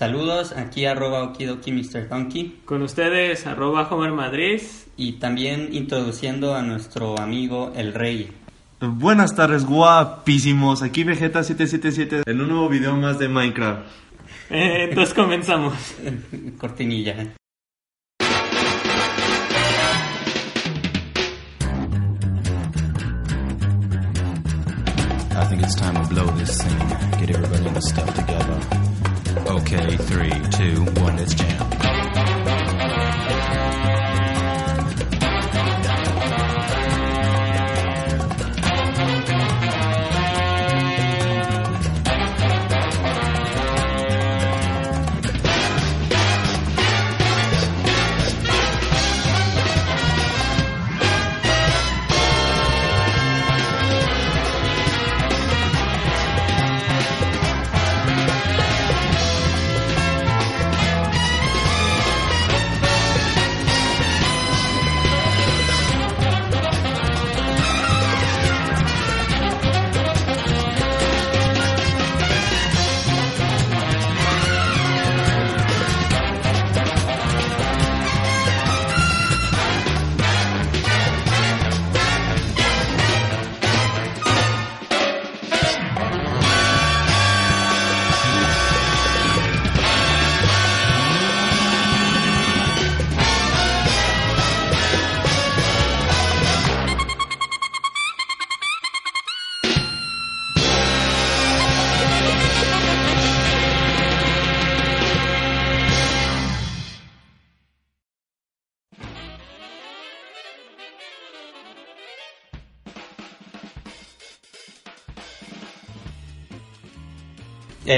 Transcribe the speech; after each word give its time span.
Saludos, 0.00 0.52
aquí 0.52 0.86
arroba 0.86 1.24
okidoki 1.24 1.72
Mr. 1.72 2.08
Donkey. 2.08 2.60
Con 2.64 2.82
ustedes, 2.82 3.48
arroba 3.48 3.88
Homer 3.90 4.12
Madrid. 4.12 4.60
Y 4.96 5.14
también 5.14 5.70
introduciendo 5.72 6.54
a 6.54 6.62
nuestro 6.62 7.18
amigo 7.18 7.72
El 7.74 7.94
Rey. 7.94 8.30
Buenas 8.80 9.34
tardes, 9.34 9.66
guapísimos. 9.66 10.82
Aquí 10.82 11.02
Vegeta777 11.02 12.22
en 12.24 12.40
un 12.40 12.48
nuevo 12.48 12.68
video 12.68 12.94
más 12.94 13.18
de 13.18 13.28
Minecraft. 13.28 13.86
Eh, 14.50 14.86
entonces 14.88 15.12
comenzamos. 15.12 15.74
Cortinilla. 16.58 17.34
I 25.32 25.44
think 25.48 25.62
it's 25.62 25.74
time 25.74 26.00
to 26.00 26.08
blow 26.08 26.26
this 26.36 26.56
scene. 26.56 26.78
Get 27.18 27.30
everybody 27.30 27.66
in 27.66 27.74
the 27.74 27.82
stuff 27.82 28.14
together. 28.14 28.87
Okay, 29.36 29.96
three, 29.96 30.30
two, 30.50 30.84
one, 31.00 31.16
let's 31.16 31.34
jam. 31.34 31.97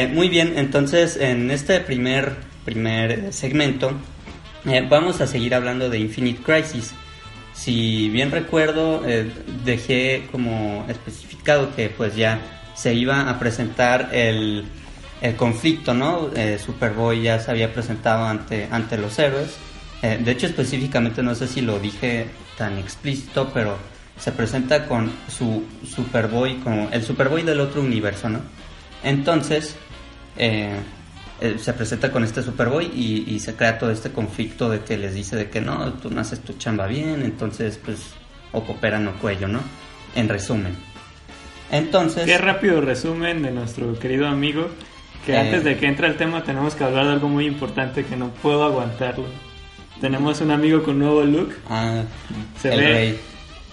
Eh, 0.01 0.07
muy 0.07 0.31
bien, 0.31 0.55
entonces 0.57 1.19
en 1.19 1.51
este 1.51 1.79
primer, 1.81 2.35
primer 2.65 3.35
segmento 3.35 3.93
eh, 4.65 4.83
vamos 4.89 5.21
a 5.21 5.27
seguir 5.27 5.55
hablando 5.55 5.91
de 5.91 5.99
Infinite 5.99 6.43
Crisis. 6.43 6.93
Si 7.53 8.09
bien 8.09 8.31
recuerdo, 8.31 9.03
eh, 9.07 9.31
dejé 9.63 10.27
como 10.33 10.87
especificado 10.89 11.77
que 11.77 11.91
pues 11.91 12.17
ya 12.17 12.41
se 12.75 12.95
iba 12.95 13.29
a 13.29 13.39
presentar 13.39 14.09
el, 14.13 14.65
el 15.21 15.37
conflicto, 15.37 15.93
¿no? 15.93 16.31
Superboy 16.65 17.21
ya 17.21 17.39
se 17.39 17.51
había 17.51 17.71
presentado 17.71 18.25
ante, 18.25 18.69
ante 18.71 18.97
los 18.97 19.19
héroes. 19.19 19.59
De 20.01 20.31
hecho, 20.31 20.47
específicamente 20.47 21.23
no 21.23 21.35
sé 21.35 21.47
si 21.47 21.61
lo 21.61 21.79
dije 21.79 22.29
tan 22.57 22.79
explícito, 22.79 23.51
pero 23.53 23.77
se 24.19 24.33
presenta 24.33 24.87
con 24.87 25.13
su 25.29 25.65
Superboy, 25.85 26.55
como 26.61 26.89
el 26.91 27.05
Superboy 27.05 27.43
del 27.43 27.61
otro 27.61 27.83
universo, 27.83 28.31
¿no? 28.31 28.41
Entonces, 29.03 29.77
eh, 30.43 30.73
eh, 31.43 31.57
se 31.59 31.73
presenta 31.75 32.11
con 32.11 32.25
este 32.25 32.43
Superboy 32.43 32.87
y, 32.95 33.25
y, 33.29 33.41
se 33.41 33.55
crea 33.55 33.79
todo 33.79 33.91
este 33.91 34.11
conflicto 34.11 34.71
de 34.71 34.81
que 34.81 34.97
les 34.97 35.15
dice 35.15 35.37
de 35.37 35.51
que 35.51 35.61
no, 35.61 35.93
tú 35.95 36.11
no 36.11 36.21
haces 36.23 36.41
tu 36.41 36.55
chamba 36.55 36.87
bien, 36.87 37.23
entonces 37.23 37.79
pues 37.85 37.99
o 38.53 38.63
cooperan 38.65 39.07
o 39.09 39.13
cuello, 39.19 39.49
¿no? 39.49 39.61
En 40.15 40.29
resumen. 40.29 40.75
Entonces... 41.71 42.25
Qué 42.25 42.39
rápido 42.39 42.81
resumen 42.81 43.43
de 43.43 43.51
nuestro 43.53 43.99
querido 43.99 44.27
amigo, 44.27 44.69
que 45.27 45.33
Eh. 45.35 45.39
antes 45.39 45.63
de 45.65 45.77
que 45.79 45.87
entre 45.87 46.07
el 46.09 46.17
tema 46.17 46.43
tenemos 46.43 46.75
que 46.75 46.85
hablar 46.85 47.07
de 47.07 47.13
algo 47.13 47.29
muy 47.29 47.47
importante 47.47 48.05
que 48.05 48.17
no 48.17 48.31
puedo 48.43 48.65
aguantarlo. 48.65 49.27
Tenemos 50.01 50.41
un 50.41 50.51
amigo 50.51 50.83
con 50.83 50.99
nuevo 50.99 51.23
look, 51.23 51.53
Ah, 51.69 52.03
se 52.61 52.73
el 52.73 52.81
ve 52.81 52.87
rey. 52.87 53.21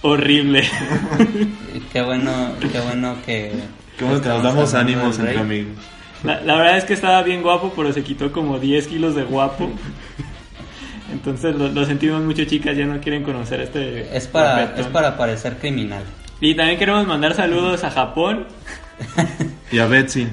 horrible. 0.01 0.63
Qué 1.93 2.01
bueno, 2.01 2.51
qué 2.71 2.79
bueno 2.81 3.15
que... 3.25 3.51
Qué 3.97 4.03
bueno 4.05 4.21
que 4.21 4.27
nos 4.29 4.43
damos 4.43 4.73
ánimos 4.73 5.17
entre 5.19 5.39
amigos. 5.39 5.73
La, 6.23 6.41
la 6.41 6.55
verdad 6.55 6.77
es 6.77 6.85
que 6.85 6.93
estaba 6.93 7.21
bien 7.23 7.41
guapo, 7.41 7.73
pero 7.75 7.93
se 7.93 8.03
quitó 8.03 8.31
como 8.31 8.59
10 8.59 8.87
kilos 8.87 9.15
de 9.15 9.23
guapo. 9.23 9.69
Entonces 11.11 11.55
lo, 11.55 11.69
lo 11.69 11.85
sentimos 11.85 12.21
mucho, 12.21 12.43
chicas, 12.45 12.75
ya 12.75 12.85
no 12.85 12.99
quieren 12.99 13.23
conocer 13.23 13.61
este. 13.61 14.15
Es 14.15 14.27
para, 14.27 14.75
es 14.75 14.87
para 14.87 15.15
parecer 15.17 15.57
criminal. 15.57 16.03
Y 16.41 16.55
también 16.55 16.77
queremos 16.77 17.07
mandar 17.07 17.33
saludos 17.33 17.83
a 17.83 17.91
Japón. 17.91 18.45
Y 19.69 19.79
a 19.79 19.85
Betsy. 19.85 20.29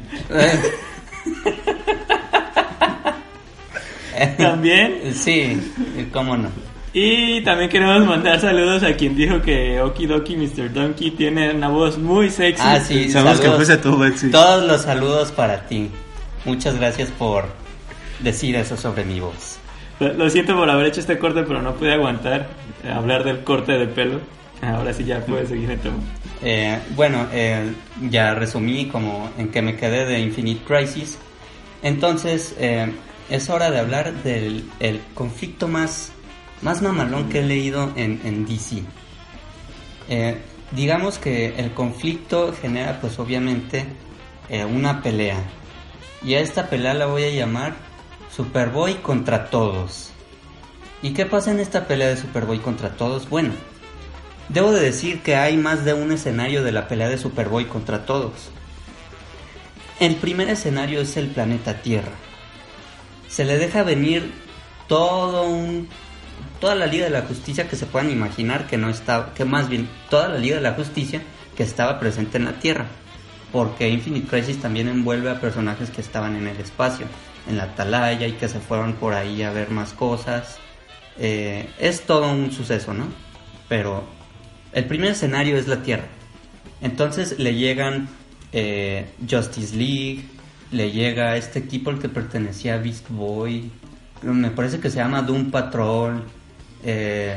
También. 4.38 5.12
Sí, 5.12 5.60
cómo 6.12 6.36
no. 6.36 6.50
Y 6.94 7.42
también 7.42 7.68
queremos 7.68 8.06
mandar 8.06 8.40
saludos 8.40 8.82
a 8.84 8.94
quien 8.94 9.16
dijo 9.16 9.42
que 9.42 9.80
Okidoki 9.80 10.36
Mr. 10.36 10.72
Donkey 10.72 11.10
tiene 11.10 11.52
una 11.52 11.68
voz 11.68 11.98
muy 11.98 12.30
sexy. 12.30 12.62
Ah, 12.64 12.80
sí, 12.80 13.10
Sabemos 13.10 13.40
que 13.40 13.50
fuese 13.50 13.76
tú, 13.76 13.98
Betsy. 13.98 14.30
Todos 14.30 14.64
los 14.64 14.82
saludos 14.82 15.32
para 15.32 15.66
ti. 15.66 15.90
Muchas 16.44 16.78
gracias 16.78 17.10
por 17.10 17.46
decir 18.20 18.54
eso 18.54 18.76
sobre 18.76 19.04
mi 19.04 19.18
voz. 19.18 19.58
Lo, 19.98 20.12
lo 20.12 20.30
siento 20.30 20.54
por 20.56 20.70
haber 20.70 20.86
hecho 20.86 21.00
este 21.00 21.18
corte, 21.18 21.42
pero 21.42 21.60
no 21.60 21.74
pude 21.74 21.92
aguantar 21.92 22.46
eh, 22.84 22.90
hablar 22.90 23.24
del 23.24 23.42
corte 23.42 23.72
de 23.72 23.86
pelo. 23.86 24.20
Ahora 24.62 24.92
sí 24.92 25.04
ya 25.04 25.20
puedes 25.20 25.48
seguir 25.48 25.70
el 25.70 25.80
tema. 25.80 25.96
Eh, 26.42 26.78
bueno, 26.94 27.26
eh, 27.32 27.72
ya 28.10 28.34
resumí 28.34 28.86
como 28.86 29.30
en 29.38 29.48
que 29.48 29.62
me 29.62 29.76
quedé 29.76 30.04
de 30.04 30.20
Infinite 30.20 30.62
Crisis. 30.64 31.18
Entonces, 31.82 32.54
eh, 32.58 32.92
es 33.30 33.50
hora 33.50 33.70
de 33.70 33.78
hablar 33.78 34.12
del 34.22 34.64
el 34.80 35.00
conflicto 35.14 35.68
más, 35.68 36.12
más 36.62 36.82
mamalón 36.82 37.28
que 37.28 37.40
he 37.40 37.44
leído 37.44 37.92
en, 37.96 38.46
DC. 38.46 38.82
Eh, 40.08 40.40
digamos 40.72 41.18
que 41.18 41.54
el 41.56 41.72
conflicto 41.72 42.54
genera 42.60 43.00
pues 43.00 43.18
obviamente 43.18 43.86
eh, 44.48 44.64
una 44.64 45.02
pelea. 45.02 45.42
Y 46.22 46.34
a 46.34 46.40
esta 46.40 46.68
pelea 46.68 46.94
la 46.94 47.06
voy 47.06 47.24
a 47.24 47.30
llamar 47.30 47.74
Superboy 48.34 48.94
contra 48.96 49.50
todos. 49.50 50.10
¿Y 51.02 51.12
qué 51.12 51.26
pasa 51.26 51.50
en 51.50 51.60
esta 51.60 51.86
pelea 51.86 52.08
de 52.08 52.16
Superboy 52.16 52.58
contra 52.60 52.96
todos? 52.96 53.28
Bueno, 53.28 53.52
Debo 54.48 54.72
de 54.72 54.80
decir 54.80 55.22
que 55.22 55.36
hay 55.36 55.56
más 55.56 55.84
de 55.84 55.94
un 55.94 56.12
escenario 56.12 56.62
de 56.62 56.72
la 56.72 56.86
pelea 56.86 57.08
de 57.08 57.18
Superboy 57.18 57.64
contra 57.64 58.04
todos. 58.04 58.32
El 60.00 60.16
primer 60.16 60.50
escenario 60.50 61.00
es 61.00 61.16
el 61.16 61.28
planeta 61.28 61.80
Tierra. 61.80 62.12
Se 63.28 63.44
le 63.44 63.56
deja 63.56 63.82
venir 63.84 64.32
todo 64.86 65.44
un 65.44 65.88
toda 66.60 66.74
la 66.74 66.86
Liga 66.86 67.04
de 67.04 67.10
la 67.10 67.22
Justicia 67.22 67.68
que 67.68 67.76
se 67.76 67.86
puedan 67.86 68.10
imaginar 68.10 68.66
que 68.66 68.76
no 68.76 68.88
estaba, 68.88 69.34
que 69.34 69.44
más 69.44 69.68
bien 69.68 69.88
toda 70.10 70.28
la 70.28 70.38
Liga 70.38 70.56
de 70.56 70.62
la 70.62 70.72
Justicia 70.72 71.22
que 71.56 71.62
estaba 71.62 72.00
presente 72.00 72.38
en 72.38 72.46
la 72.46 72.58
Tierra, 72.58 72.86
porque 73.52 73.88
Infinite 73.88 74.28
Crisis 74.28 74.60
también 74.60 74.88
envuelve 74.88 75.30
a 75.30 75.40
personajes 75.40 75.90
que 75.90 76.00
estaban 76.00 76.36
en 76.36 76.48
el 76.48 76.56
espacio, 76.58 77.06
en 77.48 77.56
la 77.56 77.64
Atalaya 77.64 78.26
y 78.26 78.32
que 78.32 78.48
se 78.48 78.60
fueron 78.60 78.94
por 78.94 79.14
ahí 79.14 79.42
a 79.42 79.50
ver 79.50 79.70
más 79.70 79.92
cosas. 79.92 80.58
Eh, 81.18 81.68
es 81.78 82.02
todo 82.02 82.30
un 82.32 82.50
suceso, 82.50 82.94
¿no? 82.94 83.06
Pero 83.68 84.04
el 84.72 84.86
primer 84.86 85.12
escenario 85.12 85.56
es 85.56 85.68
la 85.68 85.82
Tierra. 85.82 86.06
Entonces 86.80 87.38
le 87.38 87.54
llegan 87.54 88.08
eh, 88.52 89.06
Justice 89.28 89.76
League, 89.76 90.24
le 90.70 90.90
llega 90.90 91.36
este 91.36 91.60
equipo 91.60 91.90
al 91.90 92.00
que 92.00 92.08
pertenecía 92.08 92.78
Beast 92.78 93.08
Boy, 93.08 93.70
me 94.24 94.50
parece 94.50 94.80
que 94.80 94.90
se 94.90 94.96
llama 94.96 95.22
Doom 95.22 95.50
Patrol, 95.50 96.22
eh, 96.84 97.36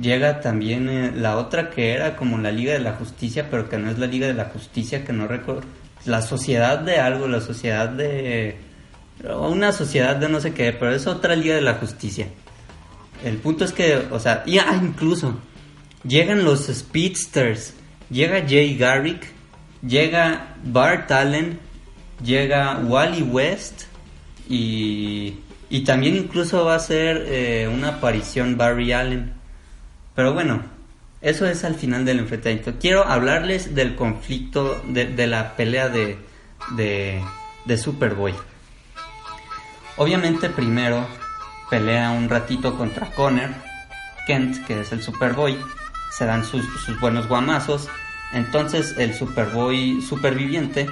llega 0.00 0.40
también 0.40 0.88
eh, 0.88 1.12
la 1.14 1.36
otra 1.36 1.70
que 1.70 1.92
era 1.92 2.16
como 2.16 2.38
la 2.38 2.50
Liga 2.50 2.72
de 2.72 2.80
la 2.80 2.92
Justicia, 2.92 3.48
pero 3.50 3.68
que 3.68 3.78
no 3.78 3.90
es 3.90 3.98
la 3.98 4.06
Liga 4.06 4.26
de 4.26 4.34
la 4.34 4.46
Justicia, 4.46 5.04
que 5.04 5.12
no 5.12 5.26
recuerdo, 5.26 5.62
la 6.04 6.22
sociedad 6.22 6.78
de 6.78 6.98
algo, 6.98 7.28
la 7.28 7.40
sociedad 7.40 7.88
de... 7.88 8.56
una 9.24 9.72
sociedad 9.72 10.16
de 10.16 10.28
no 10.28 10.40
sé 10.40 10.52
qué, 10.52 10.72
pero 10.72 10.94
es 10.94 11.06
otra 11.06 11.36
Liga 11.36 11.54
de 11.54 11.62
la 11.62 11.74
Justicia. 11.74 12.28
El 13.24 13.36
punto 13.38 13.64
es 13.64 13.72
que, 13.72 14.06
o 14.10 14.20
sea, 14.20 14.44
y 14.46 14.58
ah, 14.58 14.78
incluso 14.80 15.38
llegan 16.04 16.44
los 16.44 16.66
Speedsters, 16.66 17.74
llega 18.10 18.46
Jay 18.46 18.76
Garrick, 18.76 19.32
llega 19.82 20.54
Bart 20.64 21.10
Allen, 21.10 21.58
llega 22.22 22.78
Wally 22.78 23.22
West 23.22 23.82
y, 24.48 25.34
y 25.70 25.84
también 25.84 26.16
incluso 26.16 26.64
va 26.64 26.74
a 26.74 26.80
ser 26.80 27.24
eh, 27.28 27.68
una 27.72 27.88
aparición 27.88 28.56
Barry 28.56 28.92
Allen. 28.92 29.34
Pero 30.14 30.32
bueno, 30.32 30.62
eso 31.20 31.46
es 31.46 31.64
al 31.64 31.74
final 31.74 32.04
del 32.04 32.20
enfrentamiento. 32.20 32.74
Quiero 32.80 33.04
hablarles 33.04 33.74
del 33.74 33.94
conflicto, 33.94 34.82
de, 34.88 35.06
de 35.06 35.26
la 35.26 35.56
pelea 35.56 35.88
de, 35.88 36.18
de, 36.76 37.20
de 37.64 37.78
Superboy. 37.78 38.34
Obviamente 39.96 40.48
primero 40.48 41.06
pelea 41.68 42.10
un 42.10 42.28
ratito 42.28 42.76
contra 42.76 43.10
Connor, 43.10 43.50
Kent, 44.26 44.64
que 44.66 44.80
es 44.80 44.92
el 44.92 45.02
Superboy, 45.02 45.58
se 46.10 46.24
dan 46.24 46.44
sus, 46.44 46.64
sus 46.84 46.98
buenos 47.00 47.28
guamazos, 47.28 47.88
entonces 48.32 48.94
el 48.98 49.14
Superboy 49.14 50.00
superviviente 50.00 50.88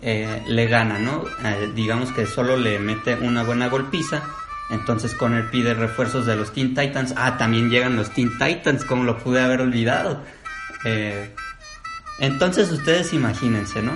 eh, 0.00 0.42
le 0.46 0.66
gana, 0.66 0.98
¿no? 0.98 1.24
Eh, 1.44 1.72
digamos 1.74 2.12
que 2.12 2.26
solo 2.26 2.56
le 2.56 2.78
mete 2.78 3.16
una 3.16 3.42
buena 3.42 3.68
golpiza, 3.68 4.22
entonces 4.70 5.14
Connor 5.14 5.50
pide 5.50 5.74
refuerzos 5.74 6.26
de 6.26 6.36
los 6.36 6.52
Teen 6.52 6.74
Titans, 6.74 7.14
ah, 7.16 7.36
también 7.36 7.70
llegan 7.70 7.96
los 7.96 8.10
Teen 8.10 8.30
Titans, 8.38 8.84
como 8.84 9.04
lo 9.04 9.18
pude 9.18 9.40
haber 9.40 9.60
olvidado. 9.60 10.22
Eh, 10.84 11.34
entonces 12.20 12.70
ustedes 12.70 13.12
imagínense, 13.12 13.82
¿no? 13.82 13.92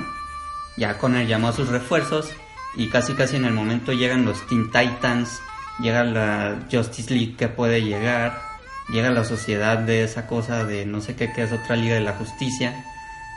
Ya 0.77 0.99
Connor 0.99 1.27
llamó 1.27 1.49
a 1.49 1.53
sus 1.53 1.69
refuerzos 1.69 2.31
y 2.75 2.89
casi 2.89 3.13
casi 3.15 3.37
en 3.37 3.45
el 3.45 3.53
momento 3.53 3.93
llegan 3.93 4.25
los 4.25 4.47
Teen 4.47 4.71
Titans, 4.71 5.41
llega 5.79 6.05
la 6.05 6.57
Justice 6.71 7.13
League 7.15 7.37
que 7.37 7.49
puede 7.49 7.83
llegar, 7.83 8.41
llega 8.89 9.11
la 9.11 9.25
sociedad 9.25 9.79
de 9.79 10.05
esa 10.05 10.27
cosa 10.27 10.65
de 10.65 10.87
no 10.87 11.01
sé 11.01 11.15
qué 11.15 11.33
que 11.33 11.43
es 11.43 11.53
otra 11.53 11.77
Liga 11.77 11.95
de 11.95 12.01
la 12.01 12.15
Justicia, 12.15 12.85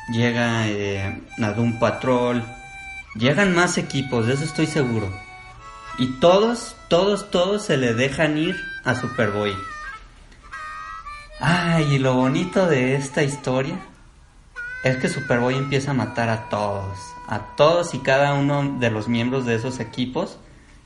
llega 0.10 0.68
eh, 0.68 1.22
Doom 1.38 1.80
Patrol, 1.80 2.44
llegan 3.16 3.56
más 3.56 3.78
equipos, 3.78 4.28
de 4.28 4.34
eso 4.34 4.44
estoy 4.44 4.68
seguro. 4.68 5.10
Y 5.98 6.20
todos, 6.20 6.76
todos, 6.90 7.32
todos 7.32 7.64
se 7.66 7.78
le 7.78 7.94
dejan 7.94 8.38
ir 8.38 8.56
a 8.84 8.96
Superboy. 8.96 9.56
Ay, 11.40 11.96
y 11.96 12.00
lo 12.00 12.14
bonito 12.16 12.68
de 12.68 12.96
esta 12.96 13.24
historia 13.24 13.80
es 14.84 14.98
que 14.98 15.10
Superboy 15.10 15.56
empieza 15.56 15.92
a 15.92 15.96
matar 15.96 16.30
a 16.30 16.50
todos, 16.50 16.98
a 17.28 17.56
todos 17.56 17.94
y 17.94 18.00
cada 18.00 18.34
uno 18.34 18.78
de 18.80 18.92
los 18.92 19.08
miembros 19.08 19.46
de 19.46 19.56
esos 19.56 19.80
equipos, 19.80 20.38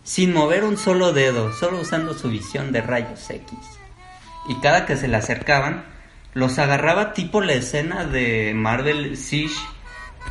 sin 0.04 0.34
mover 0.34 0.64
un 0.64 0.78
solo 0.78 1.12
dedo, 1.12 1.54
solo 1.54 1.82
usando 1.82 2.14
su 2.14 2.30
visión 2.30 2.72
de 2.72 2.82
rayos 2.82 3.30
X. 3.30 3.58
Y 4.48 4.56
cada 4.62 4.86
que 4.86 4.96
se 4.96 5.08
le 5.08 5.18
acercaban, 5.18 5.86
los 6.34 6.58
agarraba 6.60 7.14
tipo 7.14 7.42
la 7.42 7.54
escena 7.54 8.06
de 8.06 8.54
Marvel 8.56 9.18
Siege 9.18 9.60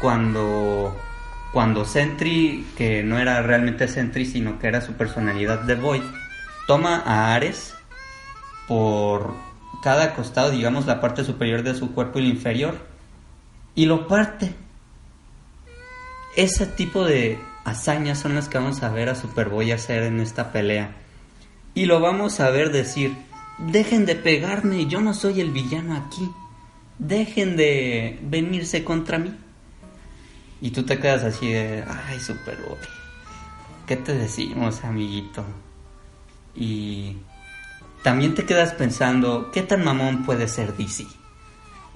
cuando 0.00 0.96
cuando 1.52 1.84
Sentry, 1.84 2.66
que 2.76 3.02
no 3.02 3.18
era 3.18 3.42
realmente 3.42 3.88
Sentry, 3.88 4.26
sino 4.26 4.58
que 4.58 4.68
era 4.68 4.80
su 4.80 4.92
personalidad 4.94 5.60
de 5.60 5.74
Void, 5.74 6.02
toma 6.66 7.02
a 7.04 7.34
Ares 7.34 7.74
por 8.66 9.34
cada 9.82 10.14
costado, 10.14 10.50
digamos 10.50 10.86
la 10.86 11.00
parte 11.00 11.24
superior 11.24 11.62
de 11.62 11.74
su 11.74 11.92
cuerpo 11.92 12.18
y 12.18 12.22
la 12.22 12.28
inferior, 12.28 12.78
y 13.74 13.86
lo 13.86 14.06
parte. 14.06 14.52
Ese 16.36 16.66
tipo 16.66 17.04
de 17.04 17.38
hazañas 17.64 18.18
son 18.18 18.34
las 18.34 18.48
que 18.48 18.58
vamos 18.58 18.82
a 18.82 18.90
ver 18.90 19.08
a 19.08 19.14
Superboy 19.14 19.72
hacer 19.72 20.02
en 20.02 20.20
esta 20.20 20.52
pelea. 20.52 20.92
Y 21.74 21.86
lo 21.86 22.00
vamos 22.00 22.40
a 22.40 22.50
ver 22.50 22.70
decir, 22.72 23.16
dejen 23.58 24.04
de 24.06 24.16
pegarme, 24.16 24.86
yo 24.86 25.00
no 25.00 25.14
soy 25.14 25.40
el 25.40 25.50
villano 25.50 25.96
aquí. 25.96 26.30
Dejen 26.98 27.56
de 27.56 28.18
venirse 28.22 28.84
contra 28.84 29.18
mí. 29.18 29.34
Y 30.60 30.70
tú 30.70 30.84
te 30.84 30.98
quedas 30.98 31.22
así 31.22 31.52
de, 31.52 31.84
ay, 31.86 32.18
Superboy. 32.18 32.78
¿Qué 33.86 33.96
te 33.96 34.14
decimos, 34.14 34.84
amiguito? 34.84 35.44
Y 36.54 37.16
también 38.02 38.34
te 38.34 38.44
quedas 38.44 38.74
pensando, 38.74 39.50
¿qué 39.52 39.62
tan 39.62 39.84
mamón 39.84 40.24
puede 40.24 40.48
ser 40.48 40.76
DC? 40.76 41.06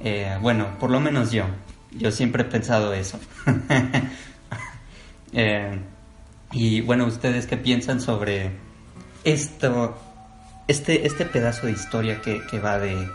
Eh, 0.00 0.38
bueno, 0.40 0.78
por 0.78 0.90
lo 0.90 1.00
menos 1.00 1.32
yo. 1.32 1.44
Yo 1.90 2.10
siempre 2.10 2.42
he 2.42 2.46
pensado 2.46 2.92
eso. 2.94 3.18
Eh, 5.34 5.80
y 6.52 6.82
bueno, 6.82 7.06
¿ustedes 7.06 7.46
qué 7.46 7.56
piensan 7.56 8.02
sobre 8.02 8.50
esto, 9.24 9.96
este, 10.68 11.06
este 11.06 11.24
pedazo 11.24 11.68
de 11.68 11.72
historia 11.72 12.20
que, 12.20 12.42
que 12.50 12.58
va 12.58 12.78
de, 12.78 13.08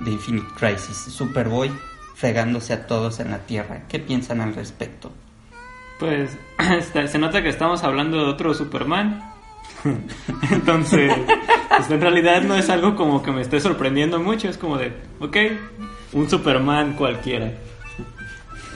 de 0.00 0.10
Infinite 0.10 0.48
Crisis? 0.58 0.96
Superboy 0.96 1.70
fregándose 2.20 2.74
a 2.74 2.86
todos 2.86 3.18
en 3.20 3.30
la 3.30 3.38
Tierra. 3.38 3.82
¿Qué 3.88 3.98
piensan 3.98 4.42
al 4.42 4.54
respecto? 4.54 5.10
Pues 5.98 6.36
este, 6.78 7.08
se 7.08 7.18
nota 7.18 7.42
que 7.42 7.48
estamos 7.48 7.82
hablando 7.82 8.18
de 8.18 8.24
otro 8.24 8.52
Superman. 8.52 9.22
Entonces, 10.50 11.12
pues, 11.68 11.90
en 11.90 12.00
realidad 12.00 12.42
no 12.42 12.54
es 12.56 12.68
algo 12.68 12.94
como 12.96 13.22
que 13.22 13.30
me 13.32 13.40
esté 13.40 13.58
sorprendiendo 13.60 14.18
mucho. 14.20 14.48
Es 14.50 14.58
como 14.58 14.76
de, 14.76 14.92
ok, 15.20 15.36
un 16.12 16.28
Superman 16.28 16.92
cualquiera. 16.94 17.52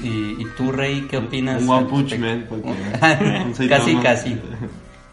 ¿Y, 0.02 0.08
y 0.41 0.46
tú, 0.56 0.73
Rey, 0.73 1.06
qué 1.11 1.19
opinas? 1.19 1.62
Un 1.62 1.69
One 1.70 1.87
Punch? 1.87 2.19
Man, 2.19 2.46
cualquiera. 2.49 3.43
Un 3.44 3.69
casi, 3.69 3.96
casi. 3.96 4.41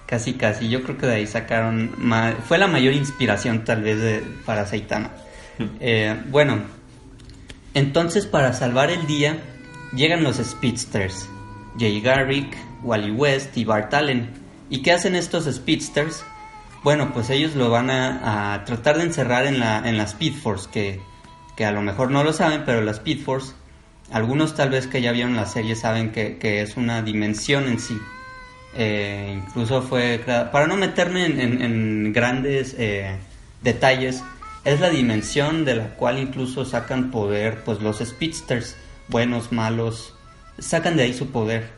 Casi, 0.06 0.33
casi. 0.33 0.69
Yo 0.69 0.83
creo 0.83 0.98
que 0.98 1.06
de 1.07 1.16
ahí 1.16 1.28
sacaron. 1.28 1.92
ma- 1.98 2.33
Fue 2.48 2.57
la 2.57 2.68
mayor 2.68 2.94
inspiración, 2.94 3.63
tal 3.66 3.83
vez, 3.83 4.00
de- 4.00 4.24
para 4.45 4.66
Saitama. 4.66 5.10
Eh, 5.80 6.16
bueno, 6.30 6.60
entonces, 7.73 8.25
para 8.25 8.53
salvar 8.53 8.89
el 8.91 9.07
día, 9.07 9.38
llegan 9.95 10.23
los 10.23 10.38
Speedsters: 10.38 11.27
Jay 11.79 12.01
Garrick, 12.01 12.56
Wally 12.83 13.12
West 13.12 13.57
y 13.57 13.65
Bart 13.65 13.94
Allen. 13.94 14.29
¿Y 14.69 14.81
qué 14.81 14.91
hacen 14.94 15.15
estos 15.15 15.45
Speedsters? 15.53 16.23
Bueno, 16.83 17.12
pues 17.13 17.29
ellos 17.29 17.56
lo 17.56 17.69
van 17.69 17.91
a, 17.91 18.63
tratar 18.65 18.97
de 18.97 19.03
encerrar 19.03 19.45
en 19.45 19.59
la, 19.59 19.88
en 19.88 19.97
la 19.97 20.03
Speed 20.06 20.33
Force, 20.33 20.68
que, 20.71 21.00
que 21.56 21.65
a 21.65 21.71
lo 21.71 21.81
mejor 21.81 22.09
no 22.09 22.23
lo 22.23 22.33
saben, 22.33 22.63
pero 22.65 22.81
la 22.81 22.91
Speed 22.91 23.19
Force, 23.23 23.53
algunos 24.12 24.56
tal 24.56 24.69
vez 24.71 24.88
que 24.88 25.01
ya 25.01 25.12
vieron 25.12 25.35
la 25.35 25.45
serie 25.45 25.75
saben 25.75 26.12
que, 26.12 26.38
que 26.38 26.62
es 26.62 26.77
una 26.77 27.01
dimensión 27.03 27.68
en 27.68 27.79
sí. 27.79 27.97
Eh, 28.73 29.39
incluso 29.45 29.81
fue 29.81 30.21
para 30.51 30.65
no 30.65 30.77
meterme 30.77 31.25
en, 31.25 31.39
en- 31.41 31.62
en 31.62 32.13
grandes 32.13 32.73
eh, 32.80 33.18
detalles, 33.61 34.23
es 34.63 34.80
la 34.80 34.89
dimensión 34.89 35.65
de 35.65 35.75
la 35.75 35.95
cual 35.95 36.19
incluso 36.19 36.65
sacan 36.65 37.11
poder 37.11 37.63
pues 37.63 37.81
los 37.81 37.99
speedsters, 37.99 38.77
buenos, 39.07 39.51
malos, 39.51 40.13
sacan 40.59 40.97
de 40.97 41.03
ahí 41.03 41.13
su 41.13 41.31
poder 41.31 41.69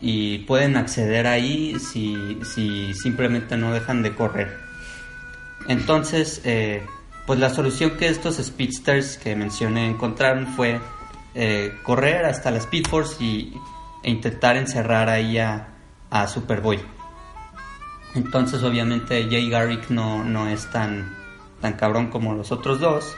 y 0.00 0.38
pueden 0.38 0.76
acceder 0.76 1.26
ahí 1.26 1.78
si, 1.78 2.38
si 2.42 2.94
simplemente 2.94 3.56
no 3.56 3.72
dejan 3.72 4.02
de 4.02 4.14
correr. 4.14 4.56
Entonces, 5.68 6.40
eh, 6.44 6.82
pues 7.26 7.38
la 7.38 7.50
solución 7.50 7.96
que 7.96 8.08
estos 8.08 8.36
speedsters 8.36 9.18
que 9.18 9.36
mencioné 9.36 9.88
encontraron 9.88 10.46
fue 10.46 10.80
eh, 11.34 11.78
correr 11.82 12.24
hasta 12.24 12.50
la 12.50 12.58
Speed 12.58 12.86
Force 12.88 13.22
y, 13.22 13.54
e 14.02 14.10
intentar 14.10 14.56
encerrar 14.56 15.08
ahí 15.08 15.38
a, 15.38 15.68
a 16.10 16.26
Superboy. 16.26 16.80
Entonces, 18.14 18.62
obviamente, 18.62 19.28
Jay 19.30 19.48
Garrick 19.48 19.90
no, 19.90 20.24
no 20.24 20.48
es 20.48 20.68
tan, 20.70 21.14
tan 21.60 21.74
cabrón 21.74 22.08
como 22.08 22.34
los 22.34 22.52
otros 22.52 22.80
dos. 22.80 23.16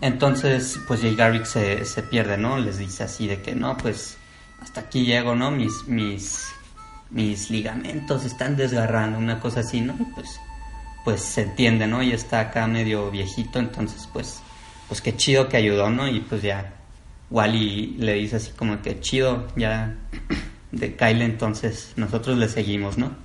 Entonces, 0.00 0.78
pues 0.86 1.00
Jay 1.00 1.14
Garrick 1.14 1.44
se, 1.44 1.84
se 1.84 2.02
pierde, 2.02 2.36
¿no? 2.36 2.58
Les 2.58 2.78
dice 2.78 3.04
así 3.04 3.26
de 3.26 3.40
que 3.40 3.54
no, 3.54 3.76
pues 3.76 4.18
hasta 4.60 4.82
aquí 4.82 5.04
llego, 5.04 5.34
¿no? 5.34 5.50
Mis, 5.50 5.86
mis, 5.86 6.48
mis 7.10 7.50
ligamentos 7.50 8.24
están 8.24 8.56
desgarrando, 8.56 9.18
una 9.18 9.40
cosa 9.40 9.60
así, 9.60 9.80
¿no? 9.80 9.94
Pues, 10.14 10.40
pues 11.04 11.20
se 11.20 11.42
entiende, 11.42 11.86
¿no? 11.86 12.02
Y 12.02 12.12
está 12.12 12.40
acá 12.40 12.66
medio 12.66 13.10
viejito, 13.10 13.58
entonces 13.58 14.08
pues, 14.12 14.40
pues 14.88 15.00
qué 15.00 15.16
chido 15.16 15.48
que 15.48 15.56
ayudó, 15.56 15.90
¿no? 15.90 16.08
Y 16.08 16.20
pues 16.20 16.42
ya 16.42 16.74
Wally 17.30 17.96
le 17.98 18.14
dice 18.14 18.36
así 18.36 18.52
como 18.52 18.80
que 18.82 19.00
chido, 19.00 19.46
ya 19.56 19.96
de 20.72 20.96
Kyle, 20.96 21.22
entonces 21.22 21.92
nosotros 21.96 22.36
le 22.38 22.48
seguimos, 22.48 22.98
¿no? 22.98 23.23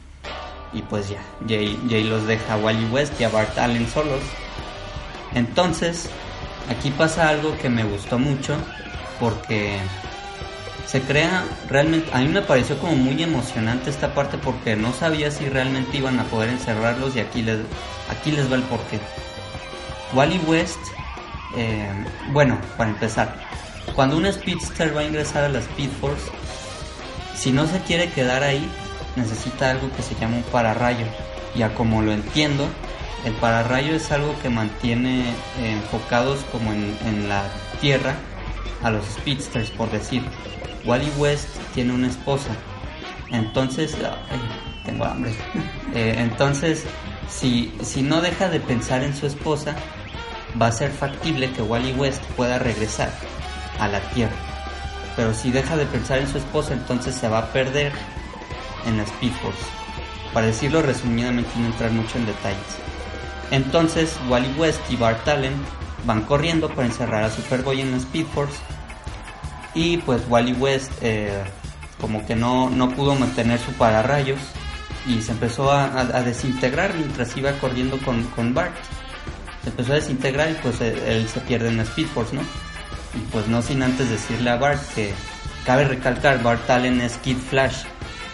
Y 0.73 0.81
pues 0.83 1.09
ya, 1.09 1.21
Jay, 1.47 1.79
Jay 1.89 2.03
los 2.03 2.27
deja 2.27 2.53
a 2.53 2.57
Wally 2.57 2.85
West 2.85 3.19
y 3.19 3.23
a 3.23 3.29
Bart 3.29 3.57
Allen 3.57 3.87
solos. 3.87 4.21
Entonces, 5.33 6.09
aquí 6.69 6.91
pasa 6.91 7.29
algo 7.29 7.57
que 7.57 7.69
me 7.69 7.83
gustó 7.83 8.19
mucho 8.19 8.55
porque 9.19 9.77
se 10.85 11.01
crea 11.01 11.43
realmente, 11.69 12.09
a 12.13 12.19
mí 12.19 12.29
me 12.29 12.41
pareció 12.41 12.77
como 12.79 12.95
muy 12.95 13.21
emocionante 13.21 13.89
esta 13.89 14.13
parte 14.13 14.37
porque 14.37 14.75
no 14.75 14.91
sabía 14.93 15.29
si 15.29 15.47
realmente 15.47 15.97
iban 15.97 16.19
a 16.19 16.23
poder 16.23 16.49
encerrarlos 16.49 17.15
y 17.15 17.19
aquí 17.19 17.41
les, 17.41 17.59
aquí 18.09 18.31
les 18.31 18.51
va 18.51 18.55
el 18.55 18.63
porqué. 18.63 18.99
Wally 20.13 20.39
West, 20.47 20.79
eh, 21.55 21.91
bueno, 22.31 22.59
para 22.75 22.89
empezar, 22.89 23.35
cuando 23.95 24.17
un 24.17 24.31
Speedster 24.31 24.95
va 24.95 25.01
a 25.01 25.03
ingresar 25.03 25.43
a 25.43 25.49
la 25.49 25.59
Speed 25.59 25.89
Force, 26.01 26.31
si 27.35 27.51
no 27.51 27.67
se 27.67 27.79
quiere 27.81 28.09
quedar 28.09 28.43
ahí, 28.43 28.67
necesita 29.19 29.69
algo 29.69 29.91
que 29.95 30.01
se 30.01 30.15
llama 30.15 30.37
un 30.37 30.43
pararrayo. 30.43 31.05
Ya 31.55 31.73
como 31.73 32.01
lo 32.01 32.11
entiendo, 32.11 32.67
el 33.25 33.33
pararrayo 33.33 33.95
es 33.95 34.11
algo 34.11 34.35
que 34.41 34.49
mantiene 34.49 35.29
eh, 35.59 35.71
enfocados 35.73 36.39
como 36.51 36.71
en, 36.71 37.29
la 37.29 37.43
tierra 37.81 38.15
a 38.83 38.91
los 38.91 39.05
speedsters, 39.05 39.69
por 39.71 39.91
decir. 39.91 40.23
Wally 40.85 41.11
West 41.17 41.49
tiene 41.73 41.93
una 41.93 42.07
esposa. 42.07 42.49
Entonces, 43.31 43.95
tengo 44.85 45.05
hambre. 45.05 45.33
Eh, 45.95 46.13
entonces, 46.19 46.85
si, 47.27 47.73
si 47.81 48.03
no 48.03 48.21
deja 48.21 48.47
de 48.47 48.59
pensar 48.59 49.01
en 49.01 49.15
su 49.15 49.25
esposa, 49.25 49.75
va 50.61 50.67
a 50.67 50.71
ser 50.71 50.91
factible 50.91 51.51
que 51.51 51.63
Wally 51.63 51.93
West 51.93 52.23
pueda 52.37 52.59
regresar 52.59 53.11
a 53.79 53.87
la 53.87 53.99
Tierra. 54.11 54.35
Pero 55.15 55.33
si 55.33 55.51
deja 55.51 55.75
de 55.77 55.87
pensar 55.87 56.19
en 56.19 56.27
su 56.27 56.37
esposa, 56.37 56.73
entonces 56.73 57.15
se 57.15 57.27
va 57.27 57.39
a 57.39 57.45
perder 57.51 57.91
en 58.85 58.97
la 58.97 59.03
Speed 59.03 59.31
Force. 59.41 59.59
Para 60.33 60.47
decirlo 60.47 60.81
resumidamente 60.81 61.49
y 61.55 61.59
no 61.59 61.67
entrar 61.67 61.91
mucho 61.91 62.17
en 62.17 62.25
detalles. 62.25 62.77
Entonces, 63.51 64.17
Wally 64.29 64.53
West 64.57 64.79
y 64.89 64.95
Bart 64.95 65.27
Allen 65.27 65.53
van 66.05 66.21
corriendo 66.21 66.69
para 66.69 66.87
encerrar 66.87 67.23
a 67.23 67.29
Superboy 67.31 67.81
en 67.81 67.91
la 67.91 67.97
Speed 67.97 68.25
Force. 68.27 68.57
Y 69.73 69.97
pues 69.97 70.21
Wally 70.27 70.53
West 70.53 70.91
eh, 71.01 71.43
como 71.99 72.25
que 72.25 72.35
no, 72.35 72.69
no 72.69 72.89
pudo 72.91 73.15
mantener 73.15 73.59
su 73.59 73.71
pararrayos 73.73 74.39
y 75.05 75.21
se 75.21 75.31
empezó 75.31 75.71
a, 75.71 75.85
a- 75.99 76.21
desintegrar 76.23 76.93
mientras 76.93 77.35
iba 77.37 77.51
corriendo 77.53 77.97
con, 77.99 78.23
con 78.35 78.53
Bart. 78.53 78.73
Se 79.63 79.69
empezó 79.69 79.93
a 79.93 79.95
desintegrar 79.95 80.51
y 80.51 80.53
pues 80.55 80.79
él, 80.81 80.97
él 81.05 81.27
se 81.27 81.39
pierde 81.41 81.69
en 81.69 81.77
la 81.77 81.83
Speed 81.83 82.07
Force, 82.07 82.35
¿no? 82.35 82.41
Y 83.15 83.19
pues 83.31 83.47
no 83.47 83.61
sin 83.61 83.81
antes 83.81 84.09
decirle 84.09 84.49
a 84.51 84.57
Bart 84.57 84.81
que 84.93 85.11
cabe 85.65 85.85
recalcar, 85.85 86.41
Bart 86.43 86.69
Allen 86.69 87.01
es 87.01 87.17
Kid 87.17 87.37
Flash. 87.37 87.83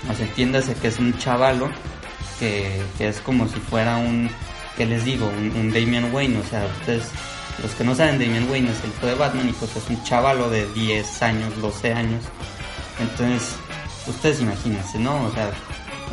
O 0.09 0.13
sea, 0.13 0.25
entiéndase 0.25 0.73
que 0.75 0.87
es 0.87 0.99
un 0.99 1.17
chavalo 1.17 1.69
que, 2.39 2.81
que 2.97 3.09
es 3.09 3.19
como 3.21 3.47
si 3.47 3.59
fuera 3.59 3.97
un, 3.97 4.29
¿qué 4.77 4.85
les 4.85 5.05
digo? 5.05 5.27
Un, 5.27 5.71
Damian 5.71 6.13
Wayne. 6.13 6.37
O 6.37 6.43
sea, 6.43 6.65
ustedes, 6.79 7.09
los 7.61 7.71
que 7.71 7.83
no 7.83 7.95
saben, 7.95 8.19
Damian 8.19 8.49
Wayne 8.49 8.71
es 8.71 8.83
el 8.83 8.91
hijo 8.91 9.07
de 9.07 9.15
Batman 9.15 9.49
y 9.49 9.53
pues 9.53 9.75
es 9.75 9.89
un 9.89 10.03
chavalo 10.03 10.49
de 10.49 10.67
10 10.73 11.21
años, 11.23 11.61
12 11.61 11.93
años. 11.93 12.23
Entonces, 12.99 13.55
ustedes 14.07 14.41
imagínense, 14.41 14.99
¿no? 14.99 15.23
O 15.23 15.31
sea, 15.31 15.51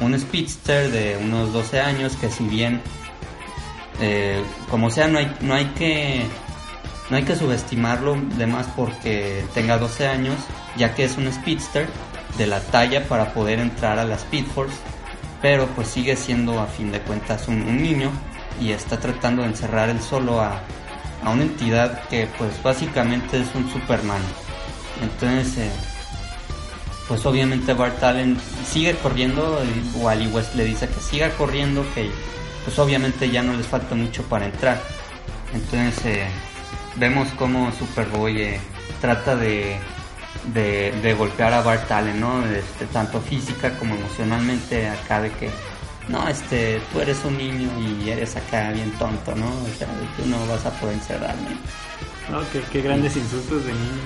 un 0.01 0.19
speedster 0.19 0.91
de 0.91 1.19
unos 1.23 1.53
12 1.53 1.81
años 1.81 2.17
que 2.17 2.31
si 2.31 2.45
bien, 2.45 2.81
eh, 4.01 4.43
como 4.71 4.91
sea, 4.91 5.09
no 5.09 5.19
hay, 5.19 5.35
no 5.41 5.55
hay 5.55 5.67
que... 5.77 6.27
No 7.11 7.19
hay 7.19 7.25
que 7.25 7.37
subestimarlo 7.37 8.17
de 8.39 8.47
más 8.47 8.69
porque 8.69 9.45
tenga 9.53 9.77
12 9.77 10.07
años, 10.07 10.37
ya 10.79 10.95
que 10.95 11.05
es 11.05 11.19
un 11.19 11.31
speedster 11.31 11.87
de 12.39 12.47
la 12.47 12.61
talla 12.61 13.07
para 13.09 13.33
poder 13.33 13.59
entrar 13.59 13.99
a 13.99 14.05
la 14.05 14.17
Speed 14.17 14.47
Force, 14.47 14.77
pero 15.41 15.67
pues 15.69 15.89
sigue 15.89 16.17
siendo 16.17 16.61
a 16.61 16.67
fin 16.67 16.93
de 16.93 17.01
cuentas 17.01 17.49
un, 17.49 17.83
niño 17.83 18.11
y 18.61 18.71
está 18.71 18.99
tratando 18.99 19.43
de 19.43 19.49
encerrar 19.49 19.89
él 19.89 20.01
solo 20.01 20.41
a, 20.41 20.61
a 21.25 21.31
una 21.31 21.43
entidad 21.43 22.03
que 22.09 22.29
pues 22.39 22.63
básicamente 22.63 23.41
es 23.41 23.55
un 23.55 23.71
Superman. 23.71 24.23
Entonces, 25.03 25.59
eh, 25.59 25.71
pues 27.09 27.27
obviamente 27.27 27.75
Bart 27.75 28.03
Allen 28.03 28.39
sigue 28.65 28.95
corriendo, 28.97 29.61
y 29.65 29.99
Wally 29.99 30.29
West 30.29 30.55
le 30.55 30.65
dice 30.65 30.89
que 30.89 31.01
siga 31.01 31.31
corriendo, 31.31 31.85
que 31.95 32.11
pues 32.65 32.79
obviamente 32.79 33.31
ya 33.31 33.43
no 33.43 33.55
les 33.55 33.67
falta 33.67 33.95
mucho 33.95 34.23
para 34.25 34.47
entrar. 34.47 34.81
Entonces 35.53 36.07
eh, 36.07 36.27
vemos 36.97 37.29
cómo 37.37 37.73
Superboy 37.73 38.41
eh, 38.41 38.61
trata 39.01 39.37
de, 39.37 39.77
de, 40.47 40.93
de 41.03 41.15
golpear 41.15 41.53
a 41.53 41.63
Bart 41.63 41.91
Allen, 41.91 42.21
¿no? 42.21 42.45
Este, 42.47 42.87
tanto 42.87 43.21
física 43.21 43.77
como 43.79 43.95
emocionalmente 43.95 44.89
acá 44.89 45.21
de 45.21 45.31
que 45.33 45.51
no, 46.09 46.29
este, 46.29 46.81
tú 46.93 47.01
eres 47.01 47.25
un 47.25 47.39
niño 47.39 47.71
y 47.79 48.11
eres 48.11 48.35
acá 48.37 48.71
bien 48.73 48.91
tonto, 48.93 49.35
¿no? 49.35 49.47
O 49.47 49.79
sea, 49.79 49.89
tú 50.17 50.27
no 50.27 50.45
vas 50.47 50.67
a 50.67 50.71
poder 50.73 50.97
encerrarme. 50.97 51.57
No, 52.31 52.41
qué, 52.53 52.61
qué 52.73 52.83
grandes 52.83 53.17
insultos 53.17 53.65
de 53.65 53.73
niños. 53.73 54.01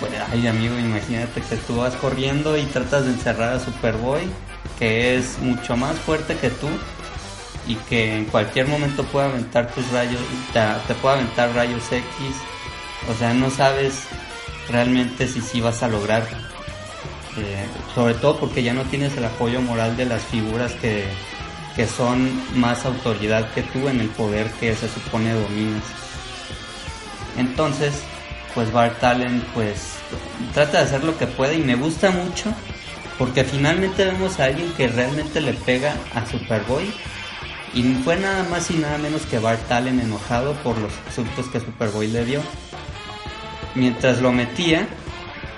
Pues, 0.00 0.12
ay 0.32 0.46
amigo, 0.46 0.78
imagínate 0.78 1.42
que 1.42 1.56
tú 1.56 1.76
vas 1.76 1.94
corriendo 1.96 2.56
y 2.56 2.64
tratas 2.64 3.04
de 3.04 3.12
encerrar 3.12 3.52
a 3.52 3.60
Superboy, 3.60 4.22
que 4.78 5.16
es 5.16 5.38
mucho 5.40 5.76
más 5.76 5.98
fuerte 5.98 6.36
que 6.36 6.48
tú 6.48 6.68
y 7.66 7.74
que 7.74 8.16
en 8.16 8.24
cualquier 8.26 8.68
momento 8.68 9.04
puede 9.04 9.26
aventar 9.26 9.70
tus 9.72 9.90
rayos, 9.90 10.20
te, 10.54 10.60
te 10.86 10.94
puede 10.94 11.16
aventar 11.16 11.54
rayos 11.54 11.84
X. 11.92 12.06
O 13.10 13.14
sea, 13.14 13.34
no 13.34 13.50
sabes 13.50 14.06
realmente 14.70 15.28
si 15.28 15.40
sí 15.40 15.60
vas 15.60 15.82
a 15.82 15.88
lograr. 15.88 16.26
eh, 17.38 17.66
sobre 17.94 18.14
todo 18.14 18.38
porque 18.38 18.62
ya 18.62 18.72
no 18.72 18.82
tienes 18.84 19.16
el 19.16 19.24
apoyo 19.24 19.60
moral 19.60 19.96
de 19.96 20.06
las 20.06 20.22
figuras 20.22 20.72
que, 20.74 21.04
que 21.74 21.86
son 21.86 22.30
más 22.58 22.84
autoridad 22.86 23.52
que 23.52 23.62
tú 23.62 23.88
en 23.88 24.00
el 24.00 24.08
poder 24.08 24.50
que 24.52 24.74
se 24.74 24.88
supone 24.88 25.32
dominas. 25.32 25.82
Entonces, 27.36 27.92
pues 28.54 28.72
Bart 28.72 29.02
Allen 29.04 29.44
pues 29.52 29.96
trata 30.54 30.78
de 30.78 30.84
hacer 30.84 31.04
lo 31.04 31.18
que 31.18 31.26
puede 31.26 31.56
y 31.56 31.62
me 31.62 31.74
gusta 31.74 32.10
mucho 32.10 32.52
porque 33.18 33.44
finalmente 33.44 34.04
vemos 34.06 34.40
a 34.40 34.44
alguien 34.44 34.72
que 34.72 34.88
realmente 34.88 35.40
le 35.40 35.52
pega 35.52 35.94
a 36.14 36.24
Superboy 36.26 36.90
y 37.74 37.82
fue 38.02 38.16
nada 38.16 38.44
más 38.44 38.70
y 38.70 38.74
nada 38.74 38.96
menos 38.96 39.26
que 39.26 39.38
Bart 39.38 39.70
Allen 39.70 40.00
enojado 40.00 40.54
por 40.62 40.78
los 40.78 40.92
insultos 41.08 41.46
que 41.48 41.60
Superboy 41.60 42.08
le 42.08 42.24
dio. 42.24 42.40
Mientras 43.76 44.20
lo 44.20 44.32
metía, 44.32 44.88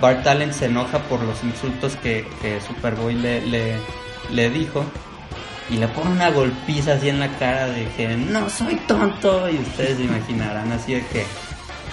Bart 0.00 0.26
Allen 0.26 0.52
se 0.52 0.66
enoja 0.66 0.98
por 1.04 1.22
los 1.22 1.42
insultos 1.42 1.96
que, 1.96 2.26
que 2.42 2.60
Superboy 2.60 3.14
le, 3.14 3.46
le, 3.46 3.76
le 4.30 4.50
dijo 4.50 4.84
y 5.70 5.76
le 5.76 5.88
pone 5.88 6.10
una 6.10 6.30
golpiza 6.30 6.94
así 6.94 7.08
en 7.08 7.20
la 7.20 7.28
cara 7.38 7.68
de 7.68 7.86
que 7.96 8.16
no 8.16 8.48
soy 8.48 8.76
tonto 8.86 9.48
y 9.48 9.56
ustedes 9.56 9.98
se 9.98 10.04
imaginarán 10.04 10.72
así 10.72 10.94
de 10.94 11.06
que 11.06 11.24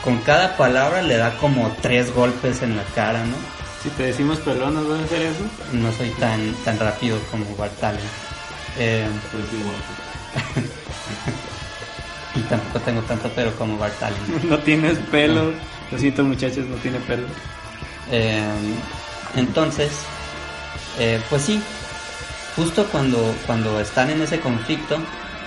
con 0.04 0.18
cada 0.20 0.56
palabra 0.56 1.02
le 1.02 1.18
da 1.18 1.36
como 1.38 1.70
tres 1.82 2.14
golpes 2.14 2.62
en 2.62 2.78
la 2.78 2.84
cara, 2.96 3.26
¿no? 3.26 3.36
Si 3.82 3.90
te 3.90 4.04
decimos 4.04 4.40
pelón, 4.40 4.76
¿nos 4.76 4.88
vas 4.88 5.02
a 5.02 5.04
hacer 5.04 5.22
eso? 5.24 5.44
No 5.74 5.92
soy 5.92 6.10
tan, 6.12 6.54
tan 6.64 6.80
rápido 6.80 7.20
como 7.32 7.56
Bart 7.56 7.84
Allen. 7.84 8.00
Eh, 8.78 9.06
y 12.36 12.40
tampoco 12.42 12.80
tengo 12.80 13.02
tanto 13.02 13.30
pelo 13.30 13.52
como 13.56 13.78
Bart 13.78 14.02
Allen. 14.02 14.18
No 14.50 14.58
tienes 14.60 14.98
pelo. 15.12 15.54
Lo 15.92 15.98
siento, 15.98 16.24
muchachos, 16.24 16.66
no 16.66 16.76
tiene 16.78 17.00
pelo. 17.00 17.28
Eh, 18.12 18.44
entonces, 19.36 19.92
eh, 21.00 21.22
pues 21.30 21.44
sí, 21.44 21.62
justo 22.56 22.86
cuando, 22.92 23.36
cuando 23.46 23.80
están 23.80 24.10
en 24.10 24.22
ese 24.22 24.40
conflicto, 24.40 24.98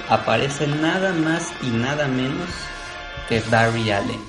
aparece 0.09 0.67
nada 0.67 1.13
más 1.13 1.53
y 1.63 1.71
nada 1.71 2.07
menos 2.07 2.49
que 3.29 3.43
Barry 3.51 3.91
Allen. 3.91 4.21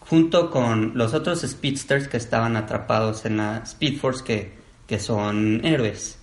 Junto 0.00 0.50
con 0.50 0.92
los 0.96 1.14
otros 1.14 1.42
Speedsters 1.42 2.08
que 2.08 2.16
estaban 2.16 2.56
atrapados 2.56 3.24
en 3.24 3.36
la 3.36 3.58
Speed 3.64 3.98
Force, 3.98 4.24
que, 4.24 4.54
que 4.86 4.98
son 4.98 5.64
héroes. 5.64 6.18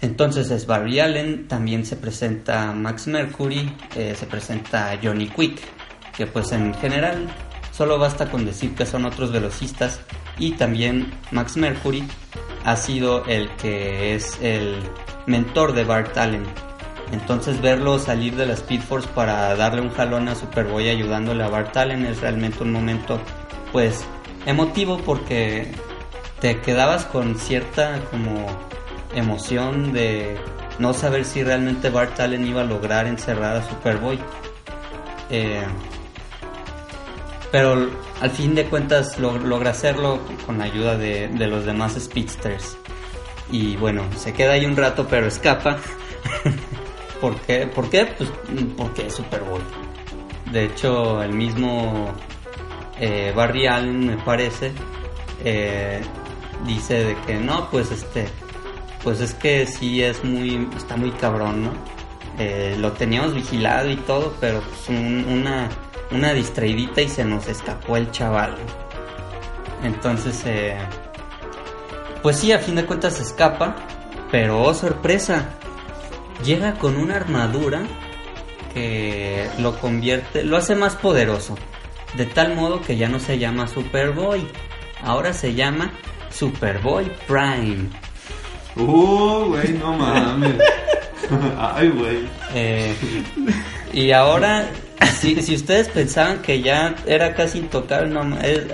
Entonces 0.00 0.50
es 0.50 0.66
Barry 0.66 1.00
Allen, 1.00 1.48
también 1.48 1.84
se 1.84 1.96
presenta 1.96 2.72
Max 2.72 3.06
Mercury, 3.06 3.74
eh, 3.96 4.14
se 4.16 4.26
presenta 4.26 4.98
Johnny 5.02 5.28
Quick, 5.28 5.60
que 6.16 6.26
pues 6.26 6.52
en 6.52 6.72
general 6.74 7.28
solo 7.78 7.96
basta 7.96 8.28
con 8.28 8.44
decir 8.44 8.74
que 8.74 8.84
son 8.84 9.04
otros 9.04 9.30
velocistas 9.30 10.00
y 10.36 10.50
también 10.54 11.14
Max 11.30 11.56
Mercury 11.56 12.02
ha 12.64 12.74
sido 12.74 13.24
el 13.26 13.48
que 13.50 14.16
es 14.16 14.36
el 14.42 14.82
mentor 15.26 15.74
de 15.74 15.84
Bart 15.84 16.18
Allen. 16.18 16.42
Entonces 17.12 17.60
verlo 17.62 18.00
salir 18.00 18.34
de 18.34 18.46
la 18.46 18.54
Speed 18.54 18.80
Force 18.80 19.08
para 19.14 19.54
darle 19.54 19.80
un 19.80 19.90
jalón 19.90 20.26
a 20.26 20.34
Superboy 20.34 20.88
ayudándole 20.88 21.44
a 21.44 21.48
Bart 21.48 21.76
Allen 21.76 22.04
es 22.04 22.20
realmente 22.20 22.64
un 22.64 22.72
momento 22.72 23.20
pues 23.70 24.04
emotivo 24.44 24.98
porque 24.98 25.70
te 26.40 26.60
quedabas 26.60 27.04
con 27.04 27.38
cierta 27.38 28.00
como 28.10 28.44
emoción 29.14 29.92
de 29.92 30.36
no 30.80 30.94
saber 30.94 31.24
si 31.24 31.44
realmente 31.44 31.90
Bart 31.90 32.18
Allen 32.18 32.44
iba 32.44 32.62
a 32.62 32.64
lograr 32.64 33.06
encerrar 33.06 33.54
a 33.54 33.68
Superboy. 33.68 34.18
Eh, 35.30 35.62
pero 37.52 37.88
al 38.20 38.30
fin 38.30 38.54
de 38.54 38.64
cuentas 38.66 39.18
log- 39.18 39.42
logra 39.42 39.70
hacerlo 39.70 40.20
con 40.46 40.58
la 40.58 40.64
ayuda 40.64 40.96
de, 40.96 41.28
de 41.28 41.46
los 41.46 41.64
demás 41.64 41.94
Speedsters. 41.98 42.76
Y 43.50 43.76
bueno, 43.76 44.04
se 44.16 44.32
queda 44.32 44.52
ahí 44.52 44.66
un 44.66 44.76
rato 44.76 45.06
pero 45.08 45.26
escapa. 45.26 45.78
¿Por 47.20 47.34
qué? 47.40 47.66
¿Por 47.66 47.88
qué? 47.90 48.06
Pues 48.06 48.30
porque 48.76 49.06
es 49.06 49.14
Superboy. 49.14 49.60
De 50.52 50.64
hecho, 50.64 51.22
el 51.22 51.32
mismo 51.32 52.12
eh, 53.00 53.32
Barry 53.34 53.66
Allen, 53.66 54.06
me 54.06 54.16
parece, 54.18 54.72
eh, 55.44 56.00
dice 56.66 57.04
de 57.04 57.16
que 57.26 57.34
no, 57.34 57.68
pues 57.70 57.90
este, 57.90 58.26
pues 59.02 59.20
es 59.20 59.34
que 59.34 59.66
sí 59.66 60.02
es 60.02 60.22
muy, 60.24 60.68
está 60.76 60.96
muy 60.96 61.10
cabrón, 61.12 61.64
¿no? 61.64 61.70
Eh, 62.38 62.76
lo 62.78 62.92
teníamos 62.92 63.34
vigilado 63.34 63.90
y 63.90 63.96
todo, 63.96 64.32
pero 64.40 64.60
pues 64.60 64.88
un- 64.88 65.24
una, 65.28 65.68
una 66.10 66.32
distraidita 66.32 67.02
y 67.02 67.08
se 67.08 67.24
nos 67.24 67.48
escapó 67.48 67.96
el 67.96 68.10
chaval. 68.10 68.56
Entonces, 69.82 70.42
eh, 70.46 70.76
pues 72.22 72.36
sí, 72.36 72.52
a 72.52 72.58
fin 72.58 72.74
de 72.74 72.84
cuentas 72.84 73.14
se 73.14 73.22
escapa 73.22 73.76
Pero 74.30 74.60
oh 74.60 74.74
sorpresa, 74.74 75.50
llega 76.44 76.74
con 76.74 76.96
una 76.96 77.16
armadura 77.16 77.82
que 78.74 79.48
lo 79.58 79.78
convierte, 79.78 80.44
lo 80.44 80.56
hace 80.56 80.74
más 80.74 80.96
poderoso. 80.96 81.56
De 82.16 82.26
tal 82.26 82.54
modo 82.54 82.80
que 82.80 82.96
ya 82.96 83.08
no 83.08 83.18
se 83.18 83.38
llama 83.38 83.68
Superboy, 83.68 84.46
ahora 85.02 85.32
se 85.32 85.54
llama 85.54 85.92
Superboy 86.30 87.10
Prime. 87.26 87.88
Uh, 88.76 89.46
güey, 89.48 89.72
no 89.74 89.94
mames. 89.94 90.54
Ay, 91.58 91.88
güey. 91.88 92.28
Eh, 92.54 92.94
y 93.92 94.12
ahora, 94.12 94.70
si, 95.20 95.40
si 95.42 95.54
ustedes 95.54 95.88
pensaban 95.88 96.42
que 96.42 96.60
ya 96.60 96.94
era 97.06 97.34
casi 97.34 97.58
intocable, 97.58 98.18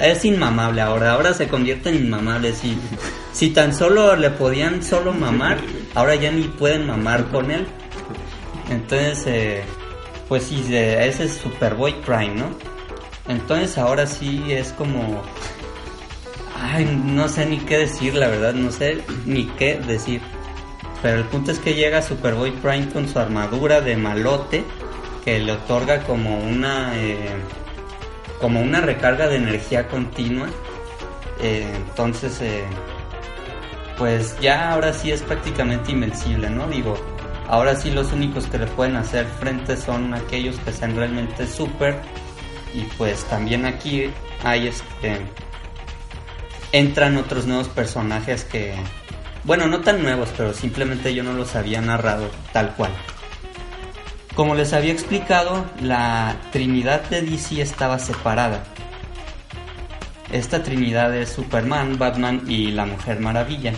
es, 0.00 0.24
inmamable 0.24 0.80
ahora. 0.80 1.12
Ahora 1.12 1.34
se 1.34 1.48
convierte 1.48 1.90
en 1.90 1.96
inmamable. 1.96 2.52
Si, 2.52 2.78
si 3.32 3.50
tan 3.50 3.74
solo 3.74 4.16
le 4.16 4.30
podían 4.30 4.82
solo 4.82 5.12
mamar, 5.12 5.58
ahora 5.94 6.14
ya 6.14 6.30
ni 6.30 6.44
pueden 6.44 6.86
mamar 6.86 7.26
con 7.26 7.50
él. 7.50 7.66
Entonces, 8.70 9.24
eh, 9.26 9.62
pues 10.28 10.44
sí, 10.44 10.64
ese 10.70 11.24
es 11.24 11.32
Superboy 11.34 12.00
Prime, 12.02 12.34
¿no? 12.34 12.50
Entonces 13.28 13.78
ahora 13.78 14.06
sí 14.06 14.44
es 14.48 14.72
como... 14.72 15.22
Ay, 16.56 16.84
no 17.04 17.28
sé 17.28 17.46
ni 17.46 17.58
qué 17.58 17.78
decir, 17.78 18.14
la 18.14 18.28
verdad, 18.28 18.54
no 18.54 18.70
sé 18.70 19.02
ni 19.26 19.46
qué 19.46 19.80
decir. 19.86 20.22
Pero 21.02 21.18
el 21.18 21.24
punto 21.24 21.50
es 21.50 21.58
que 21.58 21.74
llega 21.74 22.00
Superboy 22.00 22.52
Prime 22.52 22.88
con 22.88 23.08
su 23.08 23.18
armadura 23.18 23.82
de 23.82 23.96
malote 23.96 24.64
que 25.24 25.38
le 25.38 25.52
otorga 25.52 26.02
como 26.04 26.38
una 26.38 26.96
eh, 26.96 27.28
como 28.40 28.60
una 28.60 28.80
recarga 28.80 29.26
de 29.28 29.36
energía 29.36 29.88
continua. 29.88 30.48
Eh, 31.40 31.66
entonces, 31.74 32.40
eh, 32.42 32.64
pues 33.96 34.38
ya 34.40 34.72
ahora 34.72 34.92
sí 34.92 35.10
es 35.10 35.22
prácticamente 35.22 35.92
invencible, 35.92 36.50
¿no? 36.50 36.66
Digo, 36.68 36.96
ahora 37.48 37.74
sí 37.74 37.90
los 37.90 38.12
únicos 38.12 38.46
que 38.46 38.58
le 38.58 38.66
pueden 38.66 38.96
hacer 38.96 39.26
frente 39.26 39.76
son 39.76 40.12
aquellos 40.14 40.56
que 40.58 40.72
sean 40.72 40.94
realmente 40.96 41.46
super. 41.46 41.96
Y 42.74 42.82
pues 42.98 43.24
también 43.24 43.66
aquí 43.66 44.10
hay 44.42 44.68
este 44.68 45.20
entran 46.72 47.16
otros 47.16 47.46
nuevos 47.46 47.68
personajes 47.68 48.44
que 48.44 48.74
bueno, 49.44 49.66
no 49.68 49.80
tan 49.80 50.02
nuevos, 50.02 50.30
pero 50.36 50.52
simplemente 50.52 51.14
yo 51.14 51.22
no 51.22 51.34
los 51.34 51.54
había 51.54 51.80
narrado 51.80 52.30
tal 52.52 52.74
cual. 52.74 52.90
Como 54.34 54.54
les 54.56 54.72
había 54.72 54.92
explicado, 54.92 55.64
la 55.80 56.36
Trinidad 56.50 57.02
de 57.08 57.22
DC 57.22 57.60
estaba 57.60 57.98
separada. 58.00 58.64
Esta 60.32 60.62
Trinidad 60.64 61.14
es 61.14 61.28
Superman, 61.28 61.98
Batman 61.98 62.42
y 62.48 62.72
la 62.72 62.84
Mujer 62.84 63.20
Maravilla. 63.20 63.72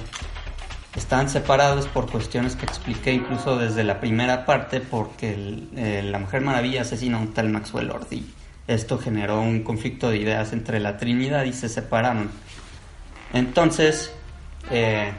Estaban 0.97 1.29
separados 1.29 1.87
por 1.89 2.11
cuestiones 2.11 2.57
que 2.57 2.65
expliqué 2.65 3.13
incluso 3.13 3.59
desde 3.59 3.85
la 3.85 4.01
primera 4.01 4.47
parte 4.47 4.81
porque 4.81 5.59
eh, 5.77 6.03
la 6.03 6.19
Mujer 6.19 6.41
Maravilla 6.41 6.83
asesina 6.83 7.19
a 7.19 7.21
un 7.21 7.35
tal 7.35 7.51
Maxwell 7.51 7.89
Lord 7.89 8.07
y 8.13 8.25
esto 8.67 8.97
generó 8.99 9.43
un 9.43 9.63
conflicto 9.63 10.09
de 10.09 10.17
ideas 10.17 10.55
entre 10.55 10.81
la 10.81 10.97
Trinidad 10.97 11.45
y 11.45 11.53
se 11.53 11.69
separaron. 11.69 12.31
Entonces, 13.35 14.11
eh, 14.71 15.13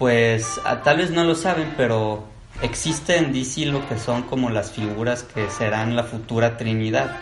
pues 0.00 0.60
a- 0.64 0.82
tal 0.82 0.96
vez 0.96 1.12
no 1.12 1.22
lo 1.22 1.36
saben, 1.36 1.74
pero 1.76 2.31
existe 2.62 3.18
en 3.18 3.32
DC 3.32 3.66
lo 3.66 3.86
que 3.88 3.98
son 3.98 4.22
como 4.22 4.50
las 4.50 4.72
figuras 4.72 5.24
que 5.24 5.50
serán 5.50 5.96
la 5.96 6.04
futura 6.04 6.56
Trinidad. 6.56 7.20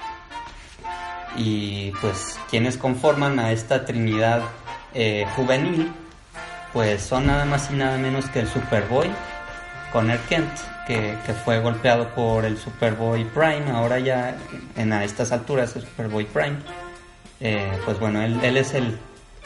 Y 1.37 1.92
pues 2.00 2.38
quienes 2.50 2.76
conforman 2.76 3.38
a 3.38 3.52
esta 3.52 3.85
Trinidad 3.85 4.42
eh, 4.94 5.26
juvenil, 5.37 5.92
pues 6.73 7.02
son 7.02 7.26
nada 7.26 7.44
más 7.44 7.70
y 7.70 7.75
nada 7.75 7.99
menos 7.99 8.26
que 8.26 8.40
el 8.40 8.49
Superboy, 8.49 9.11
Connor 9.92 10.18
Kent, 10.28 10.50
que, 10.87 11.16
fue 11.44 11.61
golpeado 11.61 12.09
por 12.14 12.44
el 12.44 12.59
Superboy 12.59 13.25
Prime, 13.25 13.71
ahora 13.73 14.00
ya 14.00 14.36
en 14.76 14.93
a 14.93 15.04
estas 15.04 15.30
alturas 15.30 15.76
el 15.76 15.82
Superboy 15.82 16.25
Prime. 16.25 16.56
Eh, 17.41 17.78
pues 17.84 17.99
bueno, 17.99 18.21
él, 18.23 18.38
él 18.43 18.56
es 18.56 18.75
el, 18.75 18.99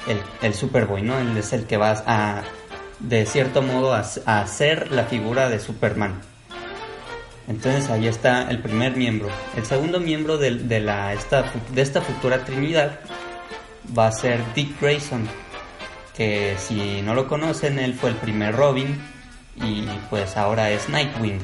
el, 0.08 0.20
el 0.42 0.54
Superboy, 0.54 1.02
¿no? 1.02 1.18
Él 1.18 1.36
es 1.36 1.52
el 1.52 1.66
que 1.66 1.76
va 1.76 2.02
a, 2.06 2.42
de 3.08 3.26
cierto 3.26 3.62
modo, 3.62 3.94
a, 3.94 4.04
a 4.26 4.40
hacer 4.40 4.90
la 4.90 5.04
figura 5.04 5.48
de 5.48 5.60
Superman. 5.60 6.20
Entonces 7.46 7.90
ahí 7.90 8.06
está 8.06 8.48
el 8.50 8.60
primer 8.60 8.96
miembro. 8.96 9.28
El 9.56 9.66
segundo 9.66 10.00
miembro 10.00 10.38
de, 10.38 10.52
de 10.56 10.80
la, 10.80 11.12
esta, 11.12 11.44
de 11.72 11.82
esta 11.82 12.00
futura 12.00 12.44
Trinidad 12.44 13.00
va 13.96 14.06
a 14.06 14.12
ser 14.12 14.40
Dick 14.54 14.80
Grayson, 14.80 15.28
que 16.16 16.56
si 16.58 17.02
no 17.02 17.14
lo 17.14 17.28
conocen, 17.28 17.78
él 17.78 17.94
fue 17.94 18.10
el 18.10 18.16
primer 18.16 18.56
Robin 18.56 18.98
y 19.56 19.86
pues 20.08 20.36
ahora 20.36 20.70
es 20.70 20.88
Nightwing. 20.88 21.38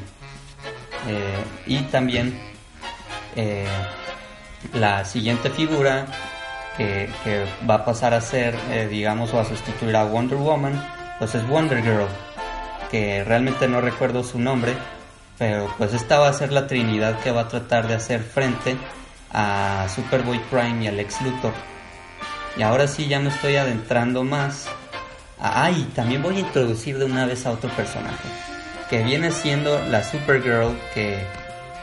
Eh, 1.09 1.45
y 1.67 1.79
también 1.83 2.39
eh, 3.37 3.67
la 4.73 5.05
siguiente 5.05 5.51
figura 5.51 6.07
que, 6.77 7.11
que 7.25 7.45
va 7.69 7.75
a 7.75 7.85
pasar 7.85 8.15
a 8.15 8.21
ser, 8.23 8.55
eh, 8.71 8.89
digamos, 8.91 9.35
o 9.35 9.41
a 9.41 9.45
sustituir 9.45 9.97
a 9.97 10.05
Wonder 10.05 10.39
Woman, 10.39 10.83
pues 11.21 11.35
es 11.35 11.47
Wonder 11.47 11.83
Girl, 11.83 12.09
que 12.91 13.23
realmente 13.23 13.69
no 13.69 13.83
recuerdo 13.83 14.25
su 14.25 14.39
nombre, 14.39 14.75
pero 15.39 15.73
pues 15.77 15.93
esta 15.93 16.19
va 16.19 16.29
a 16.29 16.33
ser 16.33 16.51
la 16.51 16.67
trinidad 16.67 17.21
que 17.21 17.31
va 17.31 17.43
a 17.43 17.49
tratar 17.49 17.87
de 17.87 17.95
hacer 17.95 18.23
frente 18.23 18.77
a 19.33 19.87
Superboy 19.95 20.41
Prime 20.51 20.83
y 20.83 20.89
a 20.89 20.93
Lex 20.93 21.21
Luthor. 21.21 21.53
Y 22.57 22.63
ahora 22.63 22.89
sí 22.89 23.07
ya 23.07 23.21
me 23.21 23.29
estoy 23.29 23.57
adentrando 23.57 24.25
más. 24.25 24.67
Ah, 25.39 25.65
ah, 25.65 25.71
y 25.71 25.83
también 25.95 26.23
voy 26.23 26.37
a 26.37 26.41
introducir 26.41 26.99
de 26.99 27.05
una 27.05 27.27
vez 27.27 27.45
a 27.45 27.53
otro 27.53 27.71
personaje, 27.71 28.29
que 28.89 29.03
viene 29.03 29.31
siendo 29.31 29.79
la 29.89 30.03
Supergirl, 30.03 30.75
que 30.95 31.23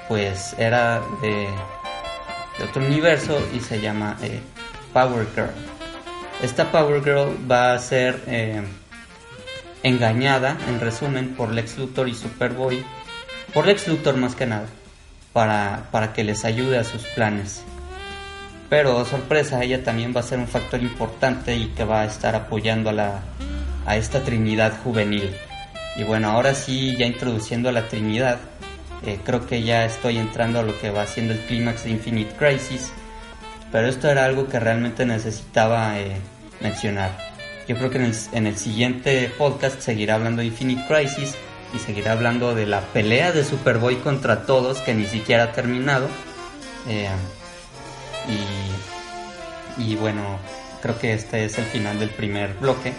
pues 0.07 0.55
era 0.57 1.01
de, 1.21 1.47
de 2.57 2.63
otro 2.63 2.83
universo 2.83 3.39
y 3.53 3.59
se 3.59 3.79
llama 3.79 4.17
eh, 4.23 4.41
Power 4.93 5.27
Girl. 5.35 5.51
Esta 6.41 6.71
Power 6.71 7.03
Girl 7.03 7.37
va 7.49 7.73
a 7.73 7.79
ser 7.79 8.23
eh, 8.25 8.63
engañada, 9.87 10.57
en 10.67 10.79
resumen, 10.79 11.35
por 11.35 11.51
Lex 11.51 11.77
Luthor 11.77 12.09
y 12.09 12.13
Superboy, 12.13 12.83
por 13.53 13.65
Lex 13.65 13.87
Luthor 13.87 14.17
más 14.17 14.35
que 14.35 14.45
nada, 14.45 14.67
para, 15.33 15.87
para 15.91 16.13
que 16.13 16.23
les 16.23 16.45
ayude 16.45 16.77
a 16.77 16.83
sus 16.83 17.03
planes. 17.03 17.63
Pero 18.69 19.05
sorpresa, 19.05 19.63
ella 19.63 19.83
también 19.83 20.13
va 20.15 20.19
a 20.19 20.23
ser 20.23 20.39
un 20.39 20.47
factor 20.47 20.81
importante 20.81 21.55
y 21.55 21.67
que 21.67 21.85
va 21.85 22.01
a 22.01 22.05
estar 22.05 22.35
apoyando 22.35 22.89
a, 22.89 22.93
la, 22.93 23.21
a 23.85 23.95
esta 23.95 24.23
Trinidad 24.23 24.73
juvenil. 24.83 25.33
Y 25.95 26.03
bueno, 26.03 26.29
ahora 26.29 26.53
sí, 26.53 26.95
ya 26.97 27.05
introduciendo 27.05 27.69
a 27.69 27.71
la 27.71 27.87
Trinidad, 27.87 28.39
eh, 29.05 29.19
creo 29.23 29.47
que 29.47 29.63
ya 29.63 29.85
estoy 29.85 30.17
entrando 30.17 30.59
a 30.59 30.63
lo 30.63 30.77
que 30.79 30.89
va 30.89 31.07
siendo 31.07 31.33
el 31.33 31.39
clímax 31.39 31.85
de 31.85 31.91
Infinite 31.91 32.35
Crisis. 32.35 32.91
Pero 33.71 33.87
esto 33.87 34.09
era 34.09 34.25
algo 34.25 34.47
que 34.47 34.59
realmente 34.59 35.05
necesitaba 35.05 35.97
eh, 35.99 36.17
mencionar. 36.61 37.36
Yo 37.67 37.75
creo 37.75 37.89
que 37.89 37.97
en 37.97 38.05
el, 38.05 38.15
en 38.31 38.47
el 38.47 38.57
siguiente 38.57 39.31
podcast 39.37 39.81
seguirá 39.81 40.15
hablando 40.15 40.41
de 40.41 40.47
Infinite 40.47 40.85
Crisis 40.87 41.35
y 41.73 41.79
seguirá 41.79 42.13
hablando 42.13 42.55
de 42.55 42.65
la 42.65 42.81
pelea 42.81 43.31
de 43.31 43.43
Superboy 43.43 43.97
contra 43.97 44.45
todos 44.45 44.79
que 44.79 44.93
ni 44.93 45.05
siquiera 45.05 45.43
ha 45.43 45.51
terminado. 45.51 46.07
Eh, 46.87 47.09
y, 49.77 49.95
bueno, 49.95 50.39
creo 50.81 50.97
que 50.97 51.13
este 51.13 51.45
es 51.45 51.57
el 51.57 51.65
final 51.65 51.99
del 51.99 52.09
primer 52.09 52.53
bloque. 52.55 52.93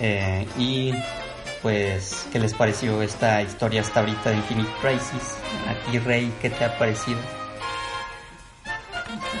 Eh, 0.00 0.46
y 0.58 0.92
pues, 1.62 2.26
¿qué 2.32 2.38
les 2.38 2.54
pareció 2.54 3.02
esta 3.02 3.40
historia 3.42 3.80
hasta 3.80 4.00
ahorita 4.00 4.30
de 4.30 4.36
Infinite 4.36 4.70
Crisis? 4.80 5.36
A 5.68 5.90
ti, 5.90 5.98
Rey, 5.98 6.32
¿qué 6.42 6.50
te 6.50 6.64
ha 6.64 6.76
parecido? 6.78 7.18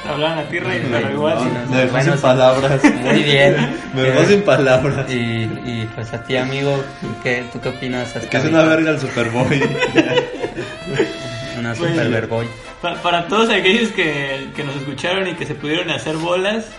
Te 0.02 0.08
hablan 0.08 0.38
a 0.38 0.42
ti, 0.44 0.58
Rey, 0.60 0.86
pero 0.90 1.10
igual. 1.10 1.38
Me 1.70 1.76
dejó 1.78 1.92
Bueno, 1.92 2.12
sin 2.12 2.20
palabras. 2.22 2.84
Muy 3.02 3.22
bien. 3.22 3.56
Me 3.94 4.02
dejó 4.02 4.24
sin 4.24 4.42
palabras. 4.42 5.10
Y, 5.12 5.14
y 5.44 5.88
pues 5.94 6.12
a 6.12 6.22
ti, 6.24 6.36
amigo, 6.36 6.82
¿qué, 7.22 7.44
¿tú 7.52 7.60
qué 7.60 7.68
opinas? 7.70 8.14
hasta 8.14 8.28
Que 8.28 8.36
es 8.36 8.44
una 8.44 8.62
verga 8.62 8.90
el 8.90 9.00
Superboy. 9.00 9.62
Una 11.58 11.74
Pues, 11.74 11.94
Superboy. 11.96 12.46
Pa- 12.82 12.94
para 13.02 13.26
todos 13.28 13.48
aquellos 13.50 13.90
que, 13.90 14.48
que 14.54 14.62
nos 14.64 14.76
escucharon 14.76 15.26
y 15.28 15.34
que 15.34 15.46
se 15.46 15.54
pudieron 15.54 15.90
hacer 15.90 16.16
bolas, 16.16 16.70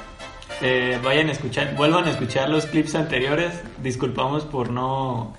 eh, 0.61 0.99
vayan 1.03 1.29
a 1.29 1.31
escuchar, 1.31 1.73
vuelvan 1.75 2.05
a 2.05 2.11
escuchar 2.11 2.49
los 2.49 2.65
clips 2.67 2.93
anteriores. 2.95 3.51
Disculpamos 3.81 4.45
por 4.45 4.69
no, 4.69 5.35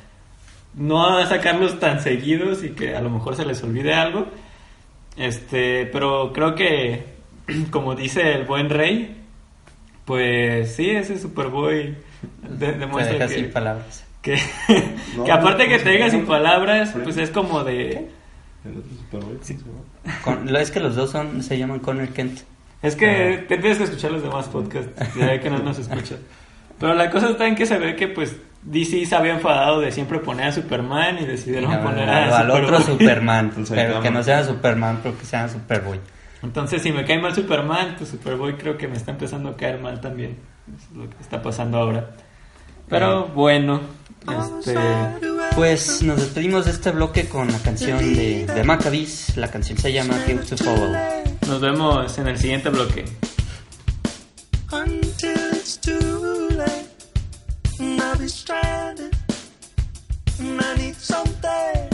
no 0.75 1.25
sacarlos 1.27 1.79
tan 1.79 2.03
seguidos 2.03 2.65
y 2.65 2.71
que 2.71 2.97
a 2.97 3.01
lo 3.01 3.11
mejor 3.11 3.37
se 3.37 3.45
les 3.45 3.63
olvide 3.63 3.95
algo. 3.95 4.27
Este, 5.17 5.87
pero 5.87 6.33
creo 6.33 6.55
que, 6.55 7.05
como 7.71 7.95
dice 7.95 8.33
el 8.35 8.45
buen 8.45 8.71
rey, 8.71 9.17
pues 10.05 10.75
sí, 10.75 10.91
ese 10.91 11.19
Superboy 11.19 11.97
de- 12.49 12.67
Te 12.73 12.79
demuestra 12.79 13.15
deja 13.15 13.29
que, 13.29 13.35
sin 13.35 13.51
palabras. 13.51 14.05
que, 14.23 14.39
No, 15.17 15.25
que 15.25 15.33
aparte 15.33 15.65
no, 15.65 15.71
que 15.71 15.79
no, 15.79 15.85
te 15.85 15.91
diga 15.91 16.05
no, 16.07 16.11
sin 16.11 16.23
no. 16.23 16.29
palabras, 16.29 16.93
¿Qué? 16.93 16.99
pues 17.01 17.17
es 17.17 17.31
como 17.31 17.65
de... 17.65 18.09
¿El 18.65 18.77
otro 18.79 18.91
Superboy? 18.99 19.35
¿Cómo 19.37 19.45
se 19.45 19.55
llama? 19.55 20.19
Con- 20.23 20.53
lo 20.53 20.59
es 20.59 20.71
que 20.71 20.81
los 20.81 20.97
dos 20.97 21.11
son 21.11 21.43
se 21.43 21.59
llaman 21.59 21.79
Connor 21.81 22.09
Kent. 22.09 22.41
Es 22.83 22.95
que 22.95 23.45
te 23.49 23.59
tienes 23.59 23.79
que 23.79 23.85
escuchar 23.85 24.13
los 24.13 24.23
demás 24.23 24.47
podcasts, 24.47 24.93
ya 25.17 25.41
que 25.41 25.51
no 25.51 25.59
nos 25.59 25.79
escuchas. 25.79 26.19
Pero 26.79 26.95
la 26.95 27.11
cosa 27.11 27.31
está 27.31 27.47
en 27.49 27.57
que 27.57 27.67
se 27.67 27.77
ve 27.77 27.97
que 27.97 28.07
pues 28.09 28.37
DC 28.63 29.05
se 29.07 29.17
había 29.17 29.35
enfadado 29.35 29.81
de 29.81 29.91
siempre 29.91 30.21
poner 30.21 30.47
a 30.47 30.53
Superman 30.53 31.19
y 31.21 31.27
decidieron 31.27 31.73
al, 31.73 31.83
poner 31.83 32.09
a 32.09 32.39
al 32.39 32.51
otro 32.51 32.79
Superboy. 32.81 32.99
Superman, 32.99 33.45
Entonces, 33.49 33.77
pero 33.77 34.01
que 34.01 34.11
no 34.11 34.23
sea 34.23 34.45
Superman, 34.45 35.01
pero 35.03 35.19
que 35.19 35.25
sea 35.25 35.49
Superboy. 35.49 35.99
Entonces, 36.43 36.83
si 36.83 36.93
me 36.93 37.05
cae 37.05 37.21
mal 37.21 37.35
Superman, 37.35 37.95
pues 37.97 38.11
Superboy 38.11 38.57
creo 38.57 38.77
que 38.77 38.89
me 38.89 38.97
está 38.97 39.11
empezando 39.11 39.51
a 39.51 39.57
caer 39.57 39.81
mal 39.81 40.01
también. 40.01 40.39
Eso 40.69 40.87
es 40.91 40.97
lo 40.97 41.11
que 41.11 41.17
está 41.21 41.43
pasando 41.43 41.79
ahora. 41.79 42.11
Pero 42.89 43.29
bueno, 43.29 43.81
este. 44.59 44.75
Pues 45.55 46.03
nos 46.03 46.21
despedimos 46.21 46.67
de 46.67 46.71
este 46.71 46.93
bloque 46.93 47.29
con 47.29 47.51
la 47.51 47.59
canción 47.59 47.99
de, 47.99 48.47
de 48.47 48.65
Maccabees. 48.65 49.37
La 49.37 49.51
canción 49.51 49.77
se 49.77 49.93
llama 49.93 50.17
Hill 50.27 50.41
to 50.41 50.57
Follow. 50.57 50.93
Nos 51.49 51.61
vemos 51.61 52.17
en 52.19 52.29
el 52.29 52.39
siguiente 52.39 52.69
bloque. 52.71 53.05
until 54.73 55.55
it's 55.55 55.77
too 55.77 56.49
late. 56.51 56.89
And 57.81 58.01
I'll 58.01 58.19
be 58.19 58.29
stranded. 58.29 59.17
And 60.41 60.61
I 60.61 60.75
need 60.77 60.97
something. 60.97 61.89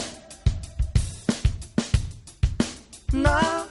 Now 3.12 3.63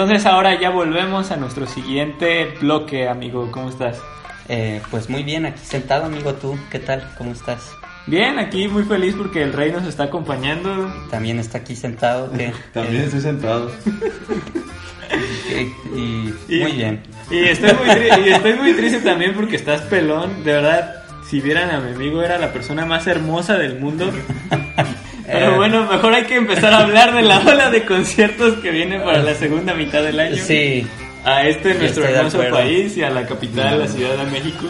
Entonces, 0.00 0.26
ahora 0.26 0.60
ya 0.60 0.70
volvemos 0.70 1.32
a 1.32 1.36
nuestro 1.36 1.66
siguiente 1.66 2.54
bloque, 2.60 3.08
amigo. 3.08 3.50
¿Cómo 3.50 3.68
estás? 3.68 4.00
Eh, 4.48 4.80
pues 4.92 5.10
muy 5.10 5.24
bien, 5.24 5.44
aquí 5.44 5.58
sentado, 5.64 6.04
amigo, 6.04 6.34
tú, 6.34 6.56
¿qué 6.70 6.78
tal? 6.78 7.02
¿Cómo 7.18 7.32
estás? 7.32 7.72
Bien, 8.06 8.38
aquí 8.38 8.68
muy 8.68 8.84
feliz 8.84 9.16
porque 9.18 9.42
el 9.42 9.52
rey 9.52 9.72
nos 9.72 9.82
está 9.82 10.04
acompañando. 10.04 10.88
También 11.10 11.40
está 11.40 11.58
aquí 11.58 11.74
sentado, 11.74 12.30
que 12.30 12.52
También 12.72 13.02
estoy 13.02 13.22
sentado. 13.22 13.72
y, 15.96 16.32
Y- 16.48 16.60
muy 16.62 16.72
bien. 16.74 17.02
Y 17.28 17.38
estoy, 17.46 17.72
muy 17.72 18.24
y 18.24 18.28
estoy 18.28 18.54
muy 18.54 18.74
triste 18.74 19.00
también 19.00 19.34
porque 19.34 19.56
estás 19.56 19.80
pelón. 19.80 20.44
De 20.44 20.52
verdad, 20.52 21.02
si 21.28 21.40
vieran 21.40 21.72
a 21.72 21.80
mi 21.80 21.92
amigo, 21.96 22.22
era 22.22 22.38
la 22.38 22.52
persona 22.52 22.86
más 22.86 23.08
hermosa 23.08 23.58
del 23.58 23.80
mundo. 23.80 24.12
Pero 25.30 25.52
Eh. 25.52 25.56
bueno, 25.56 25.86
mejor 25.90 26.14
hay 26.14 26.24
que 26.24 26.36
empezar 26.36 26.72
a 26.72 26.78
hablar 26.80 27.14
de 27.14 27.22
la 27.22 27.38
ola 27.40 27.70
de 27.70 27.84
conciertos 27.84 28.54
que 28.60 28.70
viene 28.70 28.98
para 29.00 29.22
la 29.22 29.34
segunda 29.34 29.74
mitad 29.74 30.02
del 30.02 30.18
año. 30.18 30.36
Sí, 30.42 30.86
A 31.24 31.46
este 31.46 31.74
nuestro 31.74 32.04
hermoso 32.04 32.38
país 32.50 32.96
y 32.96 33.02
a 33.02 33.10
la 33.10 33.26
capital, 33.26 33.80
la 33.80 33.88
Ciudad 33.88 34.16
de 34.16 34.30
México. 34.30 34.66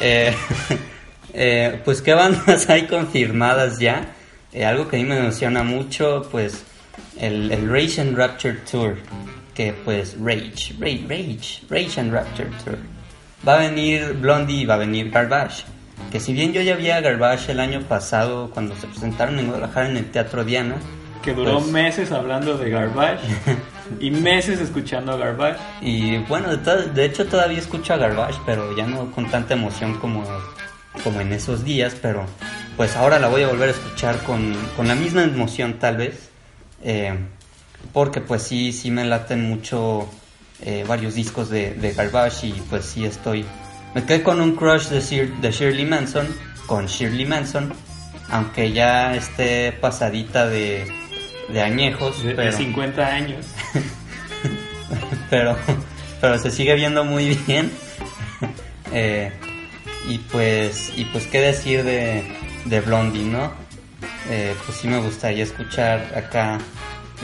Eh, 0.00 0.32
eh, 1.34 1.80
pues 1.84 2.02
qué 2.02 2.14
bandas 2.14 2.68
hay 2.70 2.86
confirmadas 2.86 3.78
ya. 3.78 4.12
Eh, 4.52 4.64
algo 4.64 4.86
que 4.86 4.96
a 4.96 4.98
mí 5.00 5.04
me 5.06 5.18
emociona 5.18 5.62
mucho, 5.62 6.28
pues 6.30 6.62
el, 7.18 7.50
el 7.50 7.68
Rage 7.70 8.00
and 8.00 8.16
Rapture 8.16 8.58
Tour. 8.70 8.96
Que 9.54 9.72
pues 9.84 10.16
Rage, 10.20 10.74
Rage, 10.78 11.04
Rage, 11.08 11.60
Rage 11.68 12.00
and 12.00 12.12
Rapture 12.12 12.48
Tour. 12.64 12.78
Va 13.46 13.54
a 13.54 13.58
venir 13.58 14.12
Blondie 14.14 14.60
y 14.62 14.64
va 14.66 14.74
a 14.74 14.78
venir 14.78 15.10
Garbage. 15.10 15.64
Que 16.10 16.20
si 16.20 16.32
bien 16.34 16.52
yo 16.52 16.60
ya 16.60 16.76
vi 16.76 16.90
a 16.90 17.00
Garbage 17.00 17.52
el 17.52 17.60
año 17.60 17.80
pasado 17.82 18.50
cuando 18.52 18.76
se 18.76 18.86
presentaron 18.86 19.38
en 19.38 19.46
Guadalajara 19.46 19.88
en 19.88 19.96
el 19.96 20.10
Teatro 20.10 20.44
Diana, 20.44 20.76
Que 21.22 21.32
duró 21.34 21.54
Pues- 21.60 21.66
meses 21.68 22.10
hablando 22.12 22.58
de 22.58 22.68
Garbage. 22.70 23.22
y 24.00 24.10
meses 24.10 24.60
escuchando 24.60 25.16
Garbage. 25.16 25.58
Y 25.80 26.18
bueno, 26.24 26.54
de 26.56 27.04
hecho 27.04 27.26
todavía 27.26 27.58
escucho 27.58 27.94
a 27.94 27.96
Garbage, 27.96 28.38
pero 28.44 28.76
ya 28.76 28.86
no 28.86 29.10
con 29.12 29.30
tanta 29.30 29.54
emoción 29.54 29.94
como, 29.98 30.24
como 31.04 31.20
en 31.20 31.32
esos 31.32 31.64
días, 31.64 31.94
pero 32.02 32.26
pues 32.76 32.96
ahora 32.96 33.18
la 33.18 33.28
voy 33.28 33.42
a 33.42 33.48
volver 33.48 33.68
a 33.68 33.72
escuchar 33.72 34.18
con, 34.24 34.54
con 34.76 34.88
la 34.88 34.94
misma 34.96 35.22
emoción 35.22 35.74
tal 35.78 35.96
vez, 35.98 36.28
eh, 36.82 37.14
porque 37.92 38.20
pues 38.20 38.42
sí, 38.42 38.72
sí 38.72 38.90
me 38.90 39.04
laten 39.04 39.48
mucho 39.48 40.08
eh, 40.60 40.84
varios 40.88 41.14
discos 41.14 41.48
de, 41.50 41.74
de 41.74 41.92
Garbage 41.92 42.48
y 42.48 42.52
pues 42.68 42.84
sí 42.84 43.04
estoy... 43.04 43.44
Me 43.94 44.04
quedé 44.04 44.22
con 44.22 44.40
un 44.40 44.56
crush 44.56 44.88
de, 44.88 45.26
de 45.26 45.50
Shirley 45.50 45.84
Manson, 45.84 46.26
con 46.66 46.86
Shirley 46.86 47.26
Manson, 47.26 47.72
aunque 48.30 48.72
ya 48.72 49.14
esté 49.14 49.72
pasadita 49.72 50.46
de, 50.48 50.86
de 51.48 51.60
añejos, 51.60 52.22
De, 52.22 52.30
de 52.30 52.34
pero... 52.34 52.56
50 52.56 53.06
años. 53.06 53.46
pero, 55.30 55.56
pero 56.20 56.38
se 56.38 56.50
sigue 56.50 56.74
viendo 56.74 57.04
muy 57.04 57.34
bien. 57.46 57.70
Eh, 58.94 59.32
y 60.06 60.18
pues, 60.18 60.92
y 60.94 61.06
pues 61.06 61.26
qué 61.26 61.40
decir 61.40 61.82
de, 61.82 62.30
de 62.66 62.80
Blondie, 62.82 63.24
¿no? 63.24 63.50
Eh, 64.28 64.54
pues 64.66 64.76
sí 64.76 64.86
me 64.86 64.98
gustaría 64.98 65.44
escuchar 65.44 66.12
acá 66.14 66.58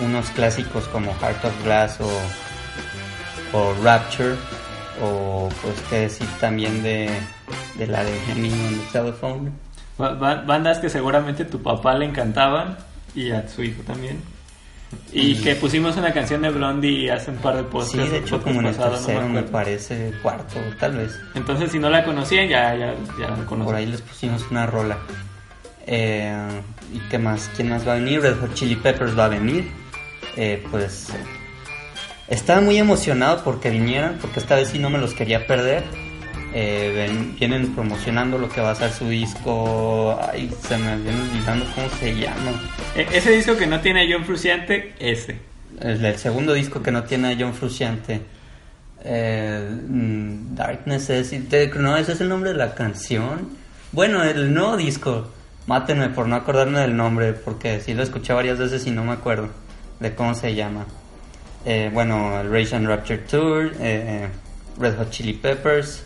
unos 0.02 0.31
clásicos 0.31 0.88
como 0.88 1.14
Heart 1.20 1.44
of 1.44 1.64
Glass 1.64 2.00
o, 2.00 2.11
o 3.52 3.74
Rapture, 3.83 4.37
o 5.02 5.48
pues 5.62 5.74
qué 5.90 5.96
decir 6.00 6.26
también 6.40 6.82
de, 6.82 7.08
de 7.76 7.87
la 7.87 8.04
de 8.04 8.18
Hanging 8.26 8.52
on 8.52 8.78
the 8.78 8.84
Telephone. 8.92 9.50
Ba- 9.98 10.14
ba- 10.14 10.42
Bandas 10.46 10.78
que 10.78 10.88
seguramente 10.88 11.44
tu 11.44 11.62
papá 11.62 11.94
le 11.94 12.04
encantaban 12.06 12.76
y 13.14 13.30
a 13.30 13.46
su 13.48 13.62
hijo 13.62 13.82
también. 13.82 14.20
Y 15.12 15.34
que 15.42 15.54
pusimos 15.54 15.96
una 15.98 16.12
canción 16.14 16.40
de 16.40 16.48
Blondie 16.50 17.11
hace 17.12 17.30
un 17.30 17.37
par 17.38 17.56
de 17.56 17.62
podcasts. 17.64 17.92
Sí, 17.92 18.08
de 18.08 18.18
hecho 18.18 18.40
como 18.40 18.61
en 18.61 18.66
el 18.68 18.74
pasado, 18.74 18.92
no 18.92 18.96
tercero 18.96 19.20
me 19.20 19.26
acuerdo. 19.40 19.50
parece, 19.52 20.12
cuarto 20.22 20.58
tal 20.80 20.96
vez. 20.96 21.20
Entonces, 21.34 21.70
si 21.72 21.78
no 21.78 21.90
la 21.90 22.02
conocían, 22.04 22.48
ya, 22.48 22.74
ya, 22.74 22.94
ya 23.20 23.28
la 23.28 23.44
conocen. 23.44 23.64
Por 23.66 23.74
ahí 23.74 23.84
les 23.87 24.00
pusimos 24.00 24.46
una 24.50 24.64
rola. 24.66 24.96
Eh, 25.87 26.34
¿Y 26.94 26.98
qué 27.11 27.18
más? 27.18 27.50
¿Quién 27.54 27.68
más 27.68 27.87
va 27.87 27.92
a 27.92 27.96
venir? 27.96 28.20
Red 28.22 28.40
Hot 28.40 28.54
Chili 28.54 28.76
Peppers 28.76 29.18
va 29.18 29.26
a 29.26 29.28
venir. 29.28 29.70
Eh, 30.37 30.64
pues 30.70 31.08
estaba 32.31 32.61
muy 32.61 32.77
emocionado 32.79 33.43
porque 33.45 33.71
vinieran, 33.71 34.19
porque 34.21 34.41
esta 34.41 34.57
vez 34.57 34.69
sí 34.69 34.79
no 34.79 34.91
me 34.91 34.99
los 34.99 35.14
quería 35.14 35.47
perder. 35.47 35.85
Eh, 36.55 36.93
ven- 36.95 37.37
vienen 37.38 37.75
promocionando 37.75 38.38
lo 38.38 38.49
que 38.49 38.61
va 38.62 38.71
a 38.71 38.75
ser 38.75 38.91
su 38.91 39.09
disco. 39.09 40.19
Ay, 40.33 40.51
se 40.67 40.79
me 40.79 40.97
viene 40.97 41.21
olvidando 41.21 41.67
cómo 41.75 41.88
se 42.01 42.14
llama. 42.17 42.53
E- 42.97 43.07
ese 43.12 43.33
disco 43.33 43.57
que 43.57 43.67
no 43.67 43.81
tiene 43.81 44.03
a 44.03 44.07
John 44.17 44.25
Frusciante, 44.25 44.95
ese. 44.99 45.38
El, 45.81 46.03
el 46.05 46.17
segundo 46.17 46.55
disco 46.55 46.83
que 46.83 46.91
no 46.91 47.05
tiene 47.05 47.33
a 47.33 47.37
John 47.38 47.53
Frusciante. 47.55 48.23
Eh, 49.05 49.69
mm, 49.88 50.55
Darkness 50.55 51.11
es. 51.11 51.33
No, 51.77 51.97
ese 51.97 52.12
es 52.12 52.21
el 52.21 52.29
nombre 52.29 52.51
de 52.53 52.57
la 52.57 52.75
canción. 52.75 53.51
Bueno, 53.93 54.23
el 54.25 54.53
nuevo 54.53 54.77
disco. 54.77 55.29
Mátenme 55.67 56.09
por 56.09 56.27
no 56.27 56.35
acordarme 56.37 56.81
del 56.81 56.97
nombre, 56.97 57.35
porque 57.35 57.79
sí 57.81 57.93
lo 57.93 58.03
escuché 58.03 58.33
varias 58.33 58.59
veces 58.59 58.87
y 58.87 58.91
no 58.91 59.05
me 59.05 59.12
acuerdo 59.12 59.51
de 60.01 60.14
cómo 60.14 60.35
se 60.35 60.55
llama. 60.55 60.87
Eh, 61.64 61.90
bueno, 61.92 62.40
el 62.40 62.51
Rage 62.51 62.77
and 62.77 62.87
Rapture 62.87 63.18
Tour, 63.18 63.73
eh, 63.81 64.29
Red 64.79 64.97
Hot 64.97 65.11
Chili 65.11 65.35
Peppers. 65.35 66.05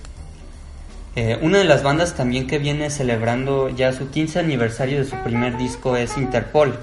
Eh, 1.15 1.39
una 1.43 1.59
de 1.59 1.65
las 1.65 1.83
bandas 1.83 2.15
también 2.15 2.47
que 2.47 2.59
viene 2.59 2.89
celebrando 2.89 3.69
ya 3.69 3.93
su 3.93 4.09
15 4.11 4.39
aniversario 4.39 4.99
de 4.99 5.05
su 5.05 5.17
primer 5.17 5.59
disco 5.59 5.97
es 5.97 6.17
Interpol. 6.17 6.79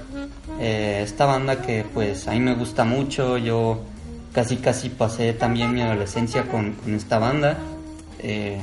Eh, 0.60 1.00
esta 1.02 1.26
banda 1.26 1.62
que 1.62 1.84
pues 1.92 2.28
a 2.28 2.32
mí 2.32 2.40
me 2.40 2.54
gusta 2.54 2.84
mucho, 2.84 3.38
yo 3.38 3.82
casi 4.32 4.58
casi 4.58 4.88
pasé 4.88 5.32
también 5.32 5.72
mi 5.72 5.82
adolescencia 5.82 6.44
con, 6.44 6.72
con 6.74 6.94
esta 6.94 7.18
banda. 7.18 7.58
Eh, 8.20 8.60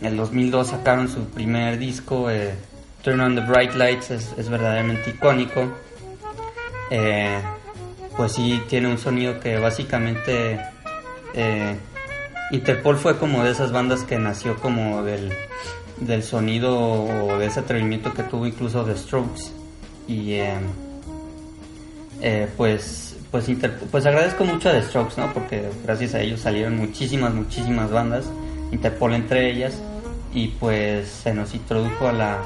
en 0.00 0.04
el 0.04 0.16
2002 0.16 0.68
sacaron 0.68 1.08
su 1.08 1.24
primer 1.26 1.78
disco, 1.78 2.30
eh, 2.30 2.54
Turn 3.02 3.20
on 3.20 3.34
the 3.34 3.42
Bright 3.42 3.74
Lights, 3.74 4.10
es, 4.10 4.34
es 4.36 4.48
verdaderamente 4.48 5.10
icónico. 5.10 5.68
Eh, 6.90 7.38
pues 8.18 8.32
sí, 8.32 8.62
tiene 8.68 8.88
un 8.88 8.98
sonido 8.98 9.40
que 9.40 9.58
básicamente... 9.58 10.60
eh, 11.32 11.76
Interpol 12.50 12.96
fue 12.96 13.18
como 13.18 13.44
de 13.44 13.50
esas 13.50 13.72
bandas 13.72 14.04
que 14.04 14.18
nació 14.18 14.56
como 14.56 15.02
del, 15.02 15.30
del 15.98 16.22
sonido 16.22 16.78
o 16.78 17.38
de 17.38 17.46
ese 17.46 17.60
atrevimiento 17.60 18.14
que 18.14 18.22
tuvo 18.22 18.46
incluso 18.46 18.84
The 18.84 18.96
Strokes. 18.96 19.52
Y 20.06 20.32
eh, 20.32 20.54
eh, 22.22 22.48
pues, 22.56 23.16
pues, 23.30 23.50
pues 23.90 24.06
agradezco 24.06 24.44
mucho 24.44 24.70
a 24.70 24.72
The 24.72 24.82
Strokes, 24.82 25.20
¿no? 25.20 25.32
Porque 25.34 25.68
gracias 25.84 26.14
a 26.14 26.20
ellos 26.20 26.40
salieron 26.40 26.76
muchísimas, 26.76 27.34
muchísimas 27.34 27.90
bandas, 27.90 28.30
Interpol 28.72 29.14
entre 29.14 29.50
ellas. 29.50 29.82
Y 30.32 30.48
pues 30.48 31.08
se 31.08 31.34
nos 31.34 31.54
introdujo 31.54 32.08
a 32.08 32.12
la, 32.12 32.38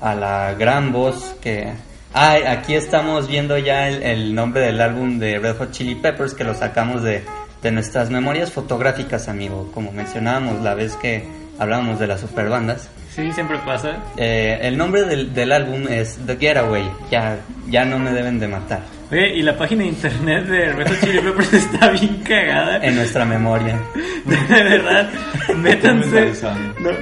a 0.00 0.14
la 0.14 0.54
gran 0.54 0.90
voz 0.92 1.36
que... 1.42 1.74
Ah, 2.14 2.36
aquí 2.48 2.74
estamos 2.74 3.28
viendo 3.28 3.58
ya 3.58 3.88
el, 3.88 4.02
el 4.02 4.34
nombre 4.34 4.62
del 4.62 4.80
álbum 4.80 5.18
de 5.18 5.38
Red 5.38 5.56
Hot 5.58 5.70
Chili 5.72 5.94
Peppers 5.94 6.34
que 6.34 6.42
lo 6.44 6.54
sacamos 6.54 7.02
de, 7.02 7.22
de 7.62 7.72
nuestras 7.72 8.10
memorias 8.10 8.50
fotográficas, 8.50 9.28
amigo. 9.28 9.70
Como 9.74 9.92
mencionábamos 9.92 10.62
la 10.62 10.74
vez 10.74 10.96
que 10.96 11.24
hablábamos 11.58 11.98
de 11.98 12.06
las 12.06 12.20
superbandas. 12.20 12.88
Sí, 13.10 13.32
siempre 13.32 13.58
pasa. 13.58 13.98
Eh, 14.16 14.58
el 14.62 14.78
nombre 14.78 15.02
del, 15.04 15.34
del 15.34 15.52
álbum 15.52 15.86
es 15.88 16.18
The 16.24 16.36
Getaway. 16.36 16.88
Ya, 17.10 17.38
ya 17.68 17.84
no 17.84 17.98
me 17.98 18.12
deben 18.12 18.38
de 18.38 18.48
matar. 18.48 18.80
Oye, 19.10 19.36
y 19.36 19.42
la 19.42 19.56
página 19.56 19.82
de 19.82 19.88
internet 19.88 20.44
de 20.46 20.72
Red 20.72 20.88
Hot 20.88 21.00
Chili 21.00 21.18
Peppers 21.20 21.52
está 21.54 21.90
bien 21.90 22.22
cagada. 22.22 22.78
En 22.78 22.94
nuestra 22.96 23.24
memoria. 23.24 23.78
De 24.28 24.62
verdad, 24.62 25.08
métanse. 25.56 26.32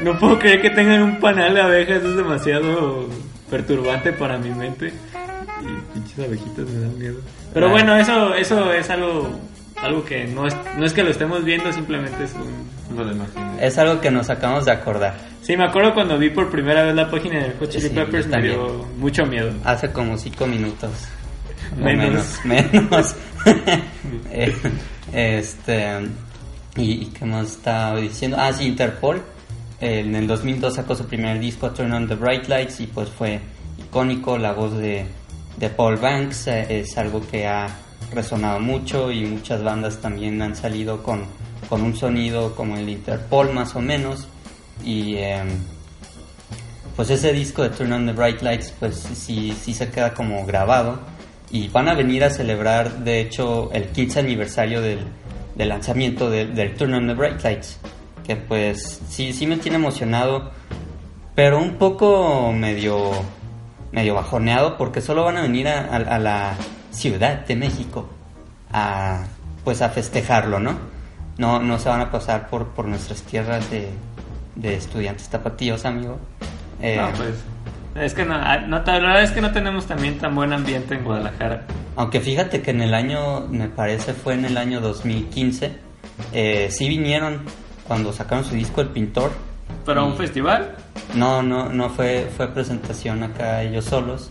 no 0.04 0.18
puedo 0.18 0.38
creer 0.38 0.62
que 0.62 0.70
tengan 0.70 1.02
un 1.02 1.18
panal 1.18 1.54
de 1.54 1.60
abejas, 1.60 2.04
es 2.04 2.16
demasiado 2.16 3.08
perturbante 3.56 4.12
para 4.12 4.38
mi 4.38 4.50
mente. 4.50 4.92
Y 5.62 5.94
pinches 5.94 6.18
abejitas 6.26 6.66
me 6.68 6.80
dan 6.80 6.98
miedo. 6.98 7.16
Pero 7.54 7.68
Ah. 7.68 7.70
bueno, 7.70 7.96
eso 7.96 8.34
eso 8.34 8.72
es 8.72 8.90
algo 8.90 9.30
algo 9.82 10.04
que 10.04 10.24
no 10.26 10.46
es, 10.46 10.56
no 10.78 10.84
es 10.86 10.92
que 10.94 11.02
lo 11.04 11.10
estemos 11.10 11.44
viendo, 11.44 11.70
simplemente 11.70 12.24
es 12.24 12.32
un... 12.34 12.96
Lo 12.96 13.12
imaginé. 13.12 13.44
Es 13.60 13.76
algo 13.76 14.00
que 14.00 14.10
nos 14.10 14.30
acabamos 14.30 14.64
de 14.64 14.72
acordar. 14.72 15.14
Sí, 15.42 15.54
me 15.56 15.64
acuerdo 15.64 15.92
cuando 15.92 16.18
vi 16.18 16.30
por 16.30 16.50
primera 16.50 16.82
vez 16.82 16.94
la 16.94 17.10
página 17.10 17.40
de 17.40 17.52
Hot 17.58 17.68
Chili 17.68 17.88
Sí, 17.88 17.94
Peppers, 17.94 18.26
me 18.26 18.40
dio 18.42 18.86
mucho 18.96 19.26
miedo. 19.26 19.52
Hace 19.64 19.92
como 19.92 20.16
cinco 20.16 20.46
minutos. 20.46 20.90
Menos. 21.76 22.40
Menos. 22.44 22.72
menos. 22.72 23.16
Eh, 24.32 24.54
este. 25.12 26.08
¿Y, 26.76 26.92
y 27.02 27.06
qué 27.06 27.24
más 27.26 27.50
estaba 27.52 27.96
diciendo? 28.00 28.36
Ah, 28.40 28.52
sí, 28.52 28.64
Interpol. 28.66 29.20
Eh, 29.80 30.00
en 30.00 30.14
el 30.14 30.26
2002 30.26 30.74
sacó 30.74 30.94
su 30.94 31.06
primer 31.06 31.38
disco, 31.40 31.70
Turn 31.70 31.92
on 31.92 32.08
the 32.08 32.14
Bright 32.14 32.48
Lights, 32.48 32.80
y 32.80 32.86
pues 32.86 33.08
fue 33.08 33.40
icónico. 33.78 34.38
La 34.38 34.52
voz 34.52 34.76
de, 34.76 35.06
Paul 35.76 35.96
Banks 35.96 36.46
eh, 36.48 36.80
es 36.80 36.96
algo 36.98 37.26
que 37.26 37.46
ha 37.46 37.68
resonado 38.12 38.60
mucho 38.60 39.10
y 39.10 39.24
muchas 39.24 39.62
bandas 39.62 40.00
también 40.00 40.40
han 40.42 40.54
salido 40.54 41.02
con, 41.02 41.24
con 41.68 41.82
un 41.82 41.96
sonido 41.96 42.54
como 42.54 42.76
el 42.76 42.88
Interpol, 42.88 43.52
más 43.52 43.74
o 43.76 43.80
menos. 43.80 44.26
Y. 44.84 45.16
em, 45.16 45.48
pues 46.94 47.10
ese 47.10 47.30
disco 47.34 47.62
de 47.62 47.68
Turn 47.68 47.92
on 47.92 48.06
the 48.06 48.12
Bright 48.12 48.40
Lights 48.40 48.72
pues 48.78 48.96
sí, 48.96 49.54
sí 49.62 49.74
se 49.74 49.90
queda 49.90 50.14
como 50.14 50.46
grabado 50.46 50.98
y 51.50 51.68
van 51.68 51.88
a 51.90 51.94
venir 51.94 52.24
a 52.24 52.30
celebrar 52.30 53.00
de 53.04 53.20
hecho 53.20 53.70
el 53.74 53.88
15 53.88 54.20
aniversario 54.20 54.80
del, 54.80 55.00
lanzamiento 55.56 56.30
de- 56.30 56.46
del 56.46 56.74
Turn 56.74 56.94
on 56.94 57.06
the 57.06 57.12
Bright 57.12 57.42
Lights 57.44 57.78
que 58.26 58.36
pues 58.36 59.00
sí, 59.08 59.32
sí 59.32 59.46
me 59.46 59.56
tiene 59.56 59.76
emocionado 59.76 60.50
pero 61.34 61.58
un 61.58 61.74
poco 61.74 62.52
medio 62.52 63.10
medio 63.92 64.14
bajoneado 64.14 64.76
porque 64.76 65.00
solo 65.00 65.24
van 65.24 65.36
a 65.36 65.42
venir 65.42 65.68
a, 65.68 65.80
a- 65.86 66.16
a 66.16 66.18
la 66.18 66.54
Ciudad 66.90 67.44
de 67.46 67.56
México 67.56 68.08
a 68.72 69.24
pues 69.64 69.82
a 69.82 69.88
festejarlo, 69.90 70.60
¿no? 70.60 70.78
No, 71.38 71.58
no 71.60 71.78
se 71.78 71.88
van 71.88 72.00
a 72.00 72.10
pasar 72.10 72.48
por, 72.48 72.68
por 72.68 72.86
nuestras 72.86 73.22
tierras 73.22 73.68
de, 73.70 73.90
de 74.54 74.74
estudiantes 74.76 75.28
tapatíos, 75.28 75.84
amigo. 75.84 76.18
Eh, 76.80 76.96
No, 77.00 77.10
pues. 77.16 77.34
Es 78.02 78.14
que 78.14 78.24
no, 78.24 78.34
ah, 78.34 78.58
no, 78.58 78.78
la 78.84 78.92
verdad 78.92 79.22
es 79.22 79.30
que 79.32 79.40
no 79.40 79.52
tenemos 79.52 79.86
también 79.86 80.18
tan 80.18 80.34
buen 80.34 80.52
ambiente 80.52 80.94
en 80.94 81.04
Guadalajara. 81.04 81.64
Aunque 81.96 82.20
fíjate 82.20 82.62
que 82.62 82.70
en 82.70 82.80
el 82.82 82.94
año, 82.94 83.40
me 83.48 83.68
parece 83.68 84.12
fue 84.14 84.34
en 84.34 84.44
el 84.44 84.56
año 84.56 84.80
2015, 84.80 85.72
eh, 86.32 86.68
sí 86.70 86.88
vinieron 86.88 87.40
cuando 87.86 88.12
sacaron 88.12 88.44
su 88.44 88.54
disco 88.54 88.80
El 88.80 88.88
Pintor. 88.88 89.30
Pero 89.84 90.00
a 90.00 90.04
un 90.04 90.16
festival, 90.16 90.74
No, 91.14 91.42
no, 91.42 91.68
no 91.68 91.90
fue, 91.90 92.28
fue 92.36 92.48
presentación 92.48 93.22
acá 93.22 93.62
ellos 93.62 93.84
solos. 93.84 94.30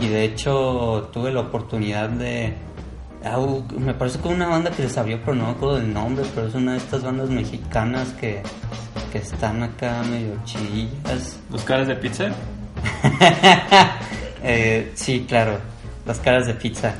Y 0.00 0.08
de 0.08 0.24
hecho 0.24 1.10
tuve 1.12 1.30
la 1.32 1.40
oportunidad 1.40 2.08
de... 2.08 2.54
me 3.78 3.94
parece 3.94 4.18
que 4.20 4.28
una 4.28 4.48
banda 4.48 4.70
que 4.70 4.82
les 4.82 4.96
abrió, 4.96 5.20
pero 5.20 5.34
no 5.34 5.44
me 5.46 5.50
acuerdo 5.52 5.76
del 5.76 5.92
nombre, 5.92 6.24
pero 6.34 6.46
es 6.48 6.54
una 6.54 6.72
de 6.72 6.78
estas 6.78 7.02
bandas 7.02 7.28
mexicanas 7.30 8.08
que, 8.20 8.42
que 9.12 9.18
están 9.18 9.62
acá 9.62 10.02
medio 10.10 10.36
chillas. 10.44 11.38
los 11.50 11.62
caras 11.64 11.86
de 11.88 11.96
pizza. 11.96 12.28
Eh, 14.46 14.92
sí, 14.94 15.24
claro, 15.26 15.58
las 16.04 16.18
caras 16.20 16.46
de 16.46 16.52
pizza. 16.54 16.94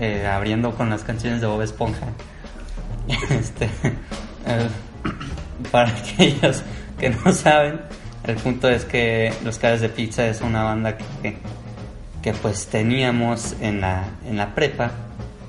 eh, 0.00 0.26
abriendo 0.26 0.72
con 0.74 0.90
las 0.90 1.04
canciones 1.04 1.40
de 1.40 1.46
Bob 1.46 1.62
Esponja. 1.62 2.06
Este, 3.30 3.66
eh, 4.46 4.68
para 5.70 5.88
aquellos 5.96 6.62
que 6.98 7.10
no 7.10 7.32
saben, 7.32 7.80
el 8.24 8.36
punto 8.36 8.68
es 8.68 8.84
que 8.84 9.32
Los 9.44 9.58
Caras 9.58 9.80
de 9.80 9.88
Pizza 9.88 10.26
es 10.26 10.40
una 10.40 10.64
banda 10.64 10.96
que, 10.98 11.36
que 12.22 12.32
pues 12.32 12.66
teníamos 12.66 13.54
en 13.60 13.80
la, 13.80 14.04
en 14.26 14.36
la 14.36 14.54
prepa, 14.54 14.90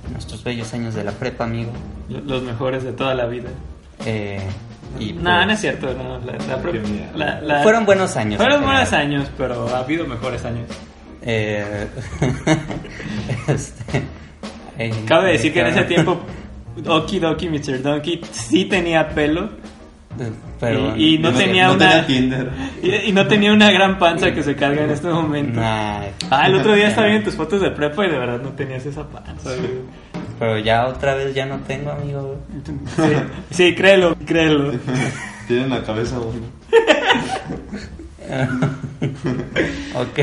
en 0.06 0.14
nuestros 0.14 0.44
bellos 0.44 0.74
años 0.74 0.94
de 0.94 1.04
la 1.04 1.12
prepa, 1.12 1.46
amigo. 1.46 1.72
Los 2.10 2.44
mejores 2.44 2.84
de 2.84 2.94
toda 2.94 3.16
la 3.16 3.26
vida. 3.26 3.50
Eh, 4.06 4.40
y 5.00 5.14
No, 5.14 5.22
pues, 5.24 5.48
no 5.48 5.52
es 5.54 5.60
cierto. 5.62 5.94
No, 5.94 6.20
la- 6.20 6.38
la 6.38 7.36
la- 7.36 7.42
la- 7.42 7.64
Fueron 7.64 7.86
buenos 7.86 8.16
años. 8.16 8.38
Fueron 8.38 8.60
en 8.62 8.66
buenos 8.66 8.94
años, 8.94 9.30
pero 9.38 9.68
ha 9.76 9.80
habido 9.80 10.06
mejores 10.06 10.46
años. 10.46 10.68
Eh, 11.24 11.88
este, 13.48 14.04
eh, 14.78 14.92
Cabe 15.06 15.34
decir 15.34 15.54
que 15.54 15.62
en 15.62 15.68
ese 15.68 15.84
tiempo 15.84 16.20
Okidoki 16.88 17.50
Mr. 17.50 17.82
Donkey 17.82 18.22
sí 18.32 18.66
tenía 18.66 19.10
pelo 19.10 19.50
Pero, 20.60 20.96
y, 20.98 21.16
y 21.16 21.18
no, 21.20 21.32
No- 21.32 21.38
tenía 21.38 21.68
no 21.68 21.74
una 21.76 22.06
Tinder. 22.06 22.50
y, 22.82 22.96
y 23.10 23.12
no 23.12 23.28
tenía 23.28 23.54
una 23.54 23.72
gran 23.72 24.00
panza 24.00 24.34
que 24.34 24.42
se 24.44 24.56
carga 24.56 24.84
en 24.84 24.90
este 24.92 25.08
momento. 25.08 25.60
Nah, 25.60 26.02
Ah, 26.32 26.48
el 26.48 26.56
otro 26.56 26.74
día 26.74 26.88
estaba 26.90 27.08
viendo 27.08 27.26
tus 27.26 27.36
fotos 27.36 27.62
de 27.62 27.72
prepa 27.72 28.06
y 28.06 28.10
de 28.10 28.18
verdad 28.18 28.42
no 28.42 28.50
tenías 28.50 28.86
esa 28.86 29.08
panza. 29.08 29.50
güey. 29.56 29.70
pero 30.40 30.58
ya 30.60 30.88
otra 30.88 31.16
vez 31.16 31.34
ya 31.36 31.46
no 31.46 31.58
tengo, 31.60 31.92
amigo. 31.92 32.38
Sí, 32.96 33.04
sí, 33.52 33.76
créelo, 33.76 34.16
créelo. 34.26 34.72
Tienen 35.48 35.70
la 35.70 35.82
cabeza 35.84 36.20
uno. 36.20 36.46
ok, 39.96 40.20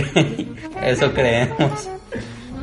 eso 0.83 1.13
creemos. 1.13 1.89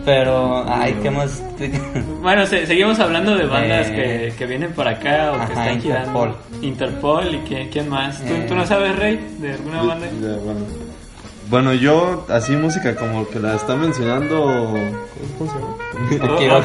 Pero, 0.05 0.65
ay, 0.67 0.95
¿qué 1.01 1.11
más? 1.11 1.43
Bueno, 2.21 2.45
se- 2.45 2.65
seguimos 2.65 2.99
hablando 2.99 3.35
de 3.35 3.45
bandas 3.45 3.87
Eh, 3.89 4.29
que, 4.31 4.35
que 4.37 4.45
vienen 4.45 4.73
para 4.73 4.91
acá 4.91 5.31
o 5.31 5.35
que 5.35 5.41
ajá, 5.41 5.47
están 5.53 5.73
Interpol. 5.75 6.35
girando. 6.51 6.65
Interpol 6.67 7.35
y 7.35 7.37
quién, 7.47 7.69
quién 7.69 7.89
más. 7.89 8.19
¿Tú, 8.19 8.33
Eh. 8.33 8.45
tú 8.47 8.55
no 8.55 8.65
sabes, 8.65 8.95
Rey, 8.97 9.19
de 9.39 9.53
alguna 9.53 9.81
banda? 9.83 10.07
Ya, 10.21 10.35
bueno. 10.43 10.59
Bueno, 11.49 11.73
yo, 11.73 12.25
así 12.29 12.53
música 12.53 12.95
como 12.95 13.27
que 13.27 13.39
la 13.39 13.55
está 13.55 13.75
mencionando. 13.75 14.73
¿Cómo 15.37 15.51
se 15.51 15.59
llama? 15.59 15.75
Oh. 16.23 16.61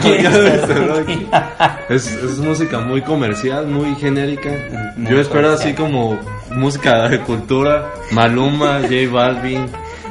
Es, 1.88 2.06
es 2.12 2.38
música 2.38 2.80
muy 2.80 3.02
comercial, 3.02 3.66
muy 3.66 3.94
genérica. 3.96 4.50
Muy 4.96 5.10
Yo 5.10 5.20
espero 5.20 5.44
comercial. 5.48 5.68
así 5.70 5.74
como 5.74 6.18
música 6.50 7.08
de 7.08 7.20
cultura, 7.20 7.92
Maluma, 8.12 8.80
J 8.82 8.94
Balvin, 9.12 9.66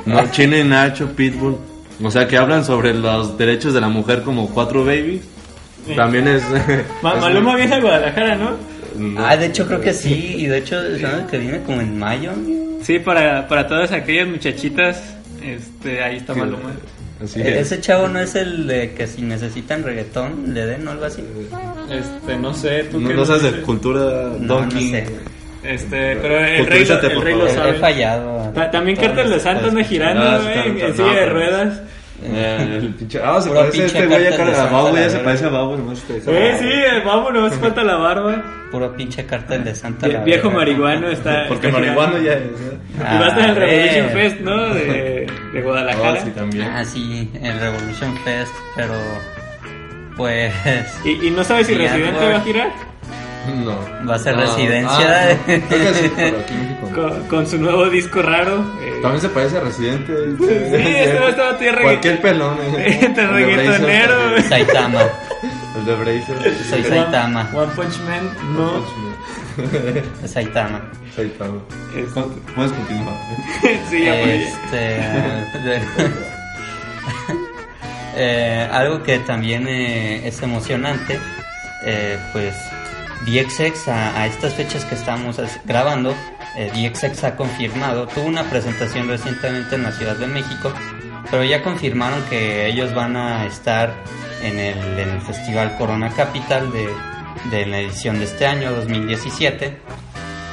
no, 0.05 0.21
Nacho, 0.65 1.07
Pitbull. 1.15 1.57
O 2.03 2.12
sea, 2.12 2.27
que 2.27 2.38
hablan 2.38 2.65
sobre 2.65 2.93
los 2.93 3.38
derechos 3.38 3.73
de 3.73 3.81
la 3.81 3.88
mujer 3.89 4.21
como 4.23 4.49
Cuatro 4.49 4.84
Baby. 4.86 5.21
También 5.95 6.27
es... 6.27 6.43
Ma- 7.01 7.13
es 7.15 7.21
Maluma 7.21 7.51
muy- 7.51 7.62
viene 7.62 7.75
a 7.75 7.79
Guadalajara, 7.81 8.36
¿no? 8.36 8.51
No. 8.97 9.25
Ah, 9.25 9.36
de 9.38 9.47
hecho 9.47 9.67
creo 9.67 9.81
que 9.81 9.93
sí, 9.93 10.36
y 10.38 10.45
de 10.47 10.58
hecho, 10.60 10.77
¿sabes 10.99 11.25
que 11.29 11.38
viene 11.38 11.62
como 11.63 11.81
en 11.81 11.99
mayo? 11.99 12.31
Sí, 12.81 12.97
para, 12.99 13.45
para 13.47 13.67
todas 13.67 13.91
aquellas 13.91 14.27
muchachitas, 14.27 15.01
este, 15.43 16.01
ahí 16.01 16.17
está 16.17 16.34
Maluma. 16.34 16.71
Así 17.23 17.39
E- 17.41 17.60
es. 17.60 17.71
Ese 17.71 17.81
chavo 17.81 18.08
no 18.08 18.19
es 18.19 18.36
el 18.36 18.67
de 18.67 18.93
que 18.93 19.05
si 19.08 19.21
necesitan 19.21 19.84
reggaetón 19.84 20.53
le 20.53 20.65
den 20.65 20.88
o 20.88 20.91
algo 20.91 21.05
así. 21.05 21.21
Este, 21.89 22.38
no 22.38 22.53
sé, 22.53 22.86
tú 22.91 22.99
No, 22.99 23.10
qué 23.10 23.13
no 23.15 23.25
sabes 23.25 23.43
de 23.43 23.62
cultura 23.62 24.01
No, 24.39 24.39
no 24.39 24.47
donkey. 24.62 24.89
sé. 24.91 25.05
Este, 25.67 26.15
pero 26.21 26.39
el 26.39 26.65
rey, 26.67 26.86
lo, 26.86 26.99
el 27.01 27.21
rey 27.21 27.36
lo 27.36 27.49
sabe. 27.49 27.71
he 27.71 27.73
fallado. 27.75 28.51
Ta- 28.54 28.71
También 28.71 28.97
Cartel 28.97 29.30
de 29.30 29.39
Santa 29.39 29.63
anda 29.65 29.71
cosas. 29.71 29.88
girando, 29.88 30.23
Ah, 30.23 30.39
güey, 30.41 30.82
en 30.82 30.95
silla 30.95 31.13
de 31.13 31.25
ruedas. 31.28 31.82
Eh, 32.23 32.80
el 32.82 32.95
pinche- 32.95 33.19
Ah, 33.23 33.41
se 33.41 33.49
parece 33.51 33.86
este 33.86 34.06
güey 34.08 34.25
acá 34.28 34.43
a 34.43 34.45
la 34.45 34.93
ya 35.01 35.10
se 35.10 35.19
parece 35.19 35.45
a 35.45 35.49
Babo, 35.49 35.75
nomás 35.75 35.99
te- 36.04 36.17
Eh, 36.17 36.56
sí, 36.58 36.65
eh, 36.69 37.01
vámonos, 37.06 37.54
falta 37.56 37.84
la 37.84 37.95
barba. 37.97 38.41
Puro 38.71 38.95
pinche 38.95 39.25
cartel 39.25 39.63
de 39.63 39.75
Santa. 39.75 40.08
La 40.08 40.21
viejo 40.23 40.49
marihuano 40.49 41.10
está. 41.10 41.45
Porque 41.47 41.67
está 41.67 41.80
marihuano 41.80 42.17
ya 42.19 42.34
Y 42.34 43.19
va 43.19 43.25
a 43.25 43.28
estar 43.28 43.39
en 43.39 43.45
el 43.45 43.51
Ah, 43.51 43.60
Revolution 43.60 44.06
eh. 44.06 44.10
Fest, 44.13 44.39
¿no? 44.41 44.73
De, 44.73 45.28
de 45.54 45.62
Guadalajara. 45.62 46.19
Oh, 46.21 46.25
sí, 46.25 46.32
también. 46.32 46.63
Ah, 46.73 46.86
sí, 46.86 47.30
el 47.43 47.60
Revolution 47.60 48.17
Fest, 48.23 48.54
pero 48.75 48.93
pues 50.17 50.54
y, 51.04 51.28
y 51.28 51.32
no 51.32 51.43
sabes 51.43 51.67
si 51.67 51.73
Y 51.73 51.78
Residente 51.78 52.25
va 52.32 52.38
a 52.38 52.41
girar 52.41 52.69
No. 53.47 53.77
Va 54.08 54.15
a 54.15 54.19
ser 54.19 54.36
No. 54.36 54.41
residencia 54.41 55.29
Ah, 55.29 55.34
no. 55.34 55.45
Creo 55.45 55.60
que 55.69 55.93
sí, 55.93 56.12
pero 56.15 56.39
aquí 56.39 56.53
en 56.53 56.62
México. 56.63 56.89
no. 56.89 56.95
con, 57.10 57.27
con 57.27 57.47
su 57.47 57.58
nuevo 57.58 57.89
disco 57.89 58.21
raro. 58.21 58.63
eh, 58.81 58.99
También 59.01 59.21
se 59.21 59.29
parece 59.29 59.58
a 59.58 59.62
Residente. 59.62 60.13
Sí, 60.38 60.45
este 60.49 61.19
va 61.19 61.25
a 61.27 61.29
estar 61.29 61.58
tierra- 61.58 61.81
Cualquier 61.84 62.21
pelón. 62.21 62.58
eh. 62.62 62.73
Este 63.01 63.05
El 63.08 63.15
de 63.15 63.27
reggaetonero, 63.27 64.15
Bracer 64.15 64.29
güey. 64.31 64.43
Saitama. 64.43 65.01
El 65.77 65.86
de 65.86 65.95
Bracer. 66.03 66.55
Soy 66.69 66.79
One- 66.81 66.89
Saitama. 66.89 67.49
One 67.53 67.71
Punch 67.75 67.99
Man, 68.01 68.29
no. 68.55 68.86
Saitama. 70.27 70.81
Saitama. 71.15 71.62
Es- 71.95 72.12
Puedes 72.55 72.71
continuar. 72.71 73.15
sí, 73.89 74.03
ya. 74.05 74.21
Este, 74.21 74.99
eh, 78.17 78.67
algo 78.71 79.03
que 79.03 79.19
también 79.19 79.67
eh, 79.67 80.27
es 80.27 80.41
emocionante, 80.41 81.19
eh, 81.86 82.17
pues 82.34 82.55
DXX 83.25 83.88
a, 83.88 84.27
estas 84.27 84.53
fechas 84.53 84.85
que 84.85 84.95
estamos 84.95 85.39
grabando, 85.65 86.13
eh, 86.55 86.71
DXX 86.73 87.23
ha 87.23 87.35
confirmado, 87.35 88.07
tuvo 88.07 88.25
una 88.25 88.43
presentación 88.43 89.07
recientemente 89.07 89.75
en 89.75 89.83
la 89.83 89.91
Ciudad 89.91 90.15
de 90.15 90.27
México, 90.27 90.71
pero 91.31 91.43
ya 91.43 91.63
confirmaron 91.63 92.21
que 92.29 92.67
ellos 92.67 92.93
van 92.93 93.17
a 93.17 93.45
estar 93.45 93.93
en 94.43 94.59
el, 94.59 95.21
Festival 95.21 95.75
Corona 95.77 96.09
Capital 96.11 96.71
de, 96.71 97.65
la 97.65 97.79
edición 97.79 98.19
de 98.19 98.25
este 98.25 98.45
año, 98.45 98.71
2017. 98.73 99.77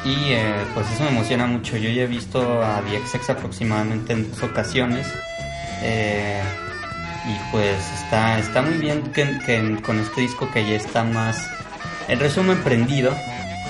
Y 0.04 0.32
eh, 0.32 0.54
pues 0.74 0.90
eso 0.90 1.04
me 1.04 1.10
emociona 1.10 1.46
mucho. 1.46 1.76
Yo 1.76 1.90
ya 1.90 2.02
he 2.02 2.06
visto 2.06 2.62
a 2.62 2.80
DXX 2.82 3.30
aproximadamente 3.30 4.14
en 4.14 4.30
dos 4.30 4.42
ocasiones. 4.42 5.06
eh, 5.82 6.40
y 7.24 7.52
pues 7.52 7.78
está, 8.02 8.38
está 8.38 8.62
muy 8.62 8.78
bien 8.78 9.02
que 9.12 9.80
con 9.82 10.00
este 10.00 10.22
disco 10.22 10.50
que 10.50 10.66
ya 10.66 10.74
está 10.74 11.04
más, 11.04 11.48
en 12.08 12.18
resumen, 12.20 12.62
prendido. 12.62 13.14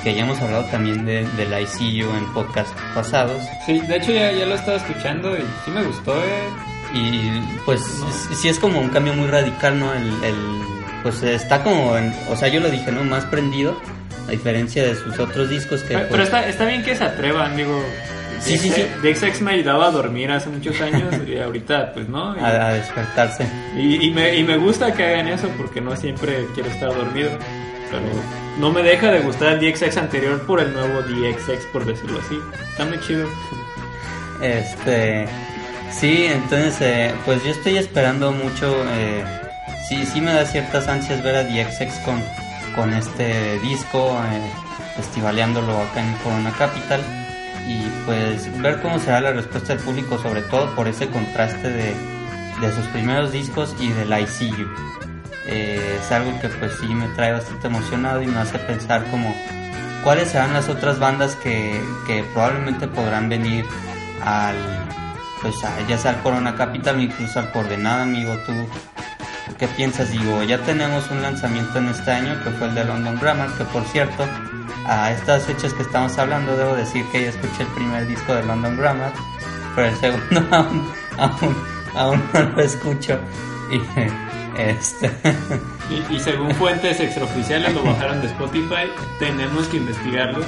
Que 0.02 0.14
ya 0.16 0.22
hemos 0.22 0.40
hablado 0.40 0.64
también 0.64 1.04
de, 1.04 1.24
del 1.36 1.52
ICU 1.62 2.10
en 2.16 2.26
podcast 2.34 2.76
pasados. 2.92 3.40
Sí, 3.64 3.78
de 3.80 3.96
hecho 3.98 4.10
ya, 4.12 4.32
ya 4.32 4.46
lo 4.46 4.56
estaba 4.56 4.76
escuchando 4.78 5.32
y 5.36 5.42
sí 5.64 5.70
me 5.70 5.84
gustó, 5.84 6.16
eh. 6.16 6.48
Y 6.92 7.40
pues 7.64 7.80
sí- 8.28 8.34
sí 8.34 8.48
es 8.48 8.58
como 8.58 8.80
un 8.80 8.88
cambio 8.88 9.14
muy 9.14 9.28
radical, 9.28 9.78
¿no? 9.78 9.94
El, 9.94 10.08
el- 10.24 10.62
pues 11.04 11.22
está 11.22 11.62
como, 11.62 11.96
en- 11.96 12.12
o 12.28 12.36
sea, 12.36 12.48
yo 12.48 12.58
lo 12.58 12.68
dije, 12.68 12.90
¿no? 12.90 13.04
Más 13.04 13.24
prendido, 13.26 13.80
a 14.26 14.30
diferencia 14.32 14.82
de 14.82 14.96
sus 14.96 15.16
otros 15.20 15.48
discos 15.48 15.82
que... 15.82 15.94
Pero, 15.94 16.00
pues, 16.00 16.10
pero 16.10 16.22
está, 16.24 16.48
está 16.48 16.64
bien 16.64 16.82
que 16.82 16.96
se 16.96 17.04
atrevan, 17.04 17.56
digo. 17.56 17.80
Sí, 18.40 18.58
sí, 18.58 18.70
sí. 18.70 18.84
DXX 19.04 19.40
me 19.42 19.52
ayudaba 19.52 19.86
a 19.86 19.90
dormir 19.92 20.32
hace 20.32 20.48
muchos 20.48 20.80
años 20.80 21.14
y 21.28 21.38
ahorita 21.38 21.92
pues 21.92 22.08
no. 22.08 22.36
Y, 22.36 22.40
a, 22.40 22.66
a 22.66 22.72
despertarse. 22.74 23.46
y- 23.78 24.04
y 24.06 24.10
me, 24.10 24.34
y 24.34 24.42
me 24.42 24.56
gusta 24.56 24.92
que 24.92 25.04
hagan 25.04 25.28
eso 25.28 25.48
porque 25.56 25.80
no 25.80 25.94
siempre 25.96 26.44
quiero 26.54 26.68
estar 26.70 26.88
dormido. 26.92 27.30
No 28.58 28.70
me 28.70 28.82
deja 28.82 29.10
de 29.10 29.20
gustar 29.20 29.54
el 29.54 29.60
DXX 29.60 29.96
anterior 29.96 30.40
por 30.46 30.60
el 30.60 30.72
nuevo 30.72 31.02
DXX, 31.02 31.66
por 31.72 31.84
decirlo 31.84 32.20
así. 32.20 32.38
Está 32.70 32.84
muy 32.84 33.00
chido. 33.00 33.26
Este, 34.42 35.26
sí, 35.90 36.26
entonces, 36.26 36.76
eh, 36.80 37.14
pues 37.24 37.42
yo 37.44 37.50
estoy 37.50 37.76
esperando 37.78 38.32
mucho. 38.32 38.74
Eh, 38.90 39.24
sí, 39.88 40.04
sí 40.04 40.20
me 40.20 40.32
da 40.32 40.44
ciertas 40.44 40.88
ansias 40.88 41.22
ver 41.22 41.36
a 41.36 41.44
DXX 41.44 41.98
con, 42.04 42.22
con 42.74 42.92
este 42.92 43.58
disco, 43.60 44.18
eh, 44.30 44.40
festivaleándolo 44.96 45.72
acá 45.78 46.04
en 46.04 46.12
Corona 46.18 46.52
Capital. 46.52 47.00
Y 47.66 47.80
pues 48.04 48.60
ver 48.60 48.80
cómo 48.82 48.98
será 48.98 49.20
la 49.20 49.32
respuesta 49.32 49.74
del 49.74 49.84
público, 49.84 50.18
sobre 50.18 50.42
todo 50.42 50.74
por 50.74 50.88
ese 50.88 51.08
contraste 51.08 51.70
de, 51.70 51.94
de 52.60 52.72
sus 52.74 52.86
primeros 52.88 53.32
discos 53.32 53.74
y 53.80 53.88
del 53.90 54.12
ICU. 54.12 54.68
Eh, 55.46 55.98
es 56.00 56.12
algo 56.12 56.38
que 56.40 56.48
pues 56.48 56.72
sí 56.80 56.86
me 56.94 57.08
trae 57.08 57.32
bastante 57.32 57.66
emocionado 57.66 58.22
y 58.22 58.26
me 58.26 58.38
hace 58.38 58.58
pensar 58.60 59.04
como 59.10 59.34
cuáles 60.04 60.28
serán 60.30 60.52
las 60.52 60.68
otras 60.68 60.98
bandas 61.00 61.34
que, 61.36 61.80
que 62.06 62.22
probablemente 62.32 62.86
podrán 62.88 63.28
venir 63.28 63.64
al 64.24 64.54
pues 65.40 65.62
a- 65.64 65.80
ya 65.88 65.98
sea 65.98 66.12
al 66.12 66.22
Corona 66.22 66.54
Capital 66.54 67.00
incluso 67.00 67.40
al 67.40 67.50
Coordenada 67.50 68.04
amigo 68.04 68.36
tú 68.46 68.52
qué 69.58 69.66
piensas 69.68 70.12
digo 70.12 70.42
ya 70.44 70.58
tenemos 70.58 71.10
un 71.10 71.22
lanzamiento 71.22 71.78
en 71.78 71.88
este 71.88 72.12
año 72.12 72.36
que 72.44 72.50
fue 72.50 72.68
el 72.68 72.74
de 72.76 72.84
London 72.84 73.18
Grammar 73.20 73.48
que 73.58 73.64
por 73.64 73.82
cierto 73.86 74.24
a 74.86 75.10
estas 75.10 75.44
fechas 75.44 75.72
que 75.74 75.82
estamos 75.82 76.16
hablando 76.18 76.56
debo 76.56 76.76
decir 76.76 77.04
que 77.10 77.22
ya 77.24 77.30
escuché 77.30 77.62
el 77.62 77.68
primer 77.68 78.06
disco 78.06 78.32
de 78.32 78.44
London 78.44 78.76
Grammar 78.76 79.12
pero 79.74 79.88
el 79.88 79.96
segundo 79.96 80.46
aún 80.56 80.92
aún, 81.18 81.56
aún 81.96 82.22
no 82.32 82.42
lo 82.42 82.62
escucho. 82.62 83.18
Y 83.70 83.78
este 84.56 85.10
Y, 85.90 86.16
y 86.16 86.20
según 86.20 86.54
fuentes 86.54 87.00
extraoficiales 87.00 87.74
lo 87.74 87.82
bajaron 87.82 88.20
de 88.20 88.28
Spotify. 88.28 88.90
Tenemos 89.18 89.66
que 89.68 89.78
investigarlo. 89.78 90.44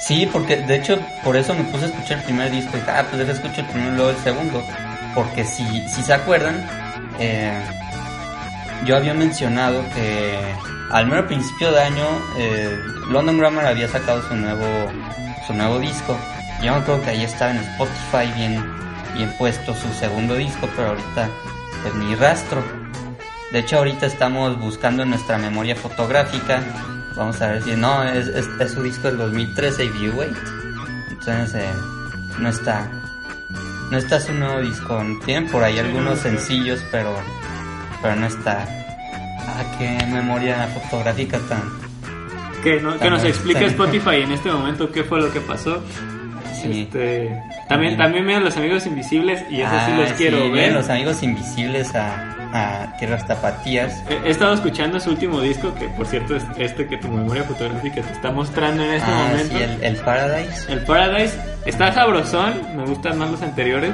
Sí, 0.00 0.28
porque 0.30 0.56
de 0.56 0.76
hecho 0.76 0.98
por 1.24 1.36
eso 1.36 1.54
me 1.54 1.64
puse 1.64 1.86
a 1.86 1.88
escuchar 1.88 2.18
el 2.18 2.24
primer 2.24 2.50
disco 2.50 2.76
y 2.76 2.80
ah, 2.88 3.04
pues 3.08 3.18
deja 3.18 3.32
escuchar 3.32 3.60
el 3.60 3.66
primero 3.66 3.92
y 3.92 3.96
luego 3.96 4.10
el 4.10 4.16
segundo. 4.18 4.62
Porque 5.14 5.44
si, 5.44 5.64
si 5.88 6.02
se 6.02 6.12
acuerdan, 6.12 6.64
eh, 7.18 7.58
yo 8.84 8.96
había 8.96 9.14
mencionado 9.14 9.82
que 9.94 10.38
al 10.90 11.06
mero 11.06 11.26
principio 11.26 11.72
de 11.72 11.80
año 11.80 12.04
eh, 12.38 12.78
London 13.10 13.38
Grammar 13.38 13.66
había 13.66 13.88
sacado 13.88 14.22
su 14.28 14.36
nuevo 14.36 14.66
su 15.46 15.54
nuevo 15.54 15.78
disco. 15.78 16.16
Yo 16.62 16.72
me 16.72 16.78
acuerdo 16.78 17.02
que 17.02 17.10
ahí 17.10 17.24
estaba 17.24 17.52
en 17.52 17.58
Spotify 17.58 18.32
bien, 18.34 18.64
bien 19.14 19.32
puesto 19.38 19.74
su 19.74 19.92
segundo 19.94 20.34
disco, 20.34 20.68
pero 20.76 20.88
ahorita 20.88 21.28
pues 21.82 21.94
ni 21.94 22.14
rastro. 22.14 22.62
De 23.56 23.60
hecho 23.62 23.78
ahorita 23.78 24.04
estamos 24.04 24.60
buscando 24.60 25.02
en 25.02 25.08
nuestra 25.08 25.38
memoria 25.38 25.74
fotográfica. 25.74 26.62
Vamos 27.16 27.40
a 27.40 27.52
ver 27.52 27.62
si 27.62 27.70
no, 27.70 28.04
es, 28.04 28.26
es, 28.26 28.46
es 28.60 28.72
su 28.72 28.82
disco 28.82 29.08
del 29.08 29.16
2013 29.16 29.82
y 29.86 29.88
View 29.88 30.12
Wait. 30.14 30.36
Entonces 31.08 31.54
eh, 31.54 31.70
no 32.38 32.50
está 32.50 32.86
no 33.90 33.96
está 33.96 34.20
su 34.20 34.34
nuevo 34.34 34.60
disco. 34.60 35.02
Tienen 35.24 35.48
por 35.50 35.64
ahí 35.64 35.78
algunos 35.78 36.18
sencillos, 36.18 36.84
pero 36.92 37.16
pero 38.02 38.14
no 38.16 38.26
está. 38.26 38.66
Ah, 39.48 39.64
qué 39.78 40.04
memoria 40.04 40.68
fotográfica 40.74 41.38
tan. 41.48 41.62
Que, 42.62 42.78
no- 42.78 42.92
que 42.92 42.98
Tan 42.98 43.10
nos 43.10 43.22
mal, 43.22 43.30
explique 43.30 43.60
tan- 43.60 43.70
Spotify 43.70 44.16
en 44.20 44.32
este 44.32 44.52
momento 44.52 44.92
qué 44.92 45.02
fue 45.02 45.18
lo 45.18 45.32
que 45.32 45.40
pasó. 45.40 45.82
Sí. 46.60 46.82
Este, 46.82 47.34
también, 47.70 47.96
también 47.96 48.26
miren 48.26 48.44
los 48.44 48.54
amigos 48.58 48.84
invisibles 48.84 49.40
y 49.50 49.62
eso 49.62 49.70
sí 49.70 49.92
Ah, 49.94 49.98
los 49.98 50.12
quiero 50.12 50.36
vienen 50.36 50.52
ver. 50.54 50.72
los 50.74 50.90
amigos 50.90 51.22
invisibles 51.22 51.94
a, 51.94 52.35
a 52.52 52.94
Tierras 52.98 53.26
Tapatías. 53.26 54.02
He 54.08 54.28
he 54.28 54.30
estado 54.30 54.54
escuchando 54.54 55.00
su 55.00 55.10
último 55.10 55.40
disco, 55.40 55.74
que 55.74 55.88
por 55.88 56.06
cierto 56.06 56.36
es 56.36 56.44
este 56.58 56.86
que 56.86 56.96
tu 56.96 57.08
memoria 57.08 57.44
fotográfica 57.44 58.02
te 58.02 58.12
está 58.12 58.30
mostrando 58.30 58.82
en 58.82 58.90
este 58.90 59.10
ah, 59.10 59.28
momento. 59.28 59.56
sí, 59.56 59.62
el, 59.62 59.84
el 59.84 59.96
Paradise. 59.96 60.72
El 60.72 60.80
Paradise 60.80 61.38
está 61.64 61.92
sabrosón, 61.92 62.54
me 62.76 62.84
gustan 62.84 63.18
más 63.18 63.30
los 63.30 63.42
anteriores. 63.42 63.92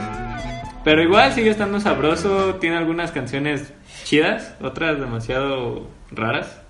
Pero 0.85 1.03
igual 1.03 1.33
sigue 1.33 1.51
estando 1.51 1.79
sabroso, 1.79 2.57
tiene 2.57 2.77
algunas 2.77 3.13
canciones 3.13 3.73
chidas, 4.05 4.57
otras 4.61 4.99
demasiado 4.99 5.89
raras. 6.11 6.61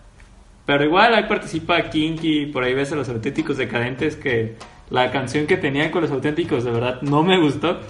Pero 0.67 0.85
igual 0.85 1.15
ahí 1.15 1.25
participa 1.25 1.91
Kinky, 1.91 2.47
por 2.47 2.63
ahí 2.63 2.75
ves 2.75 2.93
a 2.93 2.97
los 2.97 3.09
auténticos 3.09 3.57
decadentes 3.57 4.17
que 4.17 4.57
la 4.91 5.11
canción 5.11 5.47
que 5.47 5.57
tenían 5.57 5.91
con 5.91 6.03
los 6.03 6.11
auténticos 6.11 6.65
de 6.65 6.71
verdad 6.71 7.01
no 7.03 7.23
me 7.23 7.39
gustó. 7.39 7.81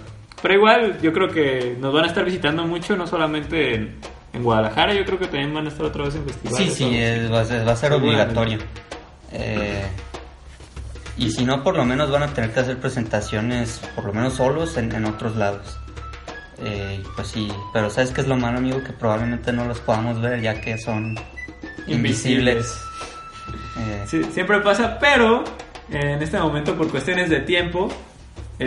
Pero 0.43 0.55
igual 0.55 1.01
yo 1.01 1.13
creo 1.13 1.29
que 1.29 1.77
nos 1.81 1.93
van 1.95 2.05
a 2.05 2.09
estar 2.09 2.25
visitando 2.25 2.65
mucho, 2.67 2.97
no 2.97 3.07
solamente 3.07 3.75
en, 3.77 3.95
en 4.33 4.43
Guadalajara, 4.43 4.93
yo 4.93 5.05
creo 5.05 5.19
que 5.19 5.27
también 5.27 5.55
van 5.55 5.67
a 5.67 5.69
estar 5.69 5.87
otra 5.87 6.05
vez 6.05 6.15
en 6.17 6.25
festivales. 6.25 6.75
Sí, 6.75 6.85
sí, 6.85 6.97
es- 6.99 7.33
va 7.33 7.41
a 7.41 7.45
ser, 7.45 7.67
va 7.67 7.73
a 7.73 7.77
ser 7.77 7.93
obligatorio. 7.93 8.59
Eh, 9.33 9.85
y 11.17 11.31
si 11.31 11.45
no, 11.45 11.63
por 11.63 11.77
lo 11.77 11.85
menos 11.85 12.11
van 12.11 12.25
a 12.25 12.27
tener 12.29 12.51
que 12.53 12.61
hacer 12.61 12.79
presentaciones, 12.79 13.81
por 13.95 14.05
lo 14.07 14.13
menos 14.13 14.35
solos, 14.35 14.77
en, 14.77 14.93
en 14.93 15.05
otros 15.05 15.37
lados. 15.37 15.79
Eh, 16.65 17.03
pues 17.17 17.29
sí, 17.29 17.49
pero 17.73 17.91
¿sabes 17.91 18.11
qué 18.11 18.21
es 18.23 18.27
lo 18.29 18.37
malo, 18.37 18.59
amigo? 18.59 18.83
Que 18.83 18.93
probablemente 18.93 19.53
no 19.53 19.65
los 19.67 19.79
podamos 19.81 20.21
ver 20.21 20.41
ya 20.41 20.61
que 20.61 20.77
son 20.79 21.17
invisibles. 21.87 22.83
Eh, 23.79 24.05
Sí, 24.07 24.23
siempre 24.33 24.61
pasa, 24.61 24.99
pero 24.99 25.45
eh, 25.91 26.13
en 26.15 26.23
este 26.23 26.39
momento 26.39 26.75
por 26.77 26.89
cuestiones 26.91 27.31
de 27.31 27.41
tiempo 27.41 27.89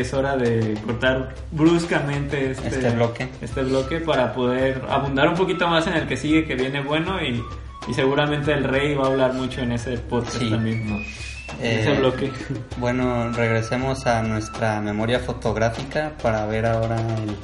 es 0.01 0.13
hora 0.13 0.35
de 0.37 0.75
cortar 0.85 1.33
bruscamente 1.51 2.51
este, 2.51 2.67
Este 2.67 2.89
bloque. 2.91 3.27
este 3.41 3.61
bloque 3.63 3.99
para 3.99 4.33
poder 4.33 4.81
abundar 4.89 5.27
un 5.29 5.35
poquito 5.35 5.67
más 5.67 5.87
en 5.87 5.93
el 5.93 6.07
que 6.07 6.17
sigue, 6.17 6.45
que 6.45 6.55
viene 6.55 6.81
bueno 6.81 7.21
y, 7.21 7.43
y 7.87 7.93
seguramente 7.93 8.51
el 8.53 8.63
rey 8.63 8.93
va 8.95 9.05
a 9.05 9.07
hablar 9.07 9.33
mucho 9.33 9.61
en 9.61 9.71
ese 9.73 9.97
podcast 9.97 10.37
Sí. 10.37 10.49
también, 10.49 10.87
¿no? 10.89 10.95
En 10.97 11.05
Eh, 11.61 11.81
ese 11.81 11.93
bloque. 11.99 12.31
Bueno, 12.77 13.31
regresemos 13.31 14.07
a 14.07 14.21
nuestra 14.23 14.81
memoria 14.81 15.19
fotográfica 15.19 16.11
para 16.21 16.45
ver 16.47 16.65
ahora 16.65 16.97
el... 16.99 17.35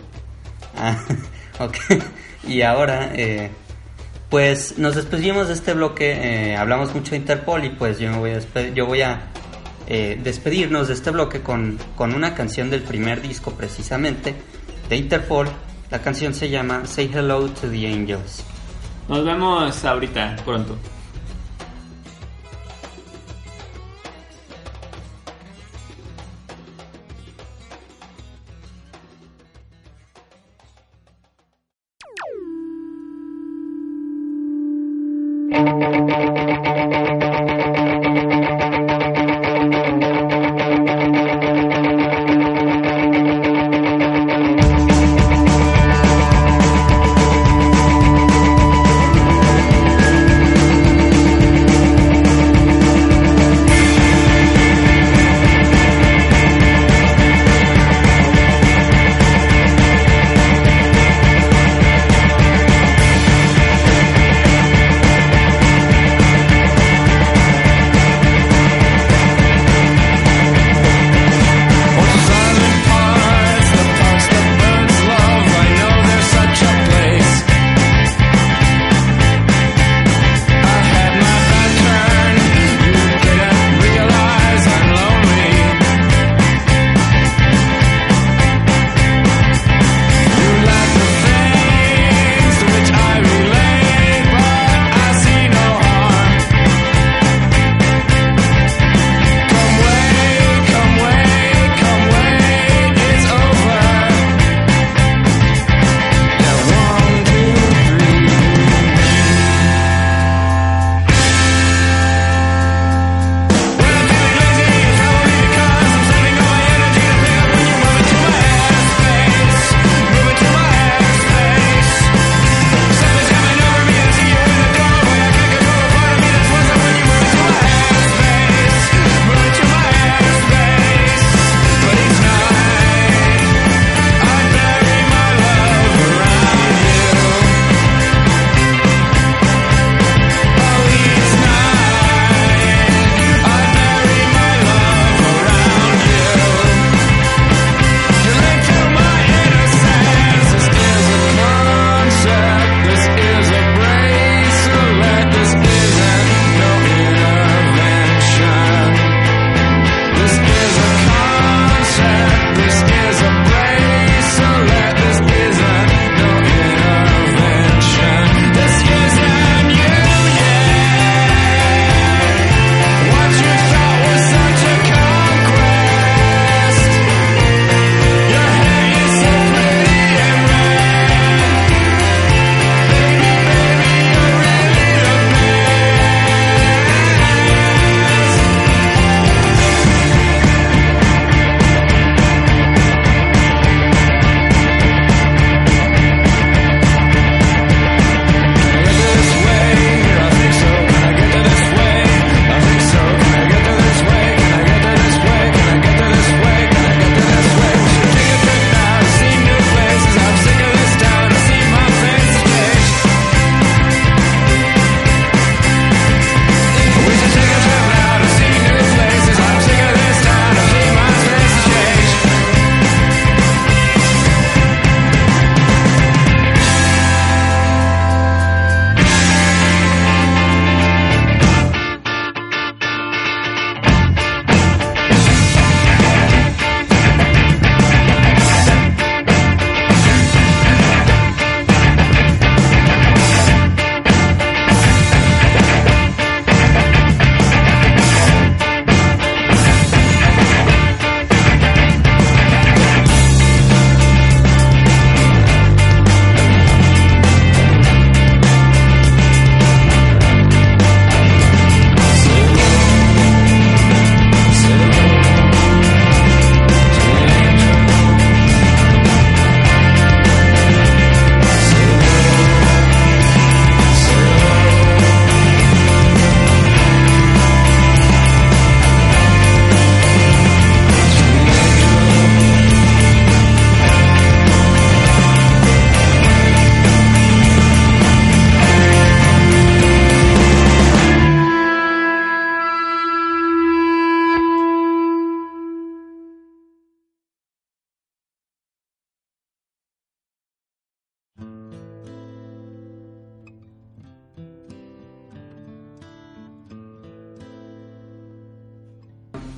Ah, 0.77 0.97
ok. 1.59 1.75
Y 2.47 2.63
ahora, 2.63 3.11
eh, 3.13 3.51
pues 4.29 4.77
nos 4.79 4.95
despedimos 4.95 5.47
de 5.49 5.53
este 5.53 5.73
bloque, 5.73 6.11
eh, 6.51 6.55
hablamos 6.57 6.93
mucho 6.95 7.11
de 7.11 7.17
Interpol 7.17 7.63
y 7.65 7.69
pues 7.69 7.99
yo, 7.99 8.09
me 8.11 8.17
voy 8.17 8.31
a, 8.31 8.39
yo 8.73 8.85
voy 8.87 9.01
a 9.01 9.21
eh, 9.93 10.17
despedirnos 10.23 10.87
de 10.87 10.93
este 10.93 11.11
bloque 11.11 11.41
con, 11.41 11.77
con 11.97 12.13
una 12.13 12.33
canción 12.33 12.69
del 12.69 12.81
primer 12.81 13.21
disco 13.21 13.51
precisamente 13.51 14.33
de 14.87 14.95
Interpol. 14.95 15.49
La 15.89 15.99
canción 16.01 16.33
se 16.33 16.49
llama 16.49 16.85
Say 16.85 17.11
Hello 17.13 17.49
to 17.49 17.69
the 17.69 17.87
Angels. 17.87 18.41
Nos 19.09 19.25
vemos 19.25 19.83
ahorita, 19.83 20.37
pronto. 20.45 20.77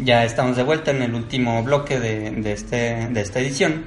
Ya 0.03 0.23
estamos 0.25 0.55
de 0.57 0.63
vuelta 0.63 0.91
en 0.91 1.01
el 1.01 1.13
último 1.15 1.63
bloque 1.63 1.99
de, 1.99 2.31
de 2.31 2.51
este, 2.53 3.07
de 3.09 3.21
esta 3.21 3.39
edición. 3.39 3.83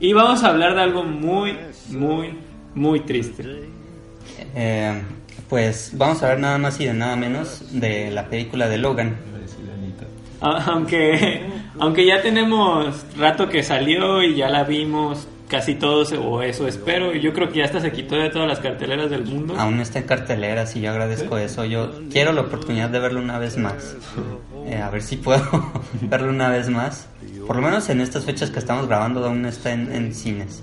Y 0.00 0.12
vamos 0.12 0.42
a 0.44 0.48
hablar 0.48 0.74
de 0.74 0.82
algo 0.82 1.04
muy, 1.04 1.56
muy, 1.88 2.34
muy 2.74 3.00
triste. 3.00 3.44
Eh, 4.54 5.02
pues 5.48 5.92
vamos 5.94 6.22
a 6.22 6.28
ver 6.28 6.38
nada 6.40 6.58
más 6.58 6.78
y 6.80 6.86
de 6.86 6.94
nada 6.94 7.16
menos 7.16 7.62
de 7.80 8.10
la 8.10 8.26
película 8.28 8.68
de 8.68 8.78
Logan. 8.78 9.16
A- 10.40 10.64
Aunque, 10.72 11.40
aunque 11.78 12.04
ya 12.06 12.20
tenemos 12.20 13.04
rato 13.16 13.48
que 13.48 13.62
salió 13.62 14.22
y 14.22 14.34
ya 14.36 14.48
la 14.50 14.64
vimos 14.64 15.26
casi 15.48 15.74
todos, 15.76 16.12
o 16.12 16.42
eso 16.42 16.66
espero, 16.66 17.14
y 17.14 17.20
yo 17.20 17.32
creo 17.32 17.48
que 17.48 17.58
ya 17.60 17.64
hasta 17.66 17.80
se 17.80 17.92
quitó 17.92 18.16
de 18.16 18.30
todas 18.30 18.48
las 18.48 18.58
carteleras 18.60 19.10
del 19.10 19.24
mundo. 19.24 19.54
Aún 19.58 19.80
está 19.80 19.98
en 20.00 20.06
cartelera, 20.06 20.64
y 20.74 20.80
yo 20.80 20.90
agradezco 20.90 21.38
eso. 21.38 21.64
Yo 21.64 21.90
quiero 22.10 22.32
la 22.32 22.42
oportunidad 22.42 22.88
de 22.90 22.98
verlo 22.98 23.20
una 23.20 23.38
vez 23.38 23.56
más. 23.56 23.96
Eh, 24.66 24.76
a 24.76 24.90
ver 24.90 25.02
si 25.02 25.16
puedo 25.16 25.42
verlo 26.02 26.30
una 26.30 26.48
vez 26.48 26.68
más. 26.68 27.08
Por 27.46 27.56
lo 27.56 27.62
menos 27.62 27.88
en 27.88 28.00
estas 28.00 28.24
fechas 28.24 28.50
que 28.50 28.58
estamos 28.58 28.88
grabando 28.88 29.24
aún 29.24 29.46
está 29.46 29.72
en, 29.72 29.92
en 29.94 30.12
cines. 30.14 30.62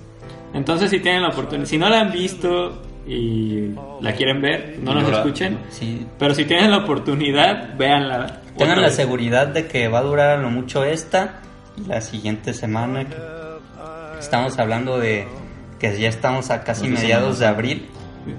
Entonces 0.52 0.90
si 0.90 1.00
tienen 1.00 1.22
la 1.22 1.28
oportunidad, 1.28 1.66
si 1.66 1.78
no 1.78 1.88
la 1.88 2.00
han 2.02 2.12
visto 2.12 2.82
y 3.06 3.70
la 4.00 4.12
quieren 4.14 4.40
ver, 4.42 4.78
no 4.82 4.94
nos 4.94 5.08
escuchen. 5.10 5.58
Sí, 5.70 6.06
Pero 6.18 6.34
si 6.34 6.44
tienen 6.44 6.70
la 6.70 6.78
oportunidad, 6.78 7.76
véanla. 7.76 8.40
tengan 8.56 8.80
la 8.80 8.86
vez. 8.88 8.94
seguridad 8.96 9.46
de 9.48 9.66
que 9.66 9.88
va 9.88 9.98
a 10.00 10.02
durar 10.02 10.38
a 10.38 10.42
lo 10.42 10.50
mucho 10.50 10.84
esta 10.84 11.40
y 11.76 11.88
la 11.88 12.00
siguiente 12.02 12.52
semana. 12.54 13.04
que 13.04 13.16
estamos 14.24 14.58
hablando 14.58 14.98
de 14.98 15.26
que 15.78 15.98
ya 15.98 16.08
estamos 16.08 16.50
a 16.50 16.62
casi 16.64 16.88
Dos 16.88 17.00
mediados 17.00 17.38
de 17.38 17.46
abril, 17.46 17.86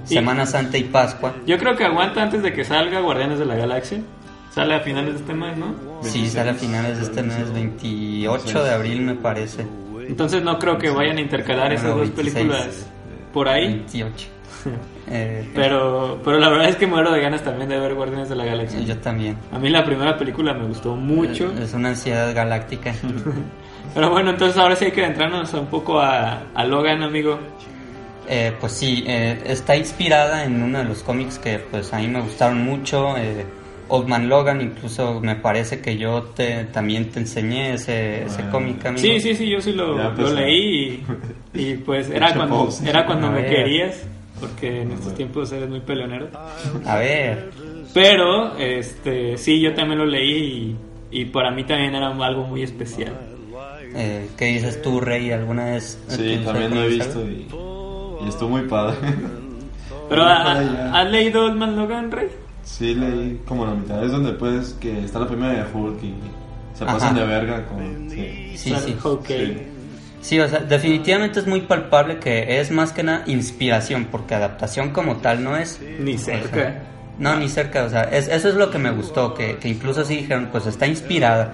Y- 0.06 0.14
Semana 0.16 0.46
Santa 0.46 0.78
y 0.78 0.84
Pascua. 0.86 1.36
Yo 1.46 1.58
creo 1.58 1.76
que 1.76 1.86
aguanta 1.86 2.22
antes 2.24 2.42
de 2.42 2.54
que 2.54 2.64
salga 2.66 3.00
Guardianes 3.02 3.40
de 3.40 3.46
la 3.46 3.56
Galaxia. 3.56 4.00
Sale 4.52 4.76
a 4.76 4.80
finales 4.80 5.14
de 5.16 5.20
este 5.20 5.34
mes, 5.34 5.58
¿no? 5.58 5.76
Sí, 6.02 6.28
sale 6.30 6.52
a 6.52 6.54
finales 6.54 6.98
de 6.98 7.04
este 7.04 7.22
mes, 7.24 7.52
28 7.54 8.64
de 8.64 8.72
abril 8.72 9.02
me 9.02 9.16
parece. 9.16 9.66
Entonces 10.08 10.44
no 10.44 10.58
creo 10.60 10.78
que 10.78 10.90
vayan 10.90 11.18
a 11.18 11.22
intercalar 11.22 11.74
esas 11.74 11.94
Bueno, 11.94 12.00
dos 12.08 12.16
26. 12.16 12.34
películas 12.34 12.88
por 13.34 13.48
ahí. 13.50 13.68
28. 13.68 14.28
Eh, 15.08 15.48
Pero, 15.54 16.20
pero 16.26 16.40
la 16.40 16.50
verdad 16.50 16.68
es 16.70 16.78
que 16.78 16.88
muero 16.88 17.12
de 17.12 17.22
ganas 17.22 17.44
también 17.44 17.70
de 17.70 17.80
ver 17.80 17.94
Guardianes 17.94 18.28
de 18.28 18.36
la 18.36 18.44
Galaxia. 18.46 18.80
yo 18.80 18.98
también. 18.98 19.38
A 19.52 19.60
mí 19.60 19.70
la 19.70 19.86
primera 19.86 20.18
película 20.18 20.56
me 20.56 20.66
gustó 20.66 20.96
mucho. 20.96 21.54
Es 21.62 21.76
una 21.76 21.90
ansiedad 21.90 22.34
galáctica. 22.34 22.92
Pero 23.96 24.10
bueno, 24.12 24.30
entonces 24.30 24.58
ahora 24.58 24.76
sí 24.76 24.86
hay 24.86 24.92
que 24.92 25.04
adentrarnos 25.04 25.52
un 25.56 25.66
poco 25.68 26.00
a, 26.00 26.44
a 26.54 26.64
Logan, 26.66 27.02
amigo. 27.02 27.40
Eh, 28.30 28.52
pues 28.60 28.74
sí, 28.74 29.04
eh, 29.08 29.40
está 29.46 29.76
inspirada 29.76 30.44
en 30.46 30.62
uno 30.62 30.80
de 30.80 30.84
los 30.86 31.02
cómics 31.02 31.40
que 31.40 31.60
pues 31.60 31.92
a 31.94 31.98
mí 32.00 32.08
me 32.08 32.22
gustaron 32.22 32.64
mucho. 32.64 33.18
eh, 33.18 33.46
Old 33.88 34.08
Man 34.08 34.28
Logan, 34.30 34.62
incluso 34.62 35.22
me 35.22 35.36
parece 35.36 35.80
que 35.80 35.96
yo 35.96 36.24
te, 36.36 36.64
también 36.66 37.12
te 37.12 37.20
enseñé 37.20 37.76
ese, 37.76 38.24
ese 38.24 38.42
cómic, 38.50 38.84
amigo. 38.86 39.00
Sí, 39.02 39.20
sí, 39.20 39.36
sí, 39.36 39.48
yo 39.48 39.62
sí 39.62 39.74
lo, 39.74 39.96
Ya 39.96 40.04
lo 40.06 40.10
empezó. 40.10 40.34
leí 40.34 41.04
y, 41.54 41.60
y 41.72 41.76
pues 41.76 42.10
era 42.10 42.34
cuando, 42.34 42.68
era 42.84 43.06
cuando 43.06 43.28
A 43.28 43.30
me 43.32 43.42
ver. 43.44 43.50
querías, 43.56 44.02
porque 44.40 44.82
en 44.82 44.92
estos 44.92 45.14
tiempos 45.14 45.52
eres 45.52 45.70
muy 45.70 45.82
peleonero. 45.82 46.30
A 46.88 46.96
ver, 46.98 47.52
Pero, 47.94 48.58
este, 48.58 49.38
sí, 49.38 49.62
yo 49.62 49.74
también 49.76 50.00
lo 50.00 50.06
leí 50.08 50.76
y, 51.12 51.22
y 51.22 51.26
para 51.26 51.52
mí 51.52 51.64
también 51.64 51.94
era 51.94 52.08
algo 52.08 52.44
muy 52.44 52.64
especial. 52.64 53.14
Eh, 53.96 54.30
¿qué 54.38 54.46
dices 54.46 54.82
tú, 54.82 55.00
Rey? 55.02 55.32
¿Alguna 55.32 55.66
vez? 55.66 55.98
Sí, 56.08 56.42
también 56.44 56.74
lo 56.76 56.84
he 56.84 56.88
visto 56.90 57.22
y, 57.22 57.48
y 58.26 58.30
estuvo 58.30 58.50
muy 58.50 58.62
padre. 58.64 58.98
Pero, 60.10 60.24
¿ha- 60.24 60.44
para 60.44 60.60
allá. 60.60 60.94
¿has 61.02 61.12
leído 61.12 61.54
Man 61.54 61.76
Logan, 61.76 62.12
Rey? 62.12 62.28
Sí, 62.64 62.94
leí 62.96 63.42
como 63.48 63.66
la 63.66 63.74
mitad. 63.74 64.04
Es 64.04 64.12
donde 64.12 64.34
pues 64.34 64.76
que 64.80 65.04
está 65.04 65.20
la 65.20 65.28
primera 65.28 65.54
de 65.54 65.64
Hulk 65.74 66.04
y 66.04 66.14
se 66.78 66.84
Ajá. 66.84 66.94
pasan 66.94 67.16
de 67.16 67.26
verga 67.26 67.66
con... 67.66 68.10
Sí. 68.10 68.54
Sí, 68.58 68.76
sí. 68.86 68.98
Ok. 69.04 69.28
Sí. 69.28 69.58
Sí, 70.22 70.40
o 70.40 70.48
sea, 70.48 70.60
definitivamente 70.60 71.40
es 71.40 71.46
muy 71.46 71.62
palpable 71.62 72.18
que 72.18 72.60
es 72.60 72.72
más 72.72 72.92
que 72.92 73.04
nada 73.04 73.22
inspiración, 73.28 74.08
porque 74.12 74.34
adaptación 74.34 74.90
como 74.90 75.18
tal 75.18 75.44
no 75.44 75.56
es. 75.56 75.80
Ni 76.00 76.18
cerca. 76.18 76.82
No, 77.20 77.36
ni 77.38 77.48
cerca, 77.48 77.84
o 77.86 77.90
sea, 77.90 78.04
es- 78.06 78.28
eso 78.28 78.50
es 78.50 78.56
lo 78.56 78.72
que 78.72 78.80
me 78.80 78.90
gustó, 78.92 79.36
que, 79.36 79.58
que 79.58 79.70
incluso 79.70 80.04
sí 80.04 80.16
dijeron, 80.18 80.50
pues 80.52 80.66
está 80.66 80.88
inspirada, 80.88 81.54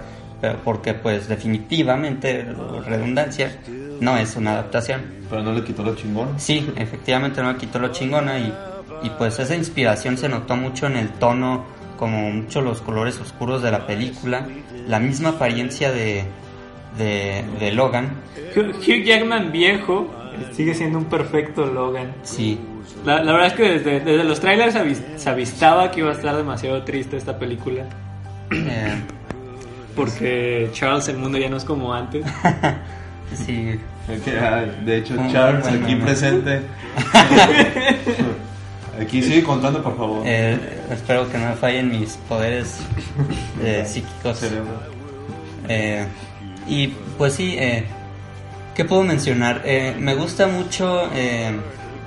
porque 0.64 0.94
pues 0.94 1.28
definitivamente, 1.28 2.46
redundancia, 2.86 3.58
no 4.00 4.16
es 4.16 4.36
una 4.36 4.52
adaptación. 4.52 5.02
Pero 5.30 5.42
no 5.42 5.52
le 5.52 5.62
quitó 5.64 5.82
lo 5.82 5.94
chingón. 5.94 6.38
Sí, 6.38 6.68
efectivamente 6.76 7.40
no 7.42 7.52
me 7.52 7.58
quitó 7.58 7.78
lo 7.78 7.88
chingona 7.88 8.38
y, 8.38 8.52
y 9.02 9.10
pues 9.10 9.38
esa 9.38 9.54
inspiración 9.54 10.16
se 10.18 10.28
notó 10.28 10.56
mucho 10.56 10.86
en 10.86 10.96
el 10.96 11.08
tono, 11.10 11.64
como 11.96 12.30
mucho 12.30 12.60
los 12.60 12.80
colores 12.80 13.20
oscuros 13.20 13.62
de 13.62 13.70
la 13.70 13.86
película, 13.86 14.46
la 14.88 14.98
misma 14.98 15.30
apariencia 15.30 15.92
de, 15.92 16.24
de, 16.98 17.44
de 17.60 17.72
Logan, 17.72 18.10
Hugh 18.56 19.04
Jackman 19.04 19.52
viejo 19.52 20.10
sigue 20.52 20.74
siendo 20.74 20.98
un 20.98 21.04
perfecto 21.04 21.64
Logan. 21.66 22.12
sí, 22.22 22.58
La, 23.04 23.22
la 23.22 23.32
verdad 23.32 23.48
es 23.48 23.52
que 23.54 23.62
desde, 23.78 24.00
desde 24.00 24.24
los 24.24 24.40
trailers 24.40 24.74
se 25.16 25.30
avistaba 25.30 25.90
que 25.92 26.00
iba 26.00 26.10
a 26.10 26.14
estar 26.14 26.36
demasiado 26.36 26.82
triste 26.82 27.16
esta 27.16 27.38
película. 27.38 27.84
eh, 28.50 28.96
Porque 29.94 30.70
Charles 30.72 31.08
el 31.08 31.18
mundo 31.18 31.38
ya 31.38 31.48
no 31.48 31.56
es 31.56 31.64
como 31.64 31.92
antes. 31.92 32.24
sí, 33.34 33.78
ay, 34.08 34.78
de 34.84 34.98
hecho, 34.98 35.14
Charles 35.30 35.62
bueno, 35.62 35.84
aquí 35.84 35.96
presente. 35.96 36.62
aquí 39.00 39.22
sigue 39.22 39.42
contando, 39.42 39.82
por 39.82 39.96
favor. 39.96 40.22
eh, 40.24 40.58
espero 40.90 41.30
que 41.30 41.38
no 41.38 41.48
me 41.50 41.54
fallen 41.54 41.90
mis 41.90 42.16
poderes 42.28 42.78
eh, 43.62 43.84
psíquicos. 43.86 44.38
Cerebro. 44.38 44.70
Eh, 45.68 46.06
y 46.66 46.88
pues 47.18 47.34
sí, 47.34 47.56
eh, 47.58 47.84
¿qué 48.74 48.84
puedo 48.84 49.02
mencionar? 49.02 49.62
Eh, 49.64 49.94
me 49.98 50.14
gusta 50.14 50.46
mucho 50.46 51.08
eh, 51.14 51.52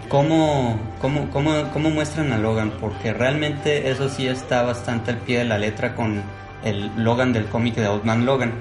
cómo, 0.09 0.79
cómo, 1.01 1.29
cómo, 1.31 1.69
cómo 1.73 1.89
muestran 1.89 2.31
a 2.33 2.37
Logan, 2.37 2.71
porque 2.79 3.13
realmente 3.13 3.89
eso 3.89 4.09
sí 4.09 4.27
está 4.27 4.63
bastante 4.63 5.11
al 5.11 5.17
pie 5.17 5.39
de 5.39 5.45
la 5.45 5.57
letra 5.57 5.95
con 5.95 6.21
el 6.65 6.91
Logan 7.01 7.31
del 7.31 7.45
cómic 7.45 7.75
de 7.75 7.87
Old 7.87 8.03
Man 8.03 8.25
Logan. 8.25 8.51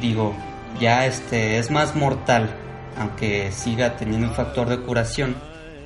Digo, 0.00 0.34
ya 0.80 1.06
este 1.06 1.58
es 1.58 1.70
más 1.72 1.96
mortal, 1.96 2.50
aunque 2.96 3.50
siga 3.50 3.96
teniendo 3.96 4.28
un 4.28 4.34
factor 4.34 4.68
de 4.68 4.78
curación. 4.78 5.34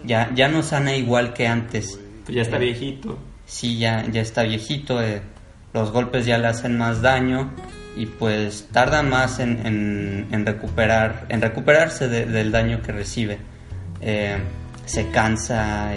Ya, 0.05 0.31
ya 0.35 0.49
no 0.49 0.63
sana 0.63 0.95
igual 0.95 1.33
que 1.33 1.47
antes. 1.47 1.99
Pues 2.25 2.37
ya 2.37 2.43
está 2.43 2.57
Eh, 2.57 2.61
viejito. 2.61 3.19
sí 3.47 3.79
ya, 3.79 4.05
ya 4.11 4.21
está 4.21 4.43
viejito, 4.43 5.01
eh, 5.03 5.23
los 5.73 5.91
golpes 5.93 6.27
ya 6.27 6.37
le 6.39 6.49
hacen 6.49 6.77
más 6.77 7.01
daño 7.03 7.51
y 7.97 8.07
pues 8.07 8.69
tarda 8.73 9.03
más 9.03 9.39
en, 9.41 9.67
en- 9.67 10.27
en 10.31 10.47
recuperar, 10.47 11.27
en 11.31 11.41
recuperarse 11.41 12.09
de- 12.09 12.27
del 12.27 12.53
daño 12.53 12.81
que 12.83 12.93
recibe. 12.93 13.39
Eh, 14.01 14.37
se 14.87 15.09
cansa, 15.11 15.91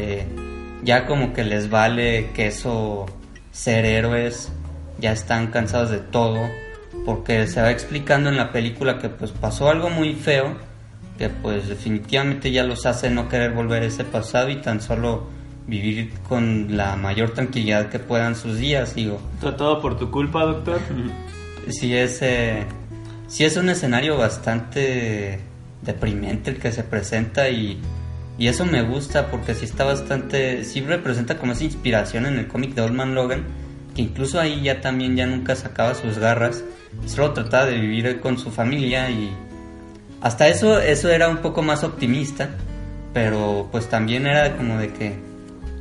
ya 0.84 1.06
como 1.06 1.32
que 1.34 1.44
les 1.44 1.70
vale 1.70 2.30
que 2.34 2.48
eso 2.48 3.06
ser 3.52 3.86
héroes, 3.86 4.52
ya 5.02 5.12
están 5.12 5.48
cansados 5.48 5.90
de 5.90 6.00
todo, 6.00 6.48
porque 7.06 7.48
se 7.48 7.62
va 7.62 7.72
explicando 7.72 8.30
en 8.30 8.38
la 8.38 8.52
película 8.52 9.00
que 9.00 9.10
pues 9.10 9.32
pasó 9.32 9.70
algo 9.70 9.90
muy 9.90 10.14
feo, 10.14 10.56
que 11.18 11.30
pues 11.30 11.68
definitivamente 11.68 12.52
ya 12.52 12.64
los 12.64 12.86
hace 12.86 13.10
no 13.10 13.28
querer 13.28 13.52
volver 13.52 13.84
a 13.84 13.88
ese 13.88 14.04
pasado 14.04 14.50
y 14.50 14.58
tan 14.62 14.82
solo 14.82 15.28
vivir 15.68 16.12
con 16.28 16.76
la 16.76 16.96
mayor 16.96 17.32
tranquilidad 17.32 17.90
que 17.90 18.00
puedan 18.00 18.36
sus 18.36 18.58
días, 18.58 18.96
digo. 18.96 19.20
Todo 19.40 19.82
por 19.82 19.98
tu 19.98 20.10
culpa, 20.12 20.46
doctor. 20.46 20.80
Sí 21.70 21.96
es, 21.96 22.24
eh, 22.24 22.66
sí 23.28 23.46
es 23.46 23.56
un 23.56 23.70
escenario 23.70 24.18
bastante 24.18 25.40
deprimente 25.84 26.50
el 26.50 26.58
que 26.58 26.72
se 26.72 26.84
presenta 26.84 27.50
y, 27.50 27.80
y 28.40 28.48
eso 28.48 28.66
me 28.66 28.82
gusta 28.82 29.28
porque 29.28 29.54
sí 29.54 29.66
está 29.66 29.84
bastante, 29.84 30.64
sí 30.64 30.82
representa 30.82 31.38
como 31.38 31.54
esa 31.54 31.64
inspiración 31.64 32.26
en 32.26 32.40
el 32.40 32.48
cómic 32.48 32.74
de 32.74 32.82
Old 32.82 32.96
Man 32.96 33.14
Logan, 33.14 33.46
incluso 34.02 34.40
ahí 34.40 34.62
ya 34.62 34.82
también 34.82 35.16
ya 35.16 35.26
nunca 35.26 35.56
sacaba 35.56 35.96
sus 35.96 36.18
garras, 36.18 36.64
solo 37.06 37.34
trataba 37.34 37.66
de 37.66 37.80
vivir 37.80 38.20
con 38.20 38.38
su 38.38 38.52
familia 38.52 39.10
y 39.10 39.32
hasta 40.22 40.48
eso, 40.48 40.80
eso 40.80 41.10
era 41.10 41.30
un 41.30 41.38
poco 41.38 41.62
más 41.62 41.84
optimista, 41.84 42.50
pero 43.14 43.70
pues 43.72 43.90
también 43.90 44.28
era 44.28 44.56
como 44.56 44.78
de 44.78 44.94
que, 44.94 45.16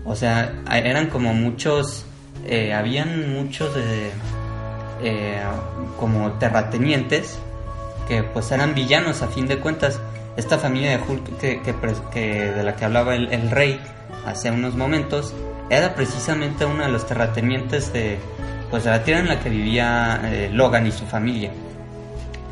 o 0.05 0.17
sea, 0.17 0.63
eran 0.73 1.09
como 1.09 1.35
muchos, 1.35 2.05
eh, 2.47 2.73
habían 2.73 3.35
muchos 3.35 3.77
eh, 3.77 4.11
eh, 5.03 5.43
como 5.99 6.33
terratenientes 6.33 7.39
que 8.09 8.23
pues 8.23 8.51
eran 8.51 8.75
villanos 8.75 9.23
a 9.23 9.29
fin 9.29 9.47
de 9.47 9.59
cuentas. 9.59 10.01
Esta 10.37 10.59
familia 10.59 10.91
de 10.91 11.03
Hulk 11.03 11.39
que, 11.39 11.61
que 11.61 12.31
de 12.51 12.63
la 12.63 12.77
que 12.77 12.85
hablaba 12.85 13.15
el 13.15 13.51
rey 13.51 13.79
hace 14.25 14.51
unos 14.51 14.75
momentos 14.75 15.35
era 15.71 15.95
precisamente 15.95 16.65
uno 16.67 16.83
de 16.85 16.91
los 16.91 17.07
terratenientes 17.07 17.93
de, 17.93 18.19
pues, 18.71 18.85
la 18.85 19.03
tierra 19.05 19.21
en 19.21 19.29
la 19.29 19.41
que 19.41 19.49
vivía 19.49 20.21
eh, 20.25 20.51
Logan 20.53 20.87
y 20.87 20.93
su 20.93 21.07
familia. 21.07 21.51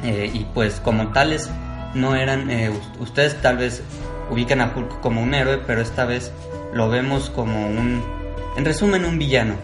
Eh, 0.04 0.30
y 0.32 0.46
pues 0.54 0.78
como 0.80 1.08
tales 1.08 1.50
no 1.94 2.14
eran 2.14 2.50
eh, 2.52 2.70
us- 2.70 3.00
ustedes 3.00 3.42
tal 3.42 3.56
vez 3.56 3.82
ubican 4.30 4.60
a 4.60 4.72
Hulk 4.76 5.00
como 5.00 5.20
un 5.20 5.34
héroe 5.34 5.58
pero 5.66 5.80
esta 5.80 6.04
vez 6.04 6.30
lo 6.72 6.88
vemos 6.88 7.30
como 7.30 7.66
un 7.66 8.00
en 8.56 8.64
resumen 8.64 9.04
un 9.04 9.18
villano 9.18 9.54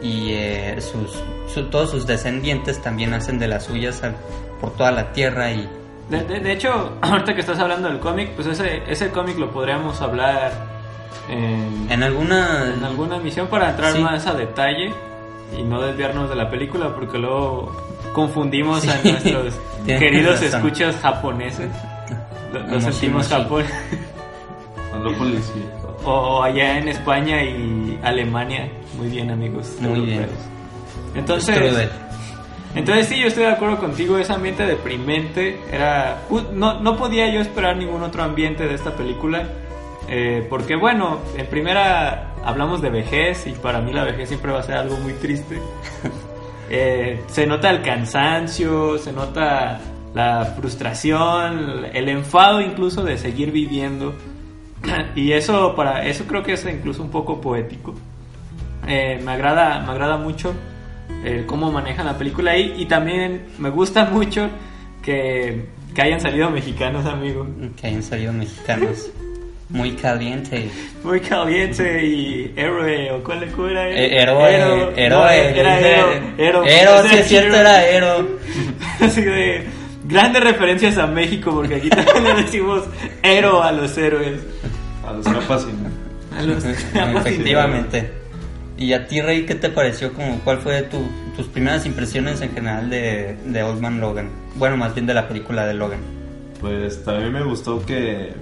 y 0.00 0.32
sus, 0.80 1.20
su- 1.52 1.64
todos 1.70 1.90
sus 1.90 2.06
descendientes 2.06 2.80
también 2.80 3.14
hacen 3.14 3.40
de 3.40 3.48
las 3.48 3.64
suyas 3.64 4.02
al- 4.04 4.14
por 4.60 4.76
toda 4.76 4.92
la 4.92 5.12
tierra 5.12 5.50
y 5.50 5.68
De, 6.08 6.22
de- 6.22 6.38
de 6.38 6.52
hecho, 6.52 6.96
ahorita 7.02 7.34
que 7.34 7.40
estás 7.40 7.58
hablando 7.58 7.88
del 7.88 7.98
cómic, 7.98 8.30
pues 8.36 8.46
ese, 8.46 8.82
ese 8.86 9.08
cómic 9.10 9.38
lo 9.38 9.50
podríamos 9.50 10.00
hablar 10.00 10.52
en, 11.28 11.86
en 11.90 12.02
alguna 12.02 12.72
en 12.74 12.84
alguna 12.84 13.16
emisión 13.16 13.46
para 13.48 13.70
entrar 13.70 13.92
Sí. 13.92 14.00
más 14.00 14.26
a 14.26 14.34
detalle 14.34 14.92
y 15.58 15.62
no 15.62 15.80
desviarnos 15.80 16.28
de 16.28 16.36
la 16.36 16.50
película 16.50 16.94
porque 16.94 17.18
luego 17.18 17.74
confundimos 18.14 18.86
a 18.88 19.00
nuestros 19.02 19.54
queridos 19.86 20.40
razón. 20.40 20.60
escuchas 20.60 20.96
japoneses. 20.96 21.70
Lo, 22.70 22.80
sentimos. 22.80 23.28
Japón. 23.28 23.64
O, 26.04 26.10
o 26.10 26.42
allá 26.42 26.78
en 26.78 26.88
España 26.88 27.42
y 27.44 27.98
Alemania. 28.02 28.68
Muy 28.96 29.08
bien, 29.08 29.30
amigos. 29.30 29.76
Muy 29.80 30.00
bien. 30.00 30.26
Entonces, 31.14 31.88
entonces 32.74 33.06
sí, 33.08 33.18
yo 33.20 33.26
estoy 33.28 33.44
de 33.44 33.50
acuerdo 33.50 33.78
contigo, 33.78 34.18
ese 34.18 34.32
ambiente 34.32 34.64
deprimente 34.66 35.60
era... 35.72 36.18
No, 36.52 36.80
no 36.80 36.96
podía 36.96 37.28
yo 37.32 37.40
esperar 37.40 37.76
ningún 37.76 38.02
otro 38.02 38.22
ambiente 38.22 38.66
de 38.66 38.74
esta 38.74 38.92
película, 38.92 39.44
eh, 40.08 40.46
porque 40.48 40.76
bueno, 40.76 41.18
en 41.36 41.46
primera 41.46 42.34
hablamos 42.44 42.80
de 42.80 42.90
vejez 42.90 43.46
y 43.46 43.52
para 43.52 43.80
mí 43.80 43.92
la 43.92 44.04
vejez 44.04 44.28
siempre 44.28 44.52
va 44.52 44.60
a 44.60 44.62
ser 44.62 44.76
algo 44.76 44.96
muy 44.98 45.12
triste. 45.14 45.60
Eh, 46.70 47.22
se 47.28 47.46
nota 47.46 47.70
el 47.70 47.80
cansancio, 47.80 48.98
se 48.98 49.10
nota 49.10 49.80
la 50.14 50.44
frustración, 50.54 51.86
el 51.94 52.10
enfado 52.10 52.60
incluso 52.60 53.04
de 53.04 53.16
seguir 53.16 53.52
viviendo. 53.52 54.14
Y 55.14 55.32
eso 55.32 55.74
para 55.74 56.04
eso 56.04 56.24
creo 56.26 56.42
que 56.42 56.52
es 56.52 56.66
incluso 56.66 57.02
un 57.02 57.10
poco 57.10 57.40
poético. 57.40 57.94
Eh, 58.86 59.18
me 59.24 59.32
agrada 59.32 59.80
me 59.80 59.92
agrada 59.92 60.18
mucho 60.18 60.52
eh, 61.24 61.44
cómo 61.46 61.72
manejan 61.72 62.04
la 62.04 62.18
película 62.18 62.50
ahí 62.50 62.74
y 62.76 62.84
también 62.84 63.46
me 63.58 63.70
gusta 63.70 64.04
mucho 64.04 64.50
que, 65.02 65.68
que 65.94 66.02
hayan 66.02 66.20
salido 66.20 66.50
mexicanos, 66.50 67.06
amigo. 67.06 67.46
que 67.80 67.86
hayan 67.86 68.02
salido 68.02 68.32
mexicanos 68.32 69.10
muy 69.68 69.92
caliente. 69.92 70.70
Muy 71.02 71.20
caliente 71.20 72.06
y 72.06 72.52
héroe 72.56 73.12
o 73.12 73.22
cuál 73.22 73.42
era 73.42 73.88
él? 73.88 73.96
Eh, 73.96 74.22
héroe 74.22 74.54
Héroe, 74.54 74.92
héroe 74.96 75.60
era 75.60 75.80
héroe, 75.80 76.32
héroe. 76.36 77.08
sí 77.08 77.16
es 77.16 77.28
cierto 77.28 77.56
héroe. 77.56 77.60
era 77.60 77.86
héroe. 77.88 78.26
Así 79.00 79.22
de 79.22 79.66
grandes 80.04 80.42
referencias 80.42 80.98
a 80.98 81.06
México 81.06 81.50
porque 81.52 81.76
aquí 81.76 81.90
también 81.90 82.24
le 82.24 82.42
decimos 82.42 82.84
héroe 83.22 83.62
a 83.62 83.72
los 83.72 83.96
héroes. 83.96 84.40
A 85.06 85.12
los 85.12 85.26
capas 85.26 85.66
y... 85.66 86.36
A 86.36 86.42
los 86.42 86.64
efectivamente. 87.16 88.12
Y 88.76 88.92
a 88.92 89.06
ti 89.06 89.20
Rey 89.20 89.44
qué 89.44 89.54
te 89.54 89.70
pareció 89.70 90.12
como 90.12 90.38
cuál 90.40 90.58
fue 90.58 90.82
tu, 90.82 90.98
tus 91.36 91.46
primeras 91.46 91.84
impresiones 91.84 92.40
en 92.40 92.52
general 92.52 92.88
de, 92.88 93.36
de 93.44 93.62
Old 93.62 93.80
Man 93.80 94.00
Logan 94.00 94.30
bueno 94.58 94.76
más 94.76 94.94
bien 94.94 95.06
de 95.06 95.14
la 95.14 95.28
película 95.28 95.66
de 95.66 95.74
Logan. 95.74 96.00
Pues 96.60 97.04
también 97.04 97.32
me 97.32 97.44
gustó 97.44 97.84
que, 97.86 98.32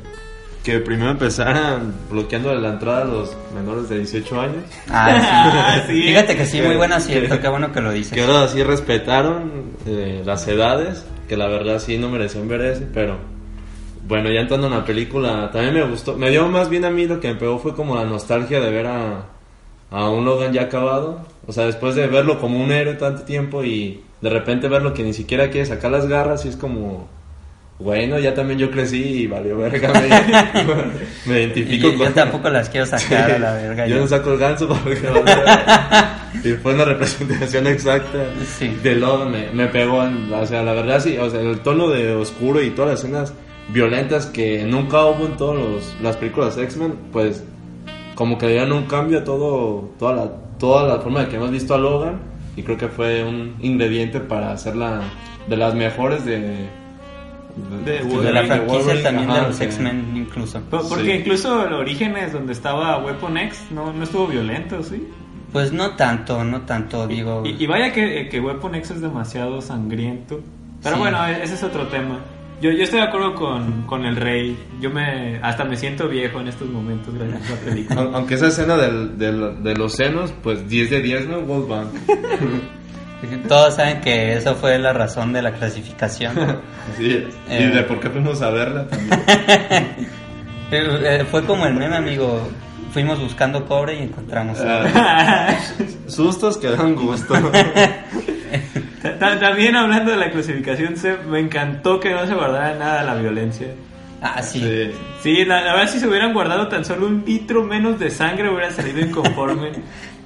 que 0.67 0.81
primero 0.81 1.13
empezaran 1.13 1.95
bloqueando 2.11 2.53
la 2.57 2.71
entrada 2.71 3.03
a 3.03 3.05
los 3.05 3.37
menores 3.55 3.89
de 3.89 3.99
18 3.99 4.41
años. 4.41 4.65
ah 4.91 5.81
sí, 5.87 5.93
Sí. 6.03 6.03
fíjate 6.09 6.37
que 6.37 6.45
sí 6.45 6.61
muy 6.61 6.75
buen 6.75 6.93
acierto 6.93 7.41
qué 7.41 7.47
bueno 7.49 7.71
que 7.71 7.81
lo 7.81 7.93
dices 7.93 8.13
Que 8.13 8.23
ahora 8.25 8.49
sí 8.49 8.65
respetaron 8.65 9.71
eh, 9.87 10.23
las 10.27 10.49
edades, 10.49 11.07
que 11.29 11.37
la 11.37 11.47
verdad 11.47 11.79
sí 11.79 11.99
no 11.99 12.09
merecían 12.09 12.49
ver 12.49 12.63
ese, 12.63 12.85
pero 12.93 13.17
bueno, 14.09 14.29
ya 14.29 14.41
entrando 14.41 14.67
en 14.67 14.73
la 14.73 14.85
película, 14.85 15.51
también 15.53 15.75
me 15.75 15.85
gustó. 15.85 16.17
Me 16.17 16.31
dio 16.31 16.49
más 16.49 16.69
bien 16.69 16.85
a 16.85 16.91
mí 16.91 17.07
lo 17.07 17.21
que 17.21 17.29
me 17.29 17.35
pegó 17.37 17.59
fue 17.61 17.75
como 17.75 17.95
la 17.95 18.05
nostalgia 18.05 18.59
de 18.61 18.71
ver 18.73 18.87
a, 18.89 19.27
a 19.93 20.11
un 20.11 20.25
Logan 20.25 20.53
ya 20.53 20.63
acabado. 20.63 21.21
O 21.47 21.53
sea, 21.53 21.67
después 21.67 21.95
de 21.95 22.09
verlo 22.09 22.41
como 22.41 22.61
un 22.61 22.73
héroe 22.73 22.95
tanto 22.95 23.23
tiempo 23.23 23.63
y 23.65 24.03
de 24.21 24.31
repente 24.31 24.69
verlo 24.69 24.95
que 24.95 25.03
ni 25.05 25.13
siquiera 25.13 25.49
quiere 25.51 25.67
sacar 25.67 25.93
las 25.93 26.07
garras 26.09 26.45
y 26.45 26.49
es 26.49 26.57
como... 26.57 27.09
Bueno, 27.79 28.19
ya 28.19 28.33
también 28.33 28.59
yo 28.59 28.71
crecí 28.71 29.03
y 29.03 29.27
valió 29.27 29.59
verga. 29.59 29.93
Me, 29.93 30.09
me 31.27 31.41
y 31.41 31.43
identifico 31.45 31.89
yo, 31.91 32.05
yo 32.05 32.11
tampoco 32.13 32.49
las 32.49 32.71
quiero 32.71 32.87
sacar 32.87 33.33
a 33.33 33.39
la 33.39 33.53
verga 33.53 33.87
yo 33.87 33.97
yo. 33.97 34.01
no 34.03 34.09
saco 34.09 34.33
el 34.33 34.39
ganso 34.39 34.67
porque 34.69 34.99
y 36.45 36.53
fue 36.55 36.73
una 36.75 36.85
representación 36.87 37.67
exacta 37.67 38.25
Sí. 38.59 38.69
de 38.83 38.95
Logan 38.95 39.31
me, 39.31 39.51
me 39.53 39.67
pegó 39.67 40.03
en- 40.05 40.33
o 40.33 40.47
sea 40.47 40.63
la 40.63 40.73
verdad 40.73 41.01
sí 41.01 41.19
o 41.19 41.29
sea 41.29 41.41
el 41.41 41.61
tono 41.61 41.89
de 41.89 42.15
oscuro 42.15 42.63
y 42.63 42.71
todas 42.71 42.93
las 42.93 43.01
escenas 43.01 43.35
violentas 43.69 44.27
que 44.27 44.63
nunca 44.65 45.05
hubo 45.05 45.27
en 45.27 45.37
todas 45.37 45.95
las 46.03 46.17
películas 46.17 46.57
X-Men 46.57 46.95
pues 47.13 47.45
como 48.15 48.39
que 48.39 48.49
dieron 48.49 48.73
un 48.73 48.85
cambio 48.85 49.19
a 49.19 49.25
todo 49.25 49.91
toda 49.99 50.15
la 50.15 50.31
toda 50.59 50.89
la 50.89 51.01
forma 51.03 51.21
de 51.25 51.29
que 51.29 51.37
hemos 51.37 51.51
visto 51.51 51.75
a 51.75 51.79
Logan 51.79 52.21
y 52.57 52.63
creo 52.63 52.79
que 52.79 52.89
fue 52.89 53.23
un 53.23 53.55
ingrediente 53.61 54.21
para 54.21 54.53
hacerla 54.53 55.03
de 55.47 55.57
las 55.59 55.75
mejores 55.75 56.25
de 56.25 56.69
De 57.85 57.93
de 57.93 57.99
la 58.01 58.05
Wolverine, 58.07 58.47
franquicia 58.47 59.03
también 59.03 59.31
ajá, 59.31 59.41
de 59.41 59.47
los 59.49 59.61
X-Men 59.61 60.13
incluso 60.17 60.61
Por- 60.63 60.89
Porque 60.89 61.05
Sí. 61.05 61.13
incluso 61.13 61.67
el 61.67 61.73
Orígenes, 61.73 62.33
donde 62.33 62.53
estaba 62.53 62.99
Weapon 62.99 63.37
X, 63.39 63.67
no, 63.71 63.93
no 63.93 64.05
estuvo 64.05 64.27
violento, 64.27 64.83
¿sí? 64.83 65.07
pues 65.53 65.73
no 65.73 65.93
tanto 65.93 66.45
no 66.45 66.63
tanto 66.63 67.07
digo 67.07 67.43
Y, 67.47 67.63
y 67.65 67.67
vaya 67.67 67.91
que, 67.93 68.29
que 68.29 68.41
Weapon 68.41 68.75
X 68.75 68.91
es 68.91 69.01
demasiado 69.01 69.63
sangriento. 69.63 70.41
Pero 70.83 70.97
Sí. 70.97 71.01
bueno, 71.01 71.27
e- 71.27 71.43
ese 71.43 71.55
es 71.55 71.63
otro 71.63 71.87
tema. 71.87 72.19
Yo, 72.61 72.71
yo 72.71 72.85
estoy 72.85 73.01
de 73.01 73.07
acuerdo 73.07 73.35
con, 73.35 73.83
con 73.83 74.05
el 74.05 74.17
rey. 74.17 74.57
Yo 74.81 74.91
me 74.91 75.39
hasta 75.43 75.65
me 75.65 75.77
siento 75.77 76.09
viejo 76.09 76.41
en 76.41 76.49
estos 76.49 76.69
momentos 76.69 77.15
gracias 77.15 77.51
a 77.51 77.55
la 77.55 77.61
película. 77.61 78.01
Aun- 78.03 78.15
Aunque 78.17 78.35
esa 78.35 78.49
escena 78.49 78.77
del, 78.77 79.17
del- 79.19 79.63
de 79.63 79.75
los 79.77 79.95
senos, 79.95 80.33
pues 80.43 80.69
10 80.69 80.91
de 80.91 81.01
10, 81.01 81.29
¿no? 81.29 81.41
Wolfgang. 81.41 81.89
Todos 83.49 83.75
saben 83.77 84.01
que 84.03 84.35
eso 84.35 84.55
fue 84.57 84.79
la 84.79 84.93
razón 84.93 85.33
de 85.33 85.43
la 85.43 85.53
clasificación. 85.53 86.35
Sí, 86.97 87.27
Eh. 87.51 87.69
y 87.71 87.75
de 87.75 87.83
por 87.83 87.99
qué 88.01 88.09
fuimos 88.11 88.41
a 88.43 88.51
verla 88.51 88.87
también. 88.87 90.07
Eh, 90.69 90.83
eh, 91.21 91.25
fue 91.31 91.45
como 91.45 91.65
el 91.67 91.75
meme, 91.75 91.95
amigo. 91.95 92.49
Fuimos 92.93 93.21
buscando 93.21 93.65
cobre 93.67 93.95
y 93.95 94.03
encontramos. 94.03 94.59
Ah, 94.61 95.55
sustos 96.09 96.59
que 96.59 96.69
dan 96.71 96.97
gusto. 96.97 97.35
Ta- 99.03 99.19
ta- 99.19 99.39
También 99.39 99.77
hablando 99.77 100.11
de 100.11 100.17
la 100.17 100.31
clasificación 100.31 100.97
C, 100.97 101.17
me 101.29 101.39
encantó 101.39 102.01
que 102.01 102.11
no 102.11 102.27
se 102.27 102.35
guardara 102.35 102.75
nada 102.75 103.05
la 103.05 103.15
violencia. 103.15 103.69
Ah, 104.21 104.43
sí. 104.43 104.59
Sí. 104.61 104.91
Sí, 105.23 105.45
la, 105.45 105.61
la 105.61 105.75
verdad 105.75 105.89
si 105.93 106.01
se 106.01 106.09
hubieran 106.09 106.33
guardado 106.33 106.67
tan 106.69 106.85
solo 106.85 107.07
un 107.07 107.23
litro 107.25 107.63
menos 107.63 107.99
de 108.01 108.11
sangre 108.11 108.49
hubiera 108.51 108.71
salido 108.73 109.01
inconforme. 109.01 109.71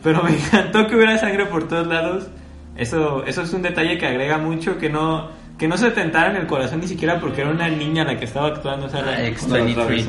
pero 0.02 0.22
me 0.22 0.30
encantó 0.30 0.86
que 0.86 0.94
hubiera 0.96 1.18
sangre 1.18 1.44
por 1.46 1.68
todos 1.68 1.86
lados. 1.86 2.28
Eso, 2.76 3.24
eso 3.26 3.42
es 3.42 3.52
un 3.52 3.62
detalle 3.62 3.98
que 3.98 4.06
agrega 4.06 4.38
mucho, 4.38 4.78
que 4.78 4.88
no, 4.88 5.28
que 5.58 5.68
no 5.68 5.76
se 5.76 5.90
tentara 5.90 6.30
en 6.30 6.36
el 6.36 6.46
corazón 6.46 6.80
ni 6.80 6.86
siquiera 6.88 7.20
porque 7.20 7.42
era 7.42 7.50
una 7.50 7.68
niña 7.68 8.04
la 8.04 8.18
que 8.18 8.24
estaba 8.24 8.48
actuando. 8.48 8.86
O 8.86 8.88
sea, 8.88 9.02
la, 9.02 9.12
Ah, 9.12 9.22
X23. 9.26 10.06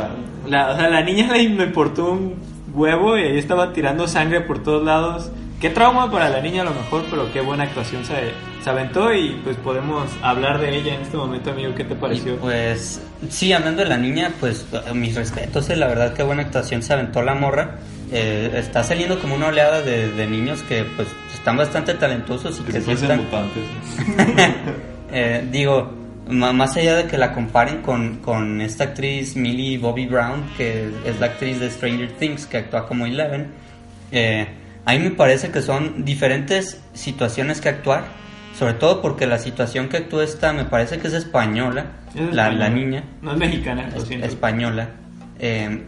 la- 0.47 0.71
o 0.71 0.75
sea, 0.77 0.89
la 0.89 1.01
niña 1.01 1.31
le, 1.33 1.41
importó 1.43 2.11
un 2.13 2.35
huevo 2.73 3.17
y 3.17 3.23
ahí 3.23 3.37
estaba 3.37 3.73
tirando 3.73 4.07
sangre 4.07 4.41
por 4.41 4.63
todos 4.63 4.83
lados. 4.85 5.29
Qué 5.59 5.69
trauma 5.69 6.09
para 6.09 6.29
la 6.29 6.41
niña 6.41 6.61
a 6.61 6.65
lo 6.65 6.71
mejor, 6.73 7.03
pero 7.11 7.31
qué 7.31 7.39
buena 7.41 7.65
actuación 7.65 8.03
se, 8.03 8.15
se 8.63 8.69
aventó 8.69 9.13
y 9.13 9.39
pues 9.43 9.57
podemos 9.57 10.09
hablar 10.23 10.59
de 10.59 10.75
ella 10.75 10.95
en 10.95 11.01
este 11.01 11.17
momento, 11.17 11.51
amigo. 11.51 11.75
¿Qué 11.75 11.83
te 11.83 11.93
Y 11.93 11.97
pareció? 11.97 12.37
pues, 12.37 12.99
sí, 13.29 13.53
hablando 13.53 13.83
de 13.83 13.89
la 13.89 13.97
niña, 13.97 14.31
pues 14.39 14.65
mis 14.95 15.13
respetos, 15.13 15.69
eh, 15.69 15.75
la 15.75 15.85
verdad 15.87 16.13
que 16.13 16.23
buena 16.23 16.41
actuación 16.43 16.81
se 16.81 16.93
aventó 16.93 17.21
la 17.21 17.35
morra. 17.35 17.75
Eh, 18.11 18.51
está 18.55 18.83
saliendo 18.83 19.19
como 19.19 19.35
una 19.35 19.47
oleada 19.47 19.81
de, 19.83 20.11
de 20.11 20.27
niños 20.27 20.63
que 20.63 20.83
pues 20.95 21.07
están 21.41 21.57
bastante 21.57 21.95
talentosos 21.95 22.59
y 22.59 22.63
Que 22.63 22.73
que 22.73 22.81
sí 22.81 22.91
están, 22.91 23.17
mutantes. 23.17 23.63
Eh, 25.13 25.45
digo, 25.51 25.91
más 26.29 26.77
allá 26.77 26.95
de 26.95 27.05
que 27.07 27.17
la 27.17 27.33
comparen 27.33 27.81
con, 27.81 28.17
con 28.19 28.61
esta 28.61 28.85
actriz 28.85 29.35
Millie 29.35 29.77
Bobby 29.77 30.05
Brown, 30.05 30.43
que 30.55 30.89
es 31.05 31.19
la 31.19 31.25
actriz 31.25 31.59
de 31.59 31.69
Stranger 31.69 32.11
Things, 32.13 32.45
que 32.45 32.57
actúa 32.57 32.87
como 32.87 33.05
Eleven, 33.05 33.47
eh, 34.13 34.47
a 34.85 34.93
mí 34.93 34.99
me 34.99 35.11
parece 35.11 35.49
que 35.51 35.61
son 35.61 36.05
diferentes 36.05 36.81
situaciones 36.93 37.59
que 37.59 37.67
actuar, 37.69 38.05
sobre 38.57 38.75
todo 38.75 39.01
porque 39.01 39.27
la 39.27 39.37
situación 39.37 39.89
que 39.89 39.97
actúa 39.97 40.23
esta 40.23 40.53
me 40.53 40.63
parece 40.63 40.97
que 40.99 41.07
es 41.09 41.13
española, 41.13 41.87
Es 42.09 42.15
la, 42.33 42.43
española. 42.43 42.53
la 42.53 42.69
niña, 42.69 43.03
No 43.21 43.31
es 43.33 43.37
mexicana, 43.37 43.89
es- 43.93 44.09
española. 44.11 44.89
Eh, 45.39 45.83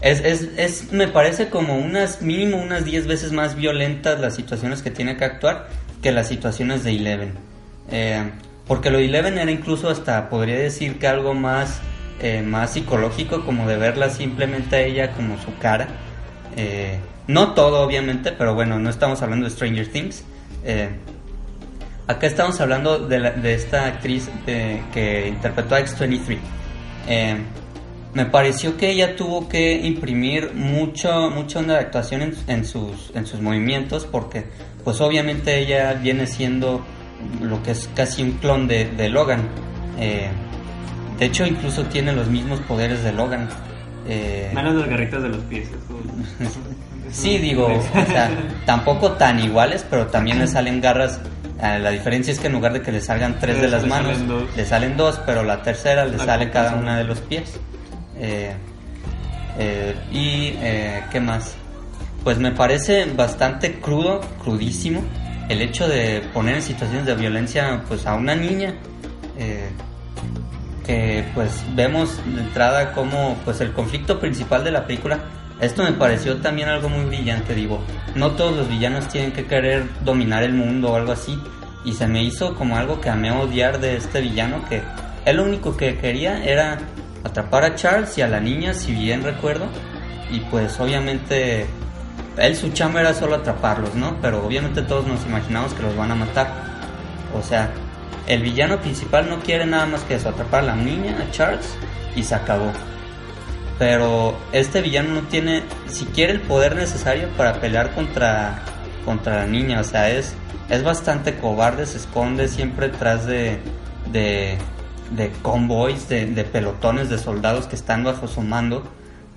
es, 0.00 0.20
es, 0.20 0.48
es, 0.56 0.92
me 0.92 1.08
parece 1.08 1.48
como 1.48 1.76
unas, 1.78 2.22
mínimo 2.22 2.58
unas 2.58 2.84
10 2.84 3.06
veces 3.06 3.32
más 3.32 3.54
violentas 3.56 4.20
las 4.20 4.34
situaciones 4.34 4.82
que 4.82 4.90
tiene 4.90 5.16
que 5.16 5.24
actuar 5.24 5.68
que 6.02 6.12
las 6.12 6.28
situaciones 6.28 6.84
de 6.84 6.90
Eleven. 6.96 7.32
Eh, 7.90 8.22
porque 8.66 8.90
lo 8.90 8.98
de 8.98 9.06
Eleven 9.06 9.38
era 9.38 9.50
incluso 9.50 9.88
hasta, 9.88 10.28
podría 10.28 10.56
decir 10.56 10.98
que 10.98 11.06
algo 11.08 11.34
más, 11.34 11.80
eh, 12.20 12.42
más 12.42 12.72
psicológico, 12.72 13.44
como 13.44 13.66
de 13.66 13.76
verla 13.76 14.10
simplemente 14.10 14.76
a 14.76 14.80
ella 14.80 15.12
como 15.12 15.40
su 15.42 15.56
cara. 15.58 15.88
Eh, 16.56 16.98
no 17.26 17.54
todo, 17.54 17.80
obviamente, 17.82 18.32
pero 18.32 18.54
bueno, 18.54 18.78
no 18.78 18.90
estamos 18.90 19.22
hablando 19.22 19.44
de 19.46 19.50
Stranger 19.50 19.88
Things. 19.88 20.24
Acá 22.08 22.26
estamos 22.28 22.60
hablando 22.60 22.98
de, 23.00 23.18
la- 23.18 23.30
de 23.32 23.54
esta 23.54 23.86
actriz 23.86 24.28
que 24.44 25.26
interpretó 25.28 25.74
a 25.74 25.80
X23. 25.80 26.38
Me 28.16 28.24
pareció 28.24 28.76
que 28.78 28.90
ella 28.90 29.14
tuvo 29.14 29.46
que 29.46 29.74
imprimir 29.74 30.52
mucho, 30.54 31.28
mucha 31.30 31.58
onda 31.58 31.74
de 31.74 31.80
actuación 31.80 32.22
en, 32.22 32.34
en 32.46 32.64
sus, 32.64 33.10
en 33.14 33.26
sus 33.26 33.40
movimientos 33.42 34.06
porque 34.06 34.44
pues 34.84 35.02
obviamente 35.02 35.58
ella 35.58 35.92
viene 35.92 36.26
siendo 36.26 36.80
lo 37.42 37.62
que 37.62 37.72
es 37.72 37.90
casi 37.94 38.22
un 38.22 38.32
clon 38.32 38.66
de, 38.68 38.86
de 38.86 39.10
Logan. 39.10 39.42
Eh, 39.98 40.28
de 41.18 41.26
hecho 41.26 41.44
incluso 41.44 41.84
tiene 41.84 42.12
los 42.14 42.28
mismos 42.28 42.60
poderes 42.60 43.04
de 43.04 43.12
Logan. 43.12 43.48
Eh, 44.08 44.50
Menos 44.54 44.74
las 44.76 44.88
garritas 44.88 45.22
de 45.22 45.28
los 45.28 45.42
pies. 45.44 45.68
eso- 45.68 46.50
Sí, 47.10 47.36
digo, 47.38 47.66
o 47.66 48.06
sea, 48.06 48.30
tampoco 48.64 49.12
tan 49.12 49.38
iguales, 49.40 49.84
pero 49.88 50.06
también 50.06 50.38
le 50.40 50.46
salen 50.48 50.80
garras. 50.80 51.20
Eh, 51.62 51.78
la 51.80 51.90
diferencia 51.90 52.32
es 52.32 52.40
que 52.40 52.46
en 52.48 52.54
lugar 52.54 52.72
de 52.72 52.80
que 52.82 52.90
le 52.92 53.00
salgan 53.00 53.38
tres 53.38 53.60
de 53.60 53.68
las 53.68 53.86
manos, 53.86 54.16
salen 54.18 54.46
le 54.56 54.64
salen 54.64 54.96
dos, 54.96 55.20
pero 55.26 55.42
la 55.44 55.62
tercera 55.62 56.04
le 56.06 56.18
sale 56.18 56.50
cada 56.50 56.74
una 56.76 56.96
de 56.98 57.04
los 57.04 57.20
pies. 57.20 57.60
Eh, 58.18 58.54
eh, 59.58 59.94
y, 60.12 60.54
eh, 60.62 61.04
¿qué 61.10 61.20
más? 61.20 61.56
Pues 62.24 62.38
me 62.38 62.52
parece 62.52 63.06
bastante 63.14 63.80
crudo, 63.80 64.20
crudísimo, 64.42 65.02
el 65.48 65.62
hecho 65.62 65.88
de 65.88 66.22
poner 66.32 66.56
en 66.56 66.62
situaciones 66.62 67.06
de 67.06 67.14
violencia 67.14 67.82
pues 67.88 68.06
a 68.06 68.14
una 68.14 68.34
niña. 68.34 68.74
que 70.86 71.24
pues 71.34 71.64
vemos 71.74 72.20
de 72.24 72.40
entrada 72.40 72.92
como 72.92 73.36
pues 73.44 73.60
el 73.60 73.72
conflicto 73.72 74.20
principal 74.20 74.62
de 74.62 74.70
la 74.70 74.86
película 74.86 75.18
esto 75.60 75.82
me 75.82 75.92
pareció 75.92 76.36
también 76.36 76.68
algo 76.68 76.88
muy 76.88 77.04
brillante 77.06 77.56
digo 77.56 77.80
no 78.14 78.30
todos 78.30 78.56
los 78.56 78.68
villanos 78.68 79.08
tienen 79.08 79.32
que 79.32 79.46
querer 79.46 79.82
dominar 80.04 80.44
el 80.44 80.52
mundo 80.52 80.92
o 80.92 80.96
algo 80.96 81.10
así 81.10 81.36
y 81.84 81.92
se 81.92 82.06
me 82.06 82.22
hizo 82.22 82.54
como 82.54 82.76
algo 82.76 83.00
que 83.00 83.10
amé 83.10 83.32
odiar 83.32 83.80
de 83.80 83.96
este 83.96 84.20
villano 84.20 84.64
que 84.68 84.80
él 85.24 85.36
lo 85.38 85.42
único 85.42 85.76
que 85.76 85.98
quería 85.98 86.44
era 86.44 86.78
atrapar 87.26 87.64
a 87.64 87.74
Charles 87.74 88.16
y 88.18 88.22
a 88.22 88.28
la 88.28 88.40
niña 88.40 88.74
si 88.74 88.92
bien 88.92 89.22
recuerdo 89.22 89.66
y 90.30 90.40
pues 90.40 90.78
obviamente 90.80 91.66
él 92.36 92.56
su 92.56 92.70
chamba 92.70 93.00
era 93.00 93.14
solo 93.14 93.36
atraparlos 93.36 93.94
no 93.94 94.16
pero 94.20 94.44
obviamente 94.44 94.82
todos 94.82 95.06
nos 95.06 95.24
imaginamos 95.24 95.74
que 95.74 95.82
los 95.82 95.96
van 95.96 96.10
a 96.10 96.14
matar 96.14 96.76
o 97.36 97.42
sea, 97.42 97.70
el 98.26 98.42
villano 98.42 98.80
principal 98.80 99.28
no 99.28 99.40
quiere 99.40 99.66
nada 99.66 99.86
más 99.86 100.02
que 100.02 100.14
eso, 100.14 100.28
atrapar 100.28 100.60
a 100.60 100.66
la 100.66 100.76
niña, 100.76 101.16
a 101.20 101.30
Charles, 101.30 101.76
y 102.14 102.22
se 102.22 102.34
acabó. 102.34 102.72
Pero 103.78 104.36
este 104.52 104.80
villano 104.80 105.20
no 105.20 105.28
tiene 105.28 105.62
siquiera 105.86 106.32
el 106.32 106.40
poder 106.40 106.76
necesario 106.76 107.28
para 107.36 107.60
pelear 107.60 107.94
contra, 107.94 108.62
contra 109.04 109.40
la 109.40 109.46
niña. 109.46 109.80
O 109.80 109.84
sea, 109.84 110.10
es, 110.10 110.34
es 110.70 110.82
bastante 110.82 111.36
cobarde, 111.36 111.84
se 111.84 111.98
esconde 111.98 112.48
siempre 112.48 112.88
detrás 112.88 113.26
de, 113.26 113.58
de, 114.10 114.56
de 115.10 115.30
convoys, 115.42 116.08
de, 116.08 116.26
pelotones 116.44 117.08
de 117.08 117.18
soldados 117.18 117.66
que 117.66 117.76
están 117.76 118.04
bajo 118.04 118.26
su 118.28 118.40
mando, 118.42 118.82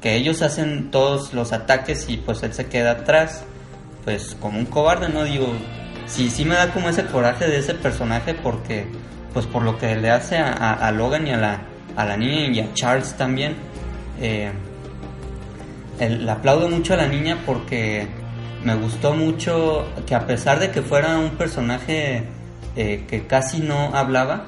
que 0.02 0.16
ellos 0.16 0.42
hacen 0.42 0.92
todos 0.92 1.34
los 1.34 1.52
ataques 1.54 2.10
y 2.10 2.18
pues 2.18 2.42
él 2.44 2.54
se 2.54 2.68
queda 2.68 2.92
atrás, 2.92 3.44
pues 4.06 4.36
como 4.40 4.58
un 4.60 4.66
cobarde, 4.66 5.10
¿no? 5.10 5.24
Digo, 5.24 5.48
sí, 6.08 6.30
sí 6.30 6.46
me 6.46 6.56
da 6.56 6.72
como 6.72 6.90
ese 6.90 7.06
coraje 7.06 7.46
de 7.48 7.58
ese 7.60 7.74
personaje 7.76 8.34
porque, 8.34 8.88
pues 9.34 9.46
por 9.46 9.64
lo 9.64 9.78
que 9.78 9.96
le 9.96 10.10
hace 10.10 10.38
a, 10.38 10.52
a- 10.54 10.74
a 10.88 10.92
Logan 10.92 11.28
y 11.28 11.32
a 11.32 11.38
la, 11.38 11.62
a 11.96 12.06
la 12.06 12.18
niña 12.18 12.48
y 12.52 12.60
a 12.62 12.74
Charles 12.74 13.14
también. 13.16 13.56
Eh, 14.22 14.52
el- 16.00 16.26
le 16.26 16.32
aplaudo 16.32 16.70
mucho 16.70 16.94
a 16.94 16.98
la 16.98 17.08
niña 17.08 17.38
porque 17.46 18.08
me 18.64 18.76
gustó 18.76 19.14
mucho 19.14 19.86
que 20.06 20.16
a 20.16 20.26
pesar 20.26 20.60
de 20.60 20.72
que 20.72 20.82
fuera 20.82 21.18
un 21.18 21.32
personaje 21.32 22.24
eh, 22.76 23.06
que 23.08 23.28
casi 23.28 23.60
no 23.60 23.94
hablaba, 23.96 24.46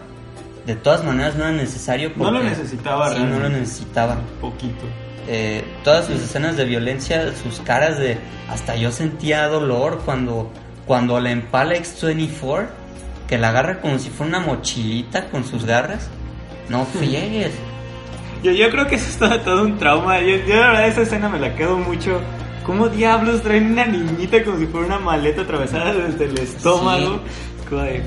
de 0.65 0.75
todas 0.75 1.03
maneras 1.03 1.35
no 1.35 1.43
era 1.45 1.53
necesario. 1.53 2.11
No 2.15 2.25
lo 2.31 2.39
porque- 2.39 2.49
necesitaba 2.49 3.13
Sí, 3.15 3.23
no 3.23 3.39
lo 3.39 3.49
necesitaba 3.49 4.17
Poquito. 4.39 4.85
eh, 5.27 5.63
todas 5.83 6.05
sus 6.05 6.21
escenas 6.21 6.57
de 6.57 6.65
violencia, 6.65 7.31
sus 7.35 7.59
caras 7.61 7.97
de 7.97 8.17
hasta 8.49 8.75
yo 8.75 8.91
sentía 8.91 9.47
dolor 9.47 10.01
cuando 10.05 10.51
cuando 10.85 11.19
la 11.19 11.31
empala 11.31 11.75
X24 11.75 12.67
que 13.27 13.37
la 13.37 13.49
agarra 13.49 13.79
como 13.79 13.97
si 13.97 14.09
fuera 14.09 14.37
una 14.37 14.45
mochilita 14.45 15.27
con 15.29 15.45
sus 15.45 15.63
garras. 15.65 16.09
No 16.69 16.85
friegues. 16.85 17.53
Yo, 18.43 18.51
yo 18.51 18.69
creo 18.71 18.87
que 18.87 18.95
eso 18.95 19.07
es 19.09 19.17
todo, 19.17 19.39
todo 19.41 19.61
un 19.63 19.77
trauma. 19.77 20.19
Yo, 20.19 20.35
yo 20.47 20.55
la 20.55 20.67
verdad 20.69 20.87
esa 20.87 21.01
escena 21.03 21.29
me 21.29 21.39
la 21.39 21.55
quedo 21.55 21.77
mucho. 21.77 22.19
¿Cómo 22.65 22.89
diablos 22.89 23.41
traen 23.41 23.71
una 23.71 23.85
niñita 23.85 24.43
como 24.43 24.57
si 24.57 24.65
fuera 24.67 24.85
una 24.87 24.99
maleta 24.99 25.41
atravesada 25.43 25.93
desde 25.93 26.25
el 26.25 26.37
estómago? 26.39 27.21
"Verga". 27.69 28.03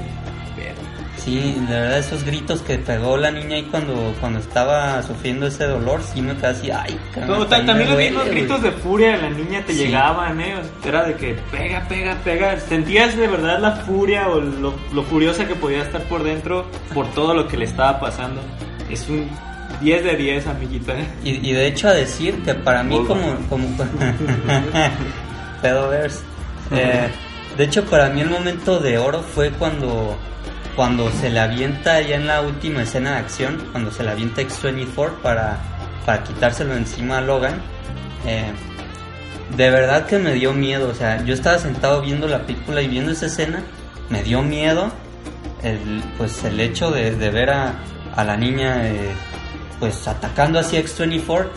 Sí, 1.25 1.57
de 1.69 1.75
verdad 1.81 1.99
esos 1.99 2.23
gritos 2.23 2.61
que 2.61 2.77
pegó 2.77 3.17
la 3.17 3.31
niña 3.31 3.57
ahí 3.57 3.63
cuando 3.71 4.15
cuando 4.21 4.41
estaba 4.41 5.03
sufriendo 5.03 5.47
ese 5.47 5.65
dolor, 5.65 6.03
sí 6.03 6.21
me 6.21 6.35
quedé 6.37 6.47
así, 6.49 6.71
ay, 6.71 7.01
caramba, 7.15 7.39
me 7.39 7.47
también 7.65 7.89
los 7.89 7.99
mismos 7.99 8.25
güey". 8.25 8.35
gritos 8.37 8.63
de 8.63 8.73
furia 8.73 9.13
de 9.13 9.23
la 9.23 9.31
niña 9.31 9.63
te 9.67 9.73
Sí. 9.73 9.85
llegaban, 9.87 10.39
¿eh? 10.41 10.57
O 10.57 10.63
sea, 10.83 10.89
Era 10.91 11.05
de 11.05 11.15
que 11.15 11.35
pega, 11.51 11.81
pega, 11.89 12.15
pega. 12.23 12.61
Sentías 12.61 13.17
de 13.17 13.27
verdad 13.27 13.59
la 13.59 13.73
furia 13.73 14.29
o 14.29 14.39
lo, 14.41 14.75
lo 14.93 15.03
furiosa 15.05 15.47
que 15.49 15.55
podía 15.55 15.81
estar 15.83 16.03
por 16.03 16.23
dentro 16.23 16.67
por 16.93 17.07
todo 17.15 17.33
lo 17.33 17.49
que 17.49 17.57
le 17.57 17.65
estaba 17.65 17.99
pasando. 18.01 18.43
Es 18.91 19.09
un 19.09 19.27
10 19.81 20.05
de 20.05 20.17
10, 20.17 20.47
amiguita. 20.47 20.93
¿eh? 20.93 21.07
Y, 21.25 21.49
y 21.49 21.53
de 21.55 21.67
hecho 21.69 21.89
a 21.89 21.93
decir 21.95 22.35
que 22.45 22.55
para 22.55 22.83
mí 22.83 22.97
como... 23.07 23.35
como 23.49 23.67
Pedoverse. 25.63 26.21
Eh, 26.71 27.09
de 27.57 27.65
hecho 27.65 27.85
para 27.87 28.09
mí 28.11 28.21
el 28.21 28.31
momento 28.31 28.79
de 28.79 28.99
oro 28.99 29.21
fue 29.23 29.51
cuando 29.53 30.17
cuando 30.77 31.11
se 31.11 31.31
le 31.31 31.41
avienta 31.41 32.01
ya 32.01 32.17
en 32.17 32.27
la 32.27 32.43
última 32.43 32.83
escena 32.83 33.13
de 33.13 33.17
acción, 33.19 33.63
cuando 33.73 33.91
se 33.91 34.03
le 34.03 34.11
avienta 34.11 34.41
X-24 34.43 35.21
para, 35.23 35.59
para 36.05 36.25
quitárselo 36.25 36.75
encima 36.75 37.19
a 37.19 37.21
Logan. 37.21 37.61
Eh, 38.27 38.53
de 39.57 39.71
verdad 39.71 40.07
que 40.07 40.19
me 40.19 40.33
dio 40.33 40.53
miedo, 40.53 40.89
o 40.89 40.95
sea, 40.95 41.25
yo 41.25 41.35
estaba 41.35 41.59
sentado 41.59 42.01
viendo 42.01 42.27
la 42.27 42.43
película 42.47 42.83
y 42.83 42.89
viendo 42.89 43.13
esa 43.13 43.27
escena, 43.27 43.63
me 44.09 44.23
dio 44.23 44.43
miedo 44.43 44.91
el, 45.63 46.03
pues 46.19 46.43
el 46.45 46.59
hecho 46.61 46.91
de, 46.91 47.15
de 47.15 47.31
ver 47.31 47.51
a, 47.51 47.75
a 48.17 48.25
la 48.25 48.37
niña 48.37 48.89
eh, 48.89 49.13
pues 49.79 50.07
atacando 50.09 50.59
así 50.59 50.77
a 50.77 50.81
X-24. 50.81 51.49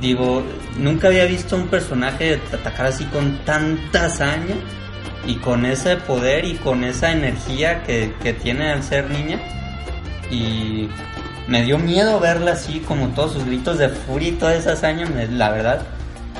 Digo, 0.00 0.44
nunca 0.76 1.08
había 1.08 1.24
visto 1.24 1.56
un 1.56 1.68
personaje 1.68 2.40
atacar 2.52 2.86
así 2.86 3.04
con 3.06 3.38
tanta 3.44 4.06
hazaña 4.06 4.54
y 5.28 5.36
con 5.36 5.64
ese 5.64 5.96
poder 5.96 6.44
y 6.44 6.54
con 6.54 6.82
esa 6.82 7.12
energía 7.12 7.84
que, 7.84 8.12
que 8.20 8.32
tiene 8.32 8.72
al 8.72 8.82
ser 8.82 9.08
niña. 9.10 9.38
Y 10.30 10.88
me 11.46 11.62
dio 11.62 11.78
miedo 11.78 12.18
verla 12.20 12.52
así, 12.52 12.80
como 12.80 13.08
todos 13.08 13.34
sus 13.34 13.44
gritos 13.46 13.78
de 13.78 13.88
furia 13.88 14.28
y 14.30 14.32
toda 14.32 14.54
esa 14.56 14.72
hazaña, 14.72 15.06
me- 15.06 15.26
la 15.28 15.50
verdad. 15.50 15.82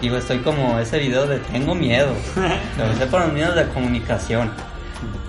Digo, 0.03 0.17
estoy 0.17 0.39
como 0.39 0.79
ese 0.79 0.99
video 0.99 1.27
de 1.27 1.39
tengo 1.39 1.75
miedo. 1.75 2.09
Lo 2.79 2.95
sé 2.97 3.07
por 3.07 3.21
los 3.21 3.33
medios 3.33 3.55
de 3.55 3.65
comunicación. 3.69 4.51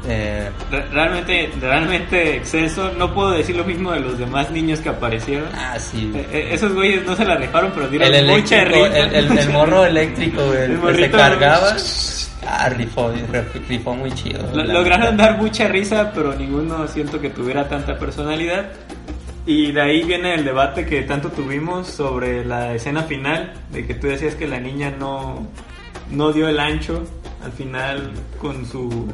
Eh, 0.08 0.50
Re- 0.72 0.86
Realmente, 0.92 1.52
realmente 1.62 2.38
exceso. 2.38 2.92
No 2.98 3.14
puedo 3.14 3.32
decir 3.32 3.56
lo 3.56 3.64
mismo 3.66 3.92
de 3.92 4.00
los 4.00 4.18
demás 4.18 4.50
niños 4.52 4.80
que 4.80 4.90
aparecieron. 4.90 5.48
ah, 5.54 5.78
sí. 5.80 6.12
Eh, 6.16 6.50
Esos 6.54 6.74
güeyes 6.74 7.06
no 7.06 7.16
se 7.16 7.26
la 7.26 7.36
rifaron, 7.36 7.72
pero 7.76 7.88
dieron 7.88 8.14
El 8.14 8.26
mucha 8.28 8.64
risa. 8.64 8.98
el, 8.98 9.14
el- 9.16 9.38
el 9.38 9.50
morro 9.50 9.86
eléctrico, 9.86 10.44
güey, 10.46 10.64
El 10.64 10.80
que 10.82 10.96
se 10.96 11.12
cargaba. 11.12 11.76
Ah, 12.48 12.70
rifó, 12.70 13.12
rifó 13.68 13.94
muy 13.96 14.12
chido. 14.14 14.42
Lo- 14.54 14.64
lograron 14.64 15.18
dar 15.18 15.38
mucha 15.38 15.68
risa, 15.68 16.12
pero 16.14 16.34
ninguno 16.36 16.88
siento 16.88 17.20
que 17.20 17.30
tuviera 17.30 17.68
tanta 17.68 17.98
personalidad. 17.98 18.70
Y 19.46 19.72
de 19.72 19.82
ahí 19.82 20.04
viene 20.04 20.36
el 20.36 20.46
debate 20.46 20.86
que 20.86 21.02
tanto 21.04 21.30
tuvimos 21.30 21.88
sobre 21.88 22.46
la 22.46 22.74
escena 22.76 23.04
final, 23.04 23.54
de 23.72 23.86
que 23.86 23.94
tú 23.96 24.08
decías 24.08 24.36
que 24.36 24.48
la 24.48 24.60
niña 24.60 24.92
no, 24.98 25.48
no 26.12 26.32
dio 26.32 26.48
el 26.48 26.60
ancho 26.60 27.04
al 27.44 27.52
final 27.52 28.12
con 28.40 28.66
su... 28.66 29.08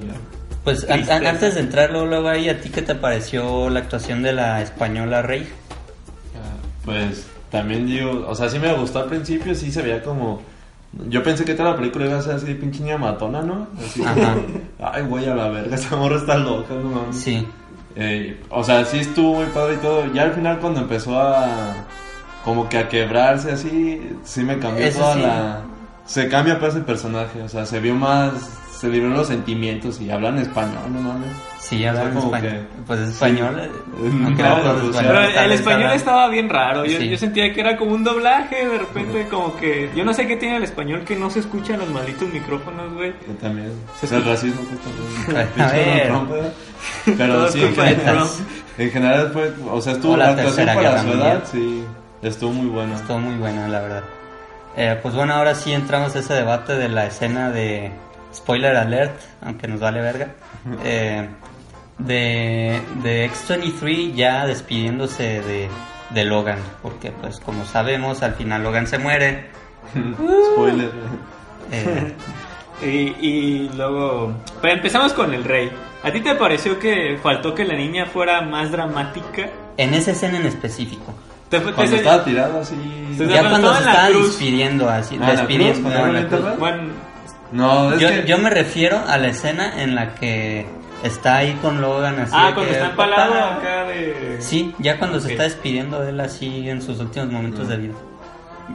Pues 0.63 0.83
an- 0.83 0.87
Tristeza. 0.97 1.15
an- 1.17 1.27
antes 1.27 1.55
de 1.55 1.61
entrar 1.61 1.91
luego, 1.91 2.07
luego 2.07 2.27
ahí, 2.27 2.49
¿a 2.49 2.59
ti 2.59 2.69
qué 2.69 2.81
te 2.81 2.95
pareció 2.95 3.69
la 3.69 3.79
actuación 3.81 4.23
de 4.23 4.33
la 4.33 4.61
española 4.61 5.21
Rey? 5.21 5.47
Pues 6.83 7.25
también 7.49 7.85
digo, 7.87 8.25
o 8.27 8.35
sea, 8.35 8.49
sí 8.49 8.59
me 8.59 8.73
gustó 8.73 8.99
al 8.99 9.05
principio, 9.09 9.55
sí 9.55 9.71
se 9.71 9.81
veía 9.81 10.03
como... 10.03 10.41
Yo 11.09 11.21
pensé 11.23 11.43
que 11.43 11.53
toda 11.53 11.71
la 11.71 11.77
película 11.77 12.05
iba 12.05 12.17
a 12.17 12.21
ser 12.21 12.35
así 12.35 12.45
de 12.45 12.55
pinche 12.55 12.81
niña 12.81 12.97
matona, 12.97 13.41
¿no? 13.41 13.67
Así 13.77 14.01
Ajá. 14.01 14.35
Ay, 14.81 15.03
güey, 15.03 15.27
a 15.27 15.35
la 15.35 15.49
verga, 15.49 15.75
esa 15.75 15.95
morra 15.95 16.17
está 16.17 16.37
loca, 16.37 16.73
no 16.73 16.89
mames. 16.89 17.17
Sí. 17.17 17.45
Eh, 17.95 18.41
o 18.49 18.63
sea, 18.63 18.83
sí 18.85 18.99
estuvo 18.99 19.35
muy 19.35 19.45
padre 19.47 19.75
y 19.75 19.77
todo. 19.77 20.13
Ya 20.13 20.23
al 20.23 20.33
final 20.33 20.59
cuando 20.59 20.81
empezó 20.81 21.19
a... 21.19 21.73
Como 22.43 22.69
que 22.69 22.77
a 22.77 22.87
quebrarse 22.87 23.51
así, 23.51 24.17
sí 24.23 24.43
me 24.43 24.59
cambió 24.59 24.85
Eso 24.85 24.99
toda 24.99 25.13
sí. 25.15 25.21
la... 25.21 25.61
Se 26.05 26.29
cambia 26.29 26.59
pues 26.59 26.75
el 26.75 26.83
personaje, 26.83 27.41
o 27.41 27.49
sea, 27.49 27.65
se 27.65 27.79
vio 27.79 27.95
más... 27.95 28.33
Se 28.75 28.89
libró 28.89 29.09
los 29.09 29.27
sentimientos 29.27 30.01
y 30.01 30.11
hablan 30.11 30.37
español, 30.37 30.91
no 30.91 30.99
mames. 31.01 31.29
Sí, 31.59 31.85
habla 31.85 32.01
O 32.01 32.11
sea, 32.11 32.19
español. 32.19 32.51
que- 32.51 32.81
Pues 32.85 32.99
es 32.99 33.09
español. 33.09 33.59
eh, 33.59 33.69
No, 33.95 34.29
los 34.29 34.35
pues, 34.37 34.95
españoles 34.95 34.97
Pero 35.33 35.45
el 35.45 35.51
español 35.53 35.81
hablan- 35.83 35.95
estaba 35.95 36.27
bien 36.27 36.49
raro, 36.49 36.85
yo, 36.85 36.99
Sí. 36.99 37.09
yo 37.09 37.17
sentía 37.17 37.53
que 37.53 37.61
era 37.61 37.77
como 37.77 37.93
un 37.93 38.03
doblaje, 38.03 38.67
de 38.67 38.77
repente 38.77 39.27
como 39.29 39.55
que... 39.55 39.89
Yo 39.95 40.03
no 40.03 40.13
sé 40.13 40.27
qué 40.27 40.35
tiene 40.35 40.57
el 40.57 40.63
español 40.63 41.03
que 41.05 41.15
no 41.15 41.29
se 41.29 41.39
escuchan 41.39 41.79
los 41.79 41.89
malditos 41.89 42.27
micrófonos, 42.31 42.93
güey. 42.93 43.13
Yo 43.27 43.33
también. 43.41 43.71
Se 43.99 44.05
Es 44.07 44.11
el 44.11 44.25
racismo 44.25 44.61
pues, 46.27 47.17
Pero 47.17 47.47
sí, 47.49 47.63
en 47.63 47.73
general, 47.75 48.27
en 48.77 48.91
general 48.91 49.29
fue, 49.31 49.53
o 49.71 49.81
sea, 49.81 49.93
estuvo 49.93 50.13
O 50.13 50.17
la 50.17 50.27
la 50.31 50.35
Tercera 50.35 50.75
para 50.75 51.01
su 51.01 51.07
edad, 51.13 51.43
sí. 51.51 51.83
Estuvo 52.21 52.51
muy 52.51 52.67
bueno. 52.67 52.95
Estuvo 52.95 53.19
muy 53.19 53.35
buena, 53.35 53.67
la 53.67 53.81
verdad. 53.81 54.03
Eh, 54.77 54.99
pues 55.01 55.15
bueno, 55.15 55.33
ahora 55.33 55.55
sí 55.55 55.71
entramos 55.71 56.15
a 56.15 56.19
ese 56.19 56.33
debate 56.33 56.73
de 56.75 56.89
la 56.89 57.05
escena 57.05 57.49
de 57.51 57.91
spoiler 58.35 58.75
alert, 58.75 59.19
aunque 59.41 59.67
nos 59.67 59.79
vale 59.79 60.01
verga. 60.01 60.27
eh, 60.83 61.27
de, 61.97 62.81
de 63.01 63.29
X23 63.31 64.13
ya 64.15 64.45
despidiéndose 64.45 65.41
de, 65.41 65.69
de 66.09 66.25
Logan, 66.25 66.59
porque 66.81 67.11
pues 67.11 67.39
como 67.39 67.65
sabemos, 67.65 68.21
al 68.23 68.33
final 68.35 68.63
Logan 68.63 68.85
se 68.87 68.97
muere. 68.97 69.49
Spoiler. 70.53 70.91
eh, 71.71 72.13
Y, 72.83 73.15
y 73.25 73.69
luego, 73.77 74.33
pues 74.59 74.73
empezamos 74.73 75.13
con 75.13 75.33
el 75.33 75.45
rey. 75.45 75.71
¿A 76.03 76.11
ti 76.11 76.19
te 76.19 76.35
pareció 76.35 76.77
que 76.77 77.17
faltó 77.23 77.55
que 77.55 77.63
la 77.63 77.73
niña 77.73 78.05
fuera 78.05 78.41
más 78.41 78.69
dramática? 78.69 79.47
en 79.77 79.93
esa 79.93 80.11
escena 80.11 80.37
en 80.39 80.45
específico. 80.45 81.13
Te, 81.49 81.59
te- 81.61 81.71
Cuando 81.71 81.95
estaba 81.95 82.23
tirado 82.25 82.59
así. 82.59 82.75
Sí, 83.17 83.25
Ya 83.27 83.47
cuando 83.49 83.73
se 83.73 83.79
estaba 83.79 84.07
cruz. 84.09 84.27
despidiendo 84.27 84.89
así, 84.89 85.17
Ah, 85.21 85.31
¿en 85.31 85.37
la 85.37 85.45
cruz? 85.45 85.79
no, 85.79 85.89
¿Cuando 85.89 86.07
en 86.07 86.13
la 86.23 86.27
cruz. 86.27 86.59
Bueno, 86.59 86.83
No, 87.51 87.93
es 87.93 87.99
Yo, 87.99 88.09
que. 88.09 88.23
yo 88.25 88.37
me 88.37 88.49
refiero 88.49 88.99
a 89.07 89.17
la 89.17 89.27
escena 89.27 89.81
en 89.81 89.95
la 89.95 90.15
que 90.15 90.65
está 91.03 91.37
ahí 91.37 91.53
con 91.61 91.81
Logan 91.81 92.19
así. 92.19 92.33
ah, 92.35 92.51
cuando 92.53 92.71
que, 92.71 92.77
está 92.77 92.89
empalado 92.89 93.33
acá 93.35 93.83
de... 93.85 94.37
Sí, 94.39 94.73
ya 94.79 94.97
cuando 94.97 95.19
se 95.19 95.31
está 95.31 95.43
despidiendo 95.43 96.01
de 96.01 96.09
él 96.09 96.19
así 96.19 96.69
en 96.69 96.81
sus 96.81 96.99
últimos 96.99 97.29
momentos 97.31 97.67
de 97.67 97.77
vida. 97.77 97.93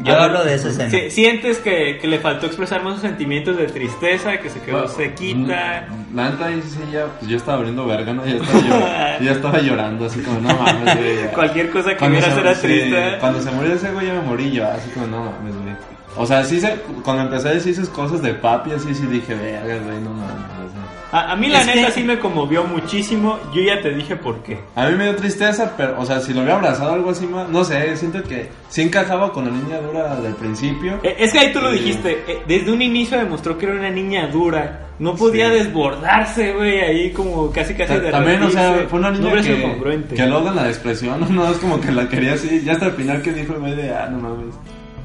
Yo 0.05 0.13
A 0.13 0.17
ver, 0.19 0.25
hablo 0.27 0.45
de 0.45 0.55
esa 0.55 0.69
escena. 0.69 0.89
si- 0.89 1.11
¿Sientes 1.11 1.59
que, 1.59 1.99
que 2.01 2.07
le 2.07 2.21
faltó 2.21 2.47
expresar 2.47 2.81
más 2.85 2.93
sus 2.95 3.03
sentimientos 3.03 3.57
de 3.57 3.67
tristeza, 3.67 4.37
que 4.39 4.49
se 4.49 4.61
quedó 4.61 4.79
Bueno, 4.83 4.93
sequita? 4.93 5.89
mm, 5.91 6.15
La 6.17 6.31
neta, 6.31 6.47
ahí 6.47 6.63
sí, 6.63 6.79
ya, 6.93 7.07
pues 7.19 7.29
yo 7.29 7.37
estaba 7.37 7.57
abriendo 7.59 7.85
verga, 7.87 8.13
¿no? 8.13 8.25
Ya 8.25 8.37
estaba, 8.37 8.61
llor- 8.61 9.21
ya 9.25 9.33
estaba 9.33 9.59
llorando, 9.59 10.07
así 10.07 10.21
como, 10.21 10.39
no 10.41 10.55
mames, 10.57 10.97
güey. 10.97 11.33
Cualquier 11.35 11.71
cosa 11.71 11.91
que 11.91 11.97
Cuando 11.97 12.19
hubiera 12.19 12.35
se- 12.35 12.41
era 12.41 12.55
sí, 12.55 12.61
triste. 12.63 13.17
Cuando 13.19 13.43
se 13.43 13.51
murió 13.51 13.75
ese 13.75 13.91
güey, 13.91 14.07
ya 14.07 14.15
me 14.15 14.21
morí 14.21 14.53
yo, 14.53 14.69
así 14.71 14.89
como, 14.91 15.07
no 15.09 15.25
mames, 15.25 15.55
güey. 15.57 15.75
O 16.17 16.27
sea, 16.27 16.43
sí, 16.45 16.61
se, 16.61 16.75
cuando 17.05 17.23
empecé 17.25 17.49
a 17.49 17.53
decir 17.53 17.73
esas 17.73 17.89
cosas 17.89 18.21
de 18.23 18.35
papi, 18.35 18.73
así 18.73 18.95
sí 18.95 19.07
dije, 19.07 19.35
verga, 19.35 19.77
güey, 19.85 20.01
no 20.01 20.11
mames. 20.11 20.71
A, 21.13 21.33
a 21.33 21.37
mí 21.37 21.49
la 21.49 21.61
Es 21.63 21.67
neta 21.67 21.87
que- 21.89 21.93
sí 21.95 22.05
me 22.05 22.21
conmovió 22.21 22.63
muchísimo. 22.63 23.37
Yo 23.53 23.63
ya 23.63 23.83
te 23.83 23.91
dije 23.91 24.15
por 24.15 24.45
qué. 24.45 24.61
A 24.77 24.87
mí 24.87 24.95
me 24.97 25.05
dio 25.05 25.17
tristeza, 25.17 25.75
pero, 25.77 25.99
o 26.01 26.07
sea, 26.07 26.21
si 26.21 26.33
lo 26.33 26.41
hubiera 26.43 26.55
abrazado 26.57 26.93
o 26.93 26.95
algo 26.95 27.11
así 27.11 27.27
más, 27.27 27.49
no 27.49 27.65
sé, 27.65 27.97
siento 27.97 28.23
que 28.23 28.49
sí 28.69 28.83
encajaba 28.83 29.33
con 29.33 29.45
la 29.47 29.51
niña 29.51 29.79
dura 29.81 30.15
del 30.21 30.35
principio. 30.35 31.01
Eh, 31.03 31.17
Es 31.19 31.33
que 31.33 31.41
ahí 31.41 31.53
tú 31.53 31.61
lo 31.61 31.73
dijiste. 31.73 32.23
eh, 32.29 32.43
Desde 32.47 32.71
un 32.71 32.81
inicio 32.81 33.19
demostró 33.19 33.59
que 33.59 33.67
era 33.67 33.75
una 33.75 33.91
niña 33.91 34.29
dura. 34.29 34.87
No 35.01 35.17
podía 35.17 35.49
Sí. 35.49 35.55
desbordarse, 35.55 36.53
güey, 36.53 36.79
ahí 36.81 37.11
como 37.11 37.51
casi 37.51 37.75
casi 37.75 37.95
Ta- 37.95 38.11
También, 38.13 38.43
o 38.45 38.51
sea, 38.51 38.87
fue 38.89 38.99
una 39.01 39.11
No 39.11 39.19
niña 39.19 39.43
sido 39.43 39.57
que, 39.83 40.15
que 40.15 40.27
Logan 40.27 40.55
la 40.57 40.65
despreció, 40.65 41.17
no, 41.19 41.27
no, 41.29 41.51
es 41.51 41.57
como 41.57 41.81
que 41.81 41.91
la 41.91 42.09
quería 42.09 42.35
así, 42.35 42.61
ya 42.65 42.73
hasta 42.75 42.87
el 42.87 42.93
final 42.93 43.21
que 43.23 43.33
dijo 43.33 43.55
güey 43.59 43.75
de, 43.75 43.91
ah, 43.95 44.09
no 44.13 44.19
mames, 44.19 44.55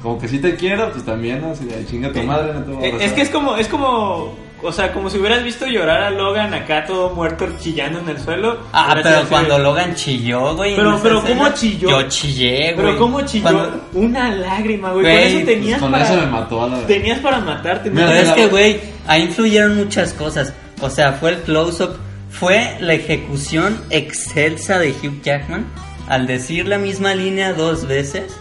como 0.06 0.20
que 0.20 0.28
si 0.28 0.38
te 0.38 0.54
quiero, 0.54 0.92
pues 0.92 1.04
también, 1.04 1.40
¿no? 1.40 1.50
Así 1.50 1.64
de, 1.64 1.84
chinga 1.84 2.12
tu 2.12 2.22
madre, 2.22 2.52
no 2.54 2.60
te 2.62 2.70
voy 2.70 2.76
a 2.84 2.86
Eh, 2.86 2.90
abrazar. 2.92 3.08
Es 3.08 3.12
que 3.14 3.22
es 3.22 3.28
como, 3.30 3.56
es 3.56 3.66
como, 3.66 4.34
o 4.62 4.70
sea, 4.72 4.92
como 4.92 5.10
si 5.10 5.18
hubieras 5.18 5.42
visto 5.42 5.66
llorar 5.66 6.00
a 6.04 6.10
Logan 6.10 6.54
acá 6.54 6.84
todo 6.86 7.10
muerto 7.10 7.48
chillando 7.58 7.98
en 7.98 8.10
el 8.10 8.20
suelo. 8.20 8.56
Ah, 8.72 8.92
sí 8.96 9.00
pero 9.02 9.24
cuando 9.28 9.58
Logan 9.58 9.96
chilló, 9.96 10.54
güey. 10.54 10.76
Pero, 10.76 11.00
pero, 11.02 11.18
escena, 11.18 11.38
¿cómo 11.42 11.54
chilló? 11.56 11.88
Yo 11.90 12.02
chillé, 12.08 12.72
güey. 12.74 12.86
Pero 12.86 12.98
cómo 12.98 13.20
chilló, 13.22 13.42
Cuando- 13.42 13.80
una 13.94 14.30
lágrima, 14.30 14.92
güey. 14.92 15.02
Güey, 15.06 15.16
Con 15.16 15.24
eso 15.26 15.34
pues, 15.34 15.46
tenías 15.46 15.80
con 15.80 15.90
para, 15.90 16.04
eso 16.04 16.14
me 16.14 16.26
mató 16.26 16.62
a 16.62 16.66
la 16.68 16.74
verdad. 16.76 16.86
tenías 16.86 17.18
para 17.18 17.40
matarte. 17.40 17.90
Pero 17.90 18.12
es 18.12 18.30
que, 18.30 18.46
güey, 18.46 18.80
ahí 19.08 19.22
influyeron 19.24 19.76
muchas 19.76 20.12
cosas. 20.12 20.52
O 20.80 20.88
sea, 20.88 21.14
fue 21.14 21.30
el 21.30 21.36
close-up, 21.42 21.96
fue 22.30 22.76
la 22.78 22.94
ejecución 22.94 23.82
excelsa 23.90 24.78
de 24.78 24.90
Hugh 24.92 25.20
Jackman 25.22 25.66
al 26.08 26.28
decir 26.28 26.68
la 26.68 26.78
misma 26.78 27.12
línea 27.16 27.52
dos 27.52 27.88
veces 27.88 28.36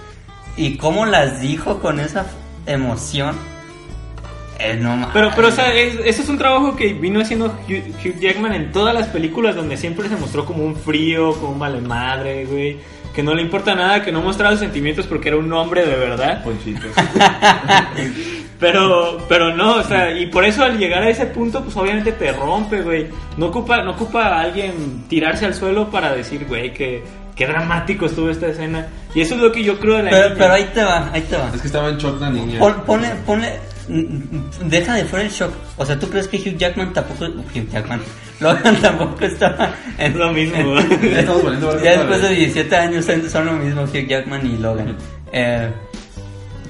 y 0.58 0.78
cómo 0.78 1.06
las 1.06 1.42
dijo 1.42 1.80
con 1.80 2.00
esa 2.00 2.26
emoción. 2.66 3.36
Eh, 4.58 4.78
no 4.82 5.10
Pero, 5.14 5.32
pero, 5.36 5.50
o 5.50 5.52
sea, 5.52 5.74
es- 5.74 6.00
eso 6.06 6.22
es 6.22 6.30
un 6.30 6.38
trabajo 6.38 6.76
que 6.78 6.94
vino 6.94 7.20
haciendo 7.20 7.48
Hugh, 7.68 7.94
Hugh 8.06 8.20
Jackman 8.22 8.54
en 8.54 8.72
todas 8.72 8.94
las 8.94 9.08
películas 9.08 9.54
donde 9.56 9.76
siempre 9.76 10.08
se 10.08 10.16
mostró 10.16 10.46
como 10.46 10.64
un 10.64 10.76
frío, 10.78 11.34
como 11.34 11.52
un 11.54 11.60
vale 11.60 11.82
madre, 11.82 12.46
güey. 12.46 12.78
Que 13.14 13.22
no 13.24 13.34
le 13.34 13.42
importa 13.42 13.76
nada, 13.76 14.02
que 14.04 14.12
no 14.14 14.22
mostraba 14.22 14.52
sus 14.52 14.62
sentimientos 14.62 15.08
porque 15.08 15.28
era 15.30 15.38
un 15.38 15.52
hombre 15.52 15.86
de 15.86 15.96
verdad. 15.98 16.42
Ponchito. 16.44 16.88
Pero, 18.60 19.18
pero 19.28 19.54
no, 19.54 19.76
o 19.76 19.84
sea, 19.84 20.18
y 20.18 20.28
por 20.28 20.46
eso 20.46 20.64
al 20.64 20.78
llegar 20.78 21.04
a 21.04 21.10
ese 21.10 21.26
punto, 21.26 21.62
pues 21.62 21.76
obviamente 21.76 22.14
te 22.14 22.32
rompe, 22.32 22.82
güey. 22.82 23.08
No 23.36 23.48
ocupa, 23.48 23.82
no 23.84 23.92
ocupa 23.92 24.24
a 24.28 24.40
alguien 24.42 25.04
tirarse 25.10 25.46
al 25.46 25.54
suelo 25.54 25.90
para 25.92 26.16
decir, 26.16 26.46
güey, 26.48 26.74
que 26.74 27.04
qué 27.36 27.46
dramático 27.48 28.06
estuvo 28.06 28.30
esta 28.30 28.48
escena. 28.48 28.88
Y 29.14 29.22
eso 29.22 29.36
es 29.36 29.42
lo 29.42 29.52
que 29.52 29.64
yo 29.64 29.80
creo 29.80 29.98
de 29.98 30.04
la 30.04 30.10
pero, 30.10 30.24
niña. 30.30 30.38
pero 30.40 30.54
ahí 30.54 30.70
te 30.74 30.84
va, 30.84 31.10
ahí 31.14 31.22
te 31.22 31.36
va. 31.38 31.52
Es 31.54 31.62
que 31.62 31.68
estaba 31.68 31.90
en 31.90 31.98
shock 31.98 32.20
la 32.22 32.30
niña. 32.30 32.60
Pon- 32.60 32.84
Ponle, 32.86 33.10
ponle, 33.26 33.60
deja 34.66 34.96
de 34.96 35.06
fuera 35.06 35.26
el 35.26 35.32
shock. 35.32 35.54
O 35.78 35.86
sea, 35.86 35.98
¿tú 36.00 36.10
crees 36.10 36.28
que 36.28 36.38
Hugh 36.38 36.58
Jackman 36.58 36.94
tampoco, 36.94 37.26
Hugh 37.26 37.70
Jackman, 37.72 38.02
Logan 38.40 38.76
tampoco 38.82 39.26
estaba 39.26 39.74
en 39.98 40.12
Es 40.12 40.18
lo 40.18 40.32
mismo. 40.34 40.76
Ya 41.84 41.92
después 41.92 42.22
de 42.22 42.30
vez. 42.30 42.38
17 42.38 42.76
años 42.76 43.06
son 43.06 43.30
son 43.30 43.46
lo 43.46 43.54
mismo 43.54 43.84
Hugh 43.84 44.08
Jackman 44.08 44.46
y 44.46 44.58
Logan. 44.58 44.98
Eh, 45.32 45.70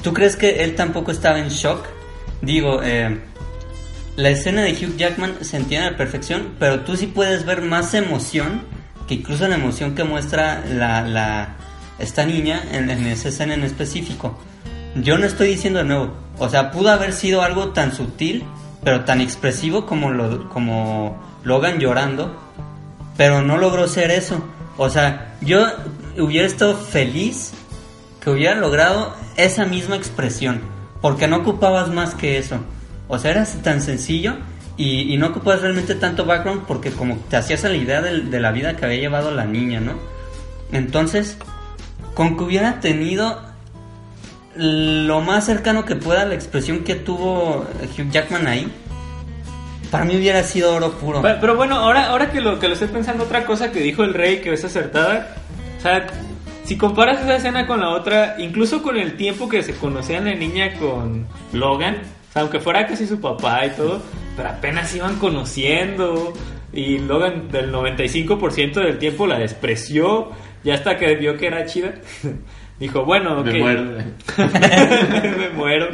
¿Tú 0.04 0.14
crees 0.14 0.36
que 0.36 0.64
él 0.64 0.76
tampoco 0.76 1.12
estaba 1.12 1.40
en 1.40 1.50
shock? 1.50 1.86
Digo, 2.42 2.82
eh, 2.84 3.20
la 4.18 4.30
escena 4.30 4.62
de 4.62 4.72
Hugh 4.74 4.96
Jackman 4.98 5.34
se 5.42 5.58
entiende 5.58 5.88
a 5.88 5.92
la 5.92 5.98
perfección, 5.98 6.50
pero 6.60 6.82
tú 6.82 6.96
sí 6.96 7.08
puedes 7.08 7.46
ver 7.46 7.62
más 7.64 7.94
emoción 7.96 8.62
que 9.08 9.16
incluso 9.16 9.48
la 9.48 9.56
emoción 9.56 9.96
que 9.96 10.04
muestra 10.04 10.64
la, 10.68 11.02
la- 11.02 11.56
esta 12.00 12.26
niña 12.26 12.62
en, 12.72 12.90
en 12.90 13.06
esa 13.08 13.30
escena 13.30 13.54
en 13.54 13.64
específico. 13.64 14.38
Yo 14.96 15.18
no 15.18 15.26
estoy 15.26 15.48
diciendo 15.50 15.80
de 15.80 15.86
nuevo, 15.86 16.14
o 16.38 16.50
sea, 16.50 16.72
pudo 16.72 16.90
haber 16.90 17.14
sido 17.14 17.42
algo 17.42 17.70
tan 17.70 17.94
sutil, 17.94 18.44
pero 18.84 19.06
tan 19.06 19.22
expresivo 19.22 19.86
como, 19.86 20.12
lo, 20.12 20.50
como 20.50 21.18
Logan 21.44 21.80
llorando, 21.80 22.38
pero 23.18 23.42
no 23.42 23.58
logró 23.58 23.88
ser 23.88 24.12
eso. 24.12 24.44
O 24.78 24.90
sea, 24.90 25.36
yo 25.42 25.66
hubiera 26.18 26.46
estado 26.48 26.76
feliz 26.76 27.54
que 28.22 28.30
hubiera 28.30 28.56
logrado 28.56 29.16
esa 29.38 29.66
misma 29.66 29.96
expresión, 29.96 30.62
porque 31.02 31.28
no 31.28 31.38
ocupabas 31.38 31.90
más 31.90 32.14
que 32.16 32.38
eso. 32.38 32.58
O 33.08 33.20
sea, 33.20 33.32
era 33.32 33.46
tan 33.64 33.82
sencillo 33.82 34.36
y, 34.78 35.16
no 35.18 35.28
ocupabas 35.28 35.62
realmente 35.62 35.96
tanto 35.96 36.26
background 36.26 36.64
porque 36.68 36.92
como 36.92 37.18
te 37.30 37.38
hacías 37.38 37.64
la 37.64 37.76
idea 37.76 38.02
de, 38.02 38.40
la 38.40 38.52
vida 38.52 38.76
que 38.76 38.86
había 38.86 39.00
llevado 39.00 39.32
la 39.32 39.46
niña, 39.46 39.80
¿no? 39.80 39.94
Entonces, 40.72 41.38
con 42.14 42.38
que 42.38 42.44
hubiera 42.44 42.80
tenido 42.82 43.42
lo 44.56 45.22
más 45.22 45.46
cercano 45.46 45.86
que 45.86 45.96
pueda 45.96 46.26
la 46.26 46.36
expresión 46.36 46.84
que 46.84 46.96
tuvo 46.96 47.66
Hugh 47.98 48.10
Jackman 48.12 48.48
ahí, 48.48 48.72
para 49.92 50.04
mí 50.04 50.16
hubiera 50.16 50.44
sido 50.44 50.76
oro 50.76 50.92
puro. 50.94 51.22
Pero, 51.22 51.38
pero 51.40 51.56
bueno, 51.56 51.76
ahora, 51.76 52.08
ahora 52.08 52.32
que, 52.32 52.42
lo, 52.42 52.60
que 52.60 52.68
lo 52.68 52.74
estoy 52.74 52.90
pensando, 52.90 53.24
otra 53.24 53.46
cosa 53.46 53.72
que 53.72 53.80
dijo 53.80 54.04
el 54.04 54.14
rey 54.14 54.42
que 54.42 54.54
es 54.54 54.66
acertada. 54.66 55.36
O 55.78 55.82
sea, 55.82 56.08
si 56.66 56.78
comparas 56.78 57.22
esa 57.22 57.36
escena 57.36 57.68
con 57.68 57.80
la 57.80 57.90
otra, 57.90 58.36
incluso 58.40 58.82
con 58.82 58.98
el 58.98 59.16
tiempo 59.16 59.48
que 59.48 59.64
se 59.64 59.76
conocía 59.76 60.20
la 60.20 60.34
niña 60.34 60.74
con 60.80 61.28
Logan, 61.54 61.96
o 61.96 62.34
sea, 62.34 62.42
aunque 62.42 62.60
fuera 62.60 62.88
casi 62.88 63.08
su 63.08 63.22
papá 63.22 63.66
y 63.66 63.70
todo, 63.70 64.02
pero 64.36 64.50
apenas 64.50 64.94
iban 64.96 65.18
conociendo. 65.18 66.34
Y 66.74 66.98
Logan 67.00 67.50
del 67.50 67.72
95% 67.72 68.74
del 68.74 68.98
tiempo 68.98 69.26
la 69.28 69.40
despreció. 69.40 70.30
Y 70.64 70.72
hasta 70.72 70.98
que 70.98 71.16
vio 71.16 71.38
que 71.38 71.48
era 71.48 71.66
chida, 71.66 71.94
dijo, 72.80 73.06
bueno, 73.06 73.40
ok. 73.40 73.46
Me 73.46 73.60
muero. 73.60 73.84
me 75.38 75.50
muero. 75.56 75.88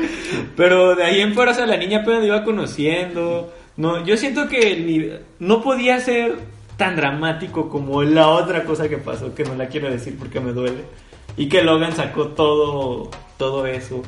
Pero 0.56 0.96
de 0.96 1.04
ahí 1.04 1.22
en 1.22 1.34
fuera, 1.34 1.52
o 1.52 1.54
sea, 1.54 1.66
la 1.66 1.78
niña 1.78 2.00
apenas 2.00 2.22
la 2.22 2.28
iba 2.28 2.44
conociendo. 2.44 3.54
No, 3.78 4.06
yo 4.06 4.18
siento 4.18 4.48
que 4.48 4.76
ni- 4.78 5.12
no 5.46 5.62
podía 5.62 6.00
ser 6.00 6.38
tan 6.78 6.96
dramático 6.96 7.70
como 7.70 8.02
la 8.04 8.28
otra 8.30 8.64
cosa 8.64 8.90
que 8.90 8.98
pasó, 8.98 9.36
que 9.36 9.44
no 9.44 9.56
la 9.56 9.68
quiero 9.68 9.90
decir 9.90 10.16
porque 10.18 10.40
me 10.40 10.52
duele. 10.52 10.84
Y 11.38 11.48
que 11.48 11.62
Logan 11.64 11.94
sacó 11.96 12.30
todo, 12.30 13.10
todo 13.38 13.66
eso. 13.68 14.02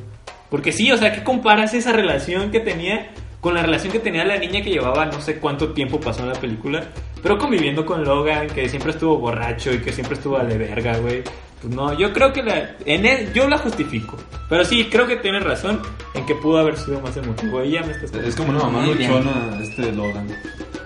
Porque 0.49 0.71
sí, 0.71 0.91
o 0.91 0.97
sea, 0.97 1.13
¿qué 1.13 1.23
comparas 1.23 1.73
esa 1.73 1.91
relación 1.93 2.51
que 2.51 2.59
tenía 2.59 3.11
con 3.43 3.53
la 3.55 3.61
relación 3.61 3.91
que 3.91 3.99
tenía 3.99 4.23
la 4.23 4.37
niña 4.37 4.61
que 4.61 4.69
llevaba 4.69 5.05
no 5.05 5.19
sé 5.19 5.37
cuánto 5.37 5.73
tiempo 5.73 5.99
pasó 5.99 6.21
en 6.21 6.29
la 6.29 6.39
película? 6.39 6.81
Pero 7.21 7.37
conviviendo 7.37 7.85
con 7.85 8.01
Logan, 8.01 8.47
que 8.47 8.69
siempre 8.69 8.91
estuvo 8.91 9.17
borracho 9.17 9.73
y 9.73 9.79
que 9.79 9.91
siempre 9.91 10.15
estuvo 10.15 10.37
a 10.37 10.45
de 10.45 10.57
verga, 10.57 10.97
güey. 10.99 11.23
Pues 11.61 11.75
no, 11.75 11.91
yo 11.91 12.13
creo 12.13 12.31
que 12.31 12.41
la, 12.41 12.77
en 12.85 13.05
él, 13.05 13.33
yo 13.33 13.49
la 13.49 13.57
justifico. 13.57 14.17
Pero 14.47 14.63
sí, 14.63 14.87
creo 14.89 15.07
que 15.07 15.17
tienes 15.17 15.43
razón 15.43 15.81
en 16.13 16.25
que 16.25 16.35
pudo 16.35 16.57
haber 16.57 16.77
sido 16.77 17.01
más 17.01 17.17
emotivo. 17.17 17.59
Ella 17.59 17.81
me 17.83 17.91
estás 17.91 18.13
Es 18.13 18.33
como 18.37 18.51
una 18.51 18.59
mamá 18.59 18.85
luchona, 18.87 19.59
este 19.61 19.91
Logan. 19.91 20.29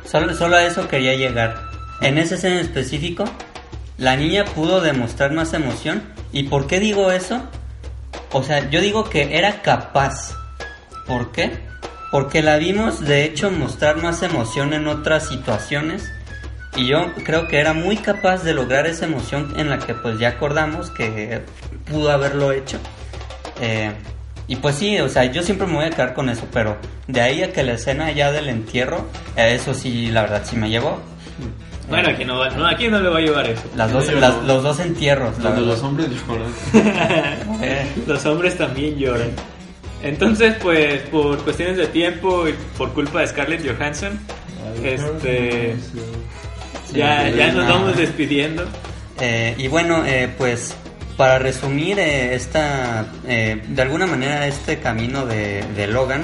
Solo, 0.04 0.34
solo 0.34 0.56
a 0.56 0.66
eso 0.66 0.88
quería 0.88 1.14
llegar. 1.14 1.62
En 2.02 2.18
esa 2.18 2.36
escena 2.36 2.56
en 2.56 2.62
específico, 2.62 3.24
la 4.00 4.16
niña 4.16 4.46
pudo 4.46 4.82
demostrar 4.82 5.32
más 5.32 5.54
emoción. 5.54 6.02
¿Y 6.32 6.44
por 6.44 6.66
qué 6.66 6.80
digo 6.80 7.12
eso? 7.12 7.40
O 8.32 8.42
sea, 8.42 8.68
yo 8.72 8.82
digo 8.82 9.04
que 9.04 9.38
era 9.38 9.62
capaz. 9.62 10.36
¿Por 11.06 11.32
qué? 11.32 11.67
Porque 12.12 12.42
la 12.42 12.58
vimos 12.58 13.02
de 13.02 13.26
hecho 13.26 13.52
mostrar 13.52 13.98
más 13.98 14.22
emoción 14.24 14.74
en 14.74 14.88
otras 14.88 15.28
situaciones. 15.28 16.10
Y 16.76 16.86
yo 16.88 17.12
creo 17.26 17.48
que 17.48 17.60
era 17.60 17.74
muy 17.74 17.98
capaz 17.98 18.44
de 18.44 18.54
lograr 18.54 18.86
esa 18.88 19.06
emoción 19.06 19.54
en 19.58 19.70
la 19.70 19.80
que 19.80 19.94
pues 19.96 20.20
ya 20.20 20.30
acordamos 20.30 20.90
que 20.92 21.42
pudo 21.90 22.12
haberlo 22.12 22.52
hecho. 22.52 22.78
Eh, 23.62 23.92
y 24.48 24.56
pues 24.58 24.76
sí, 24.76 25.00
o 25.00 25.10
sea, 25.10 25.26
yo 25.26 25.42
siempre 25.44 25.66
me 25.68 25.74
voy 25.74 25.86
a 25.86 25.90
quedar 25.90 26.14
con 26.14 26.30
eso, 26.30 26.44
pero 26.54 26.78
de 27.08 27.20
ahí 27.22 27.44
a 27.44 27.52
que 27.52 27.64
la 27.64 27.74
escena 27.74 28.12
ya 28.12 28.32
del 28.32 28.48
entierro, 28.48 29.08
eh, 29.36 29.54
eso 29.56 29.74
sí, 29.74 30.08
la 30.12 30.22
verdad 30.22 30.44
sí 30.46 30.56
me 30.56 30.70
llevó. 30.70 31.00
Bueno, 31.90 32.10
aquí 32.10 32.24
no, 32.26 32.38
va- 32.38 32.50
no, 32.52 32.66
aquí 32.68 32.88
no 32.90 33.00
le 33.00 33.10
va 33.10 33.18
a 33.18 33.22
llevar 33.22 33.48
eso. 33.50 33.64
Las 33.76 33.92
dos, 33.92 34.12
las- 34.14 34.44
los 34.44 34.62
dos 34.64 34.80
entierros, 34.80 35.38
verdad. 35.42 35.58
los 35.60 35.82
hombres 35.82 36.10
lloran. 36.28 36.54
Eh, 37.62 37.88
Los 38.06 38.26
hombres 38.26 38.58
también 38.58 38.98
lloran. 38.98 39.32
Entonces, 40.04 40.56
pues, 40.62 41.02
por 41.04 41.44
cuestiones 41.44 41.78
de 41.78 41.88
tiempo 41.88 42.48
y 42.48 42.54
por 42.78 42.94
culpa 42.94 43.22
de 43.22 43.28
Scarlett 43.28 43.66
Johansson, 43.66 44.20
este, 44.84 45.76
ya, 46.94 47.30
ya 47.30 47.52
nos 47.52 47.66
no. 47.66 47.74
vamos 47.74 47.98
despidiendo. 47.98 48.66
Eh, 49.20 49.56
y 49.58 49.68
bueno, 49.68 50.06
eh, 50.06 50.30
pues 50.38 50.76
para 51.18 51.40
resumir 51.40 51.98
eh, 51.98 52.36
esta, 52.36 53.08
eh, 53.28 53.62
de 53.68 53.82
alguna 53.82 54.06
manera 54.06 54.48
este 54.48 54.80
camino 54.80 55.26
de, 55.26 55.64
de 55.76 55.88
Logan, 55.88 56.22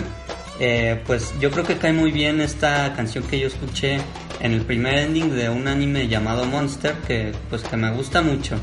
eh, 0.60 1.02
pues 1.08 1.34
yo 1.40 1.50
creo 1.50 1.66
que 1.66 1.78
cae 1.78 1.92
muy 1.92 2.12
bien 2.12 2.40
esta 2.40 2.94
canción 2.96 3.24
que 3.26 3.40
yo 3.40 3.48
escuché 3.48 3.98
en 4.40 4.52
el 4.52 4.62
primer 4.62 5.00
ending 5.00 5.36
de 5.36 5.50
un 5.50 5.68
anime 5.68 6.08
llamado 6.08 6.46
Monster, 6.46 6.94
que 7.08 7.32
pues 7.50 7.64
que 7.64 7.76
me 7.76 7.90
gusta 7.92 8.22
mucho, 8.22 8.56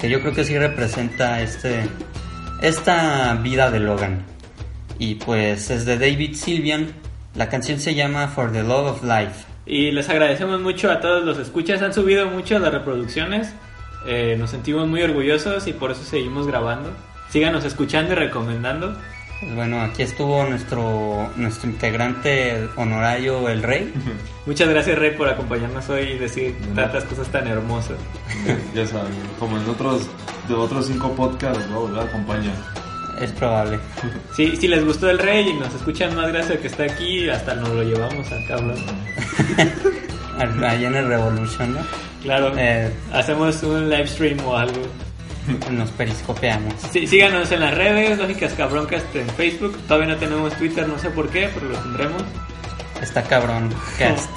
que 0.00 0.08
yo 0.08 0.20
creo 0.22 0.32
que 0.32 0.44
sí 0.44 0.58
representa 0.58 1.42
este, 1.42 1.82
esta 2.62 3.34
vida 3.34 3.70
de 3.70 3.80
Logan. 3.80 4.24
Y 4.98 5.16
pues 5.16 5.70
es 5.70 5.84
de 5.84 5.98
David 5.98 6.34
Sylvian, 6.34 6.88
la 7.34 7.48
canción 7.48 7.78
se 7.78 7.94
llama 7.94 8.28
For 8.28 8.50
the 8.52 8.62
Love 8.62 8.92
of 8.92 9.04
Life. 9.04 9.44
Y 9.66 9.90
les 9.90 10.08
agradecemos 10.08 10.60
mucho 10.60 10.90
a 10.90 11.00
todos 11.00 11.24
los 11.24 11.38
escuchas. 11.38 11.82
Han 11.82 11.92
subido 11.92 12.26
mucho 12.26 12.58
las 12.58 12.72
reproducciones. 12.72 13.52
Eh, 14.06 14.36
nos 14.38 14.50
sentimos 14.50 14.86
muy 14.86 15.02
orgullosos 15.02 15.66
y 15.66 15.72
por 15.72 15.90
eso 15.90 16.04
seguimos 16.04 16.46
grabando. 16.46 16.92
Síganos 17.30 17.64
escuchando 17.64 18.12
y 18.12 18.14
recomendando. 18.14 18.96
Pues 19.40 19.54
bueno, 19.54 19.82
aquí 19.82 20.02
estuvo 20.02 20.44
nuestro, 20.44 21.30
nuestro 21.36 21.68
integrante 21.68 22.68
honorario, 22.76 23.48
el 23.48 23.62
Rey. 23.62 23.92
Muchas 24.46 24.68
gracias, 24.68 24.98
Rey, 24.98 25.10
por 25.10 25.28
acompañarnos 25.28 25.88
hoy 25.90 26.04
y 26.04 26.18
decir 26.18 26.56
tantas 26.74 27.04
cosas 27.04 27.28
tan 27.28 27.46
hermosas. 27.46 27.98
Ya 28.74 28.86
saben, 28.86 29.12
como 29.38 29.58
en 29.58 29.68
otros, 29.68 30.08
de 30.48 30.54
otros 30.54 30.86
cinco 30.86 31.10
podcasts, 31.12 31.68
¿no? 31.68 31.86
¿verdad? 31.86 32.04
Acompaña. 32.04 32.52
Es 33.20 33.32
probable. 33.32 33.78
Si, 34.34 34.56
si 34.56 34.68
les 34.68 34.84
gustó 34.84 35.08
el 35.10 35.18
Rey 35.18 35.48
y 35.48 35.54
nos 35.54 35.74
escuchan 35.74 36.14
más 36.14 36.28
gracias 36.28 36.58
que 36.58 36.66
está 36.66 36.84
aquí, 36.84 37.28
hasta 37.30 37.54
nos 37.54 37.70
lo 37.70 37.82
llevamos 37.82 38.30
al 38.30 38.46
cabrón. 38.46 38.76
Ahí 40.64 40.84
en 40.84 40.94
el 40.94 41.06
Revolution, 41.08 41.74
¿no? 41.74 41.80
Claro, 42.22 42.52
Eh, 42.56 42.90
hacemos 43.12 43.62
un 43.62 43.88
live 43.88 44.06
stream 44.06 44.38
o 44.44 44.56
algo. 44.56 44.82
nos 45.70 45.90
periscopeamos. 45.92 46.74
Sí, 46.92 47.06
síganos 47.06 47.50
en 47.52 47.60
las 47.60 47.74
redes, 47.74 48.18
Lógicas 48.18 48.52
Cabroncas 48.54 49.02
en 49.14 49.28
Facebook. 49.30 49.78
Todavía 49.88 50.08
no 50.14 50.16
tenemos 50.16 50.52
Twitter, 50.54 50.86
no 50.88 50.98
sé 50.98 51.08
por 51.10 51.30
qué, 51.30 51.48
pero 51.54 51.68
lo 51.70 51.78
tendremos. 51.78 52.22
Está 53.00 53.22
cabrón. 53.22 53.70
Cast. 53.98 54.30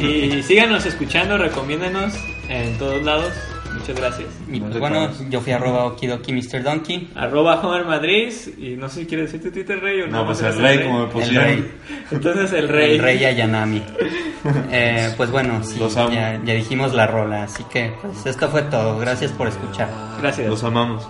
Y 0.00 0.42
síganos 0.42 0.84
escuchando, 0.86 1.38
recomiéndenos 1.38 2.12
en 2.48 2.76
todos 2.78 3.02
lados. 3.02 3.32
Muchas 3.78 3.96
gracias. 3.96 4.28
Y 4.50 4.60
pues 4.60 4.78
bueno, 4.78 5.10
yo 5.30 5.40
fui 5.40 5.52
arroba 5.52 5.84
okidoki 5.86 6.32
Mr. 6.32 6.62
Donkey. 6.62 7.10
Arroba 7.14 7.60
Homer 7.60 7.84
Madrid. 7.84 8.32
Y 8.58 8.70
no 8.76 8.88
sé 8.88 9.00
si 9.00 9.06
quieres 9.06 9.30
decir 9.32 9.46
tu 9.48 9.52
Twitter, 9.52 9.80
Rey, 9.80 10.02
o 10.02 10.06
No, 10.06 10.24
más 10.24 10.38
pues 10.38 10.40
el 10.40 10.46
eres 10.46 10.78
rey, 10.78 10.86
como 10.86 10.98
me 11.00 11.04
El 11.04 11.10
pusieron. 11.10 11.44
Rey. 11.44 11.72
Entonces 12.10 12.52
el 12.52 12.68
Rey. 12.68 12.94
El 12.96 13.02
Rey 13.02 13.24
Ayanami. 13.24 13.82
Eh, 14.70 15.12
pues 15.16 15.32
bueno, 15.32 15.64
sí, 15.64 15.76
Los 15.80 15.96
amo. 15.96 16.10
ya, 16.12 16.40
ya 16.44 16.54
dijimos 16.54 16.94
la 16.94 17.08
rola, 17.08 17.42
así 17.42 17.64
que 17.64 17.92
pues 18.00 18.26
esto 18.26 18.48
fue 18.48 18.62
todo. 18.62 18.96
Gracias 18.96 19.32
por 19.32 19.48
escuchar. 19.48 19.88
Gracias. 20.20 20.48
Los 20.48 20.62
amamos. 20.62 21.08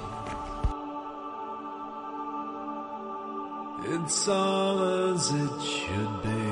It's 3.95 4.27
all 4.29 5.13
as 5.15 5.31
it 5.33 5.61
should 5.61 6.23
be. 6.23 6.46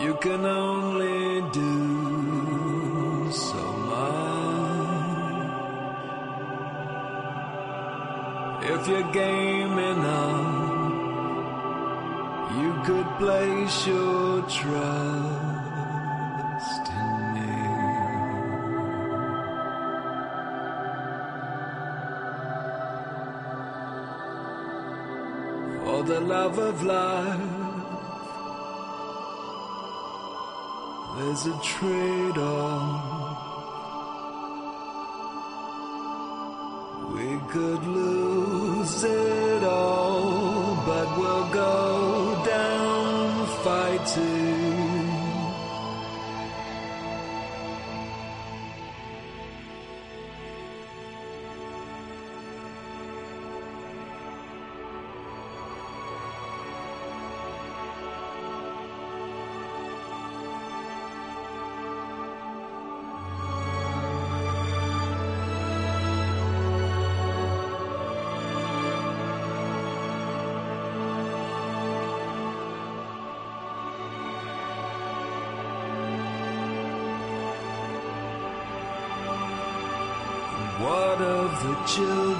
You 0.00 0.14
can 0.14 0.46
only 0.46 1.42
do 1.50 3.30
so 3.30 3.62
much. 3.92 5.50
If 8.62 8.88
you're 8.88 9.12
game 9.12 9.78
enough, 9.78 10.80
you 12.58 12.72
could 12.86 13.08
place 13.18 13.86
your 13.86 14.40
trust 14.42 14.64
in 17.04 17.34
me. 17.34 17.50
for 25.84 26.02
the 26.04 26.20
love 26.20 26.58
of 26.58 26.82
life. 26.82 27.59
There's 31.22 31.44
a 31.44 31.58
trade 31.62 32.38
off. 32.38 33.36
We 37.14 37.38
could 37.50 37.86
lose 37.86 39.04
it 39.04 39.39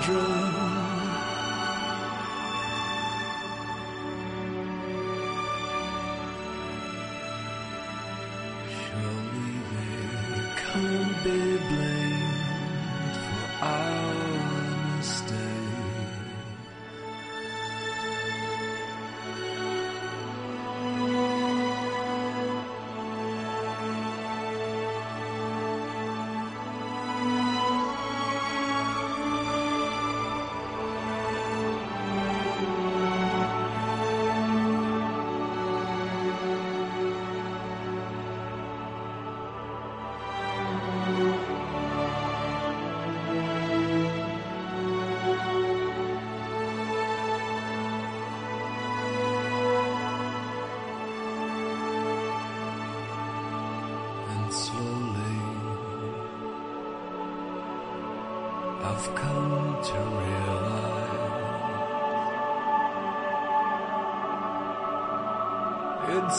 children? 0.00 0.49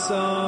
So. 0.08 0.40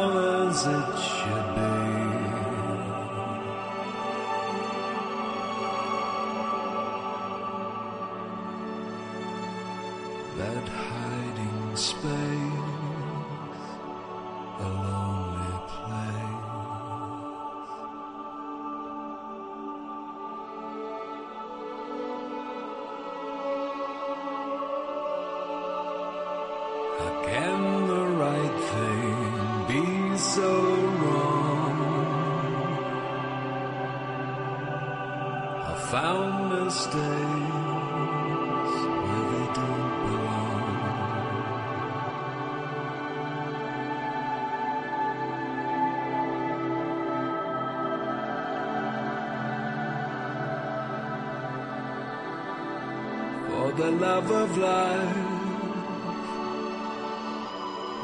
Love 53.99 54.31
of 54.31 54.57
life 54.57 55.17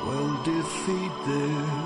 will 0.06 0.44
defeat 0.44 1.12
this. 1.26 1.79